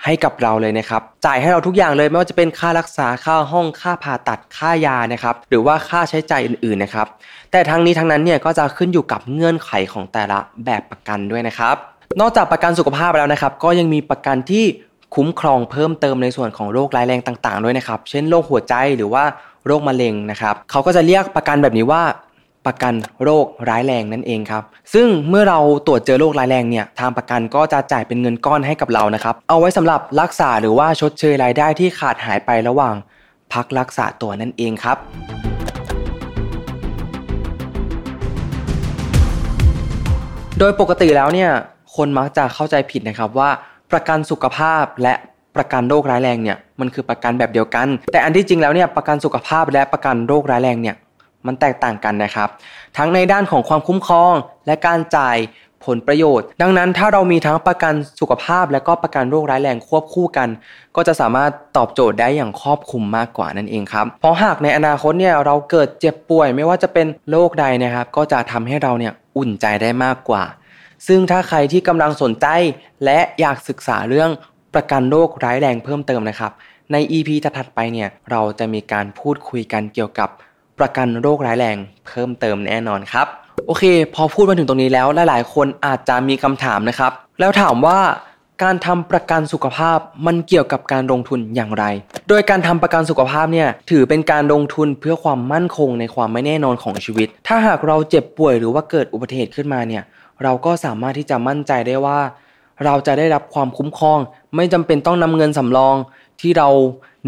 [0.04, 7.06] ให้กับเราเลยนะครับ จ่ายให้เราทุกอย่างเลยไม่ว่าจะเป็นค่ารักษาค่าห้องค่าผ่าตัดค่ายานะครับ หรือว่าค่าใช้จ่ายอื่นๆนะครับ
[7.52, 11.76] แต่ทั้งนี้ทั้งนั้นเนี่ยก็จะขึ้นอยู่กับเงื่อนไขของแต่ละแบบประกันด้วยนะครับ
[12.20, 14.64] นอกจากประกันสุขภาพแล้วนะครับ ก็ยังมีประกันที่
[15.16, 19.24] คุ้มครองเพิ่มเติมในส่วนของโรคร้ายแรงต่างๆ ด้วยนะครับ เช่นโรคหัวใจหรือว่า
[19.66, 22.02] โรคมะเร็งนะครับ เขาก็จะเรียกประกันแบบนี้ว่า
[22.66, 22.94] ประกัน
[23.24, 24.62] โรคร้ายแรงนั่นเองครับ
[24.94, 32.94] ซึ่งเมื่อเราตรวจเจอโรคร้ายแรงเนี่ย ทางประกันก็จะจ่ายเป็นเงินก้อนให้กับเรานะครับ เอาไว้สำหรับรักษาหรือว่าชดเชยรายได้ที่ขาดหายไประหว่าง
[33.52, 34.98] พักรักษาตัวนั่นเองครับ
[40.58, 41.50] โดยปกติแล้วเนี่ย
[41.96, 43.50] คนมักจะเข้าใจผิดนะครับว่า
[43.92, 45.14] ประกันสุขภาพและ
[45.56, 50.96] ประกันโรคร้ายแรงเนี่ยมันคือประกันแบบเดียวกัน แต่อันที่จริงแล้วเนี่ยประกันสุขภาพและประกันโรคร้ายแรงเนี่ย
[51.46, 52.48] มันแตกต่างกันนะครับ
[52.96, 54.34] ทั้งในด้านของความคุ้มครอง
[54.66, 55.36] และการจ่าย
[55.86, 60.48] ผลประโยชน์ ดังนั้นถ้าเรามีทั้งประกันสุขภาพ และก็ประกันโรคร้ายแรงควบคู่กัน
[60.96, 70.42] ก็จะสามารถตอบโจทย์ได้อย่างครอบคลุมมากกว่านั่นเองครับเพราะหากในอนาคตเนี่ยเราเกิดเจ็บป่วย ไม่ว่าจะเป็นโรคใดนะครับ ก็จะทำให้เราเนี่ยอุ่นใจได้มากกว่า
[71.06, 72.46] ซึ่งถ้าใครที่กำลังสนใจ
[73.04, 74.30] และอยากศึกษาเรื่อง
[74.74, 76.52] ประกันโรคร้ายแรงเพิ่มเติมนะครับ
[76.92, 80.28] ใน EP ถัดไปเนี่ยเราจะมีการพูดคุยกันเกี่ยวกับ
[80.78, 81.76] ประกันโรคร้ายแรง
[82.08, 83.26] เพิ่มเติมแน่นอนครับ
[83.66, 83.84] โอเค
[84.14, 87.98] พอพูดมาถึงตรงนี้แล้วหลายๆ คนอาจจะมีคำถามนะครับ แล้วถามว่า
[88.64, 91.84] การทำประกันสุขภาพมันเกี่ยวกับการลงทุนอย่างไร
[92.28, 100.02] โดยการทำประกันสุขภาพเนี่ยถือเป็นการลงทุนเพื่อความมั่นคงในความไม่แน่นอนของชีวิต ถ้าหากเราเจ็บป่วยหรือว่าเกิดอุบัติเหตุขึ้นมาเนี่ย
[100.44, 102.18] เราก็สามารถที่จะมั่นใจได้ว่า
[102.84, 104.18] เราจะได้รับความคุ้มครอง
[104.56, 105.96] ไม่จำเป็นต้องนำเงินสำรอง
[106.40, 106.68] ที่เรา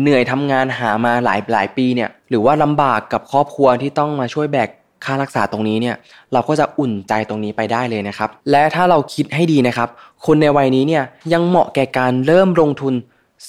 [0.00, 4.68] เหนื่อยทำงานหามาหลายหลายปีเนี่ยหรือว่าลำบากกับครอบครัวที่ต้องมาช่วยแบก
[5.04, 5.96] ค่ารักษาตรงนี้เนี่ย
[6.32, 9.88] เราก็จะอุ่นใจตรงนี้ไปได้เลยนะครับ และถ้าเราคิดให้ดีนะครับ
[10.26, 12.94] คนในวัยนี้เนี่ยยังเหมาะแก่การเริ่มลงทุน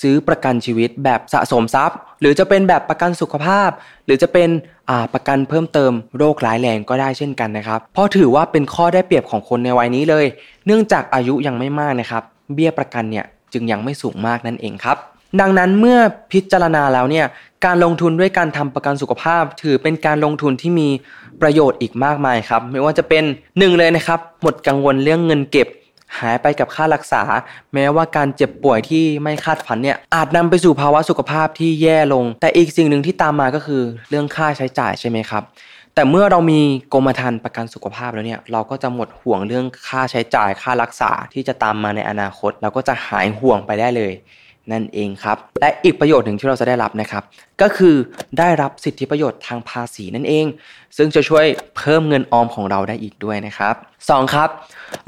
[0.02, 3.70] ซื้อประกันชีวิตแบบสะสมทรัพย์ หรือจะเป็นแบบประกันสุขภาพ
[4.06, 4.50] หรือจะเป็น
[5.14, 10.26] ประกันเพิ่มเติมโรคร้ายแรงก็ได้เช่นกันนะครับ เพราะถือว่าเป็นข้อได้เปรียบของคนในวัยนี้เลย
[10.66, 12.24] เนื่องจากอายุยังไม่มากนะครับ
[12.54, 14.98] เบี้ยประกันเนี่ยจึงยังไม่สูงมากนั่นเองครับ
[15.42, 16.00] ดังนั้นเมื่อ
[16.32, 17.26] พิจารณาแล้วเนี่ย
[17.66, 20.90] การลงทุนด้วยการทำประกันสุขภาพ ถือเป็นการลงทุนที่มี
[21.42, 23.24] ประโยชน์อีกมากมายครับ ไม่ว่าจะเป็น
[23.60, 25.68] หนึ่งเลยนะครับหมดกังวลเรื่องเงินเก็บ
[26.20, 27.22] หายไปกับค่ารักษา
[27.74, 35.44] แม้ว่าการเจ็บป่วยที่ไม่คาดฝันเนี่ยอาจนำไปสู่ภาวะสุขภาพที่แย่ลง แต่อีกสิ่งหนึ่งที่ตามมาก็คือเรื่องค่าใช้จ่ายใช่ไหมครับ
[35.96, 36.60] แต่เมื่อเรามี
[36.94, 44.14] กรมธรรม์ประกันสุขภาพแล้วเนี่ยเราก็จะหมดห่วงเรื่องค่าใช้จ่ายค่ารักษาที่จะตามมาในอนาคต เราก็จะหายห่วงไปได้เลย
[44.74, 47.24] นั่นเองครับ และอีกประโยชน์หนึ่งที่เราจะได้รับนะครับ
[47.62, 47.96] ก็คือ
[48.40, 50.46] ได้รับสิทธิประโยชน์ทางภาษีนั่นเอง
[50.98, 51.46] ซึ่งจะช่วย
[51.78, 53.76] เพิ่มเงินออมของเราได้อีกด้วยนะครับ
[54.10, 54.34] 2.
[54.34, 54.50] ครับ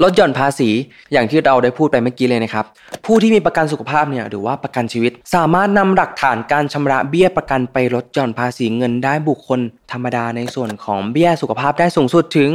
[0.02, 0.68] ลดหย่อนภาษี
[1.12, 2.64] อย่างที่เราได้พูดไปเมื่อกี้เลยนะครับ
[3.06, 9.60] ผู้ที่มีประกันสุขภาพเนี่ยหรือว่าประกันชีวิต สามารถนำหลักฐานการชำระเบี้ยประกันไปลดหย่อนภาษีเงินได้บุคคล
[9.92, 12.50] ธรรมดาในส่วนของเบี้ยสุขภาพได้สูงสุดถึง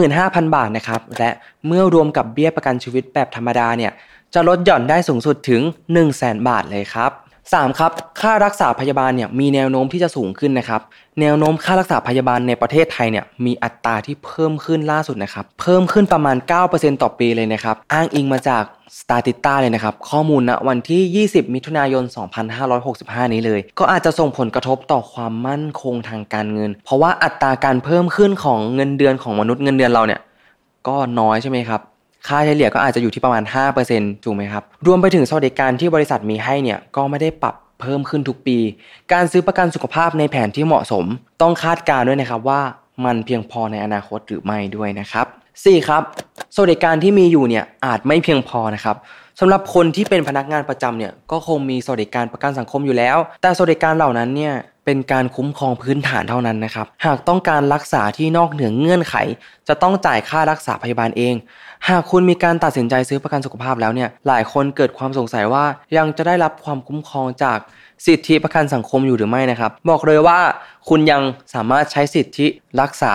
[0.00, 1.30] 25,000 บาทนะครับและ
[1.66, 3.92] เมื่อรวมกับเบี้ยประกันชีวิตแบบธรรมดาเนี่ย
[4.34, 7.12] จะลดหย่อนได้สูงสุดถึง 1 0 0 0 0แบาทเลยครับ
[7.52, 7.78] 3.
[7.78, 10.80] ครับ ค่ารักษาพยาบาลเนี่ยมีแนวโน้มที่จะสูงขึ้นนะครับ
[11.20, 16.36] แนวโน้มค่ารักษาพยาบาลในประเทศไทยเนี่ยมีอัตราที่เพิ่มขึ้นล่าสุดนะครับ เพิ่มขึ้นประมาณ
[16.68, 18.64] 9%ต่อปีเลยนะครับ อ้างอิงมาจาก
[18.98, 22.04] สตาติต้าเลยนะครับ ข้อมูลณวันที่ 20 มิถุนายน
[22.68, 30.20] 2565 นี้เลย ก็อาจจะส่งผลกระทบต่อความมั่นคงทางการเงิน เพราะว่าอัตราการเพิ่มขึ้นของเงินเดือนของมนุษย์เงินเดือนเราเนี่ย
[30.88, 31.80] ก็น้อยใช่ไหมครับ
[32.26, 33.42] ค่าเฉลี่ยก็อาจจะอยู่ที่ประมาณ
[33.84, 38.58] 5%ถูกไหมครับ รวมไปถึงสวัสดิการที่บริษัทมีให้เนี่ยก็ไม่ได้ปรับเพิ่มขึ้นทุกปี
[39.12, 41.04] การซื้อประกันสุขภาพในแผนที่เหมาะสม
[41.42, 42.60] ต้องคาดการด้วยนะครับว่า
[43.04, 45.88] มันเพียงพอในอนาคตหรือไม่ด้วยนะครับ 4.
[45.88, 46.02] ครับ
[46.54, 48.96] สวัสดิการที่มีอยู่เนี่ยอาจไม่เพียงพอนะครับ
[49.40, 54.54] สำหรับคนที่เป็นพนักงานประจำเนี่ยก็คงมีสวัสดิการประกันสังคมอยู่แล้ว แต่สวัสดิการเหล่านั้นเนี่ย
[54.88, 59.14] เป็นการคุ้มครองพื้นฐานเท่านั้นนะครับ หากต้องการรักษาที่นอกเหนือเงื่อนไข
[59.68, 61.34] จะต้องจ่ายค่ารักษาพยาบาลเอง
[61.88, 65.64] หากคุณมีการตัดสินใจซื้อประกันสุขภาพแล้วเนี่ย หลายคนเกิดความสงสัยว่า
[65.96, 67.58] ยังจะได้รับความคุ้มครองจาก
[68.06, 70.38] สิทธิประกันสังคมอยู่หรือไม่นะครับ บอกเลยว่า
[70.88, 71.22] คุณยัง
[71.54, 72.46] สามารถใช้สิทธิ
[72.80, 73.12] รักษา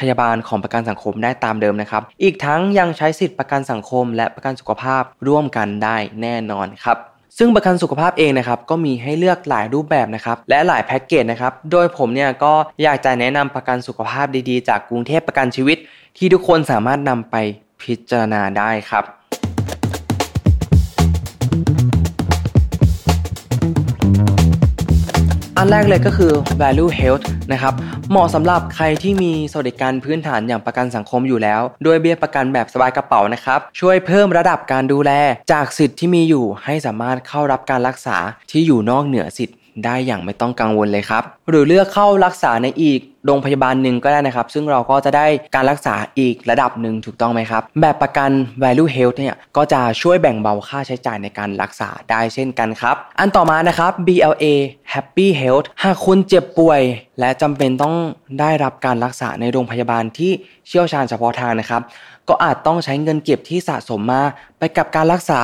[0.00, 12.52] พยาบาลของประกันสังคมได้ตามเดิมนะครับ อีกทั้งยังใช้สิทธิประกันสังคม และประกันสุขภาพร่วมกันได้แน่นอนครับ ซึ่งประกันสุขภาพเองนะครับก็มีให้เลือกหลายรูปแบบนะครับและหลายแพ็กเกจนะครับโดยผมเนี่ยก็
[12.82, 15.78] อยากจะแนะนำประกันสุขภาพดีๆ จากกรุงเทพประกันชีวิต
[16.16, 17.36] ที่ทุกคนสามารถนำไป
[17.82, 19.04] พิจารณาได้ครับ
[25.62, 27.74] อันแรกเลยก็คือ value health นะครับ
[28.10, 35.10] เหมาะสำหรับใครที่มีสวัสดิการพื้นฐานอย่างประกันสังคมอยู่แล้วด้วยเบี้ยประกันแบบสบายกระเป๋านะครับ ช่วยเพิ่มระดับการดูแล
[35.52, 38.16] จากสิทธิ์ที่มีอยู่ให้สามารถเข้ารับการรักษา
[38.50, 48.30] ที่อยู่นอกเหนือสิทธิ์ได้อย่างไม่ต้องกังวลเลยครับ หรือเลือกเข้ารักษาในอีก โรงพยาบาลหนึ่งก็ได้นะครับ ซึ่งเราก็จะได้การรักษาอีกระดับหนึ่งถูกต้องไหมครับ แบบประกัน
[48.62, 54.44] value health เนี่ยก็จะช่วยแบ่งเบาค่าใช้จ่ายในการรักษาได้เช่นกันครับ อันต่อมานะครับ BLA
[54.92, 56.80] Happy Health หากคุณเจ็บป่วย
[57.20, 57.94] และจำเป็นต้อง
[58.40, 60.32] ได้รับการรักษาในโรงพยาบาลที่
[60.68, 61.82] เชี่ยวชาญเฉพาะทางนะครับ
[62.28, 64.22] ก็อาจต้องใช้เงินเก็บที่สะสมมา
[64.58, 65.40] ไปกับการรักษา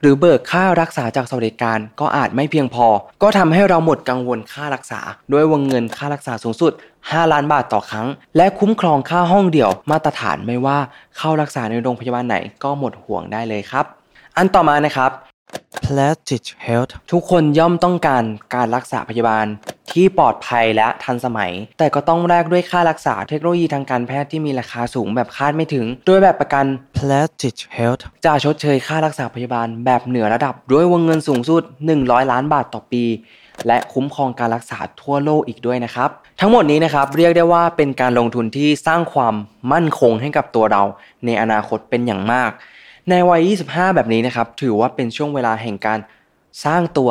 [0.00, 2.86] หรือเบิกค่ารักษาจากสวัสดิการก็อาจไม่เพียงพอ
[3.22, 5.00] ก็ทำให้เราหมดกังวลค่ารักษา
[5.32, 6.72] ด้วยวงเงินค่ารักษาสูงสุด
[7.02, 8.06] 5 ล้านบาทต่อครั้ง
[8.36, 10.78] และคุ้มครองค่าห้องเดี่ยวมาตรฐานไม่ว่า
[11.16, 13.84] เข้ารักษาในโรงพยาบาลไหนก็หมดห่วงได้เลยครับ
[14.36, 15.10] อันต่อมานะครับ
[15.84, 18.24] Plastic Health ทุกคนย่อมต้องการ
[18.54, 19.46] การรักษาพยาบาล
[19.92, 26.64] ที่ปลอดภัยและทันสมัย แต่ก็ต้องแลกด้วยค่ารักษาเทคโนโลยีทางการแพทย์ที่มีราคาสูงแบบคาดไม่ถึงโดยแบบประกัน
[26.98, 31.62] Plastic Health จะชดเชยค่ารักษาพยาบาลแบบเหนือระดับ ด้วยวงเงินสูงสุด
[31.96, 33.04] 100 ล้านบาทต่อปี
[33.66, 36.10] และคุ้มครองการรักษาทั่วโลกอีกด้วยนะครับ
[36.40, 39.34] ทั้งหมดนี้นะครับเรียกได้ว่าเป็นการลงทุนที่สร้างความ
[39.72, 40.82] มั่นคงให้กับตัวเรา
[41.24, 42.50] ในอนาคตเป็นอย่างมาก
[43.08, 43.40] ในวัย
[43.70, 45.98] 25 แบบนี้นะครับ ถือว่าเป็นช่วงเวลาแห่งการ
[46.64, 47.10] สร้างตัว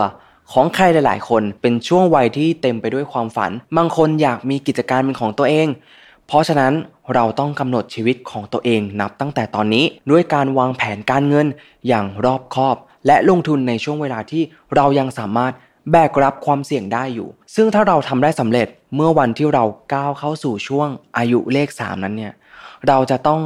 [0.51, 5.67] ของใครหลาย ๆ คน เป็นช่วงวัยที่เต็มไปด้วยความฝัน บางคนอยากมีกิจการเป็นของตัวเอง
[6.27, 6.73] เพราะฉะนั้น
[7.13, 11.47] เราต้องกำหนดชีวิตของตัวเองนับตั้งแต่ตอนนี้ ด้วยการวางแผนการเงิน
[11.87, 12.75] อย่างรอบคอบ
[13.07, 14.43] และลงทุนในช่วงเวลาที่
[14.75, 15.53] เรายังสามารถ
[15.91, 19.63] แบกรับความเสี่ยงได้อยู่ ซึ่งถ้าเราทำได้สำเร็จเมื่อวันที่เรา
[19.93, 20.87] ก้าวเข้าสู่ช่วง
[21.17, 22.33] อายุเลข 3 นั้นเนี่ย
[22.87, 23.41] เราจะต้อง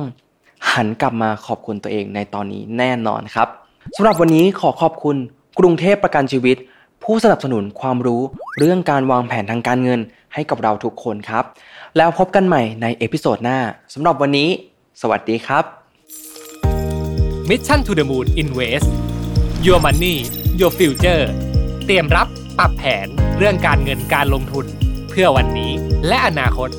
[0.71, 3.47] หันกลับมาขอบคุณตัวเองในตอนนี้แน่นอนครับ
[3.95, 5.15] สำหรับวันนี้ขอขอบคุณ
[5.59, 6.57] กรุงเทพประกันชีวิต
[7.03, 8.21] ผู้สนับสนุนความรู้
[8.59, 9.99] เรื่องการวางแผนทางการเงิน
[10.33, 11.43] ให้กับเราทุกคนครับ
[11.97, 13.59] แล้วพบกันใหม่ใน episode หน้า
[13.93, 14.49] สำหรับวันนี้
[15.01, 15.63] สวัสดีครับ
[17.49, 18.89] Mission to the Moon Invest
[19.65, 20.15] Your Money
[20.59, 21.23] Your Future
[21.85, 22.27] เตรียมรับ
[22.57, 23.07] ปรับแผน
[23.37, 24.65] เรื่องการเงินการลงทุน
[25.09, 25.71] เพื่อวันนี้
[26.07, 26.69] และอนาคต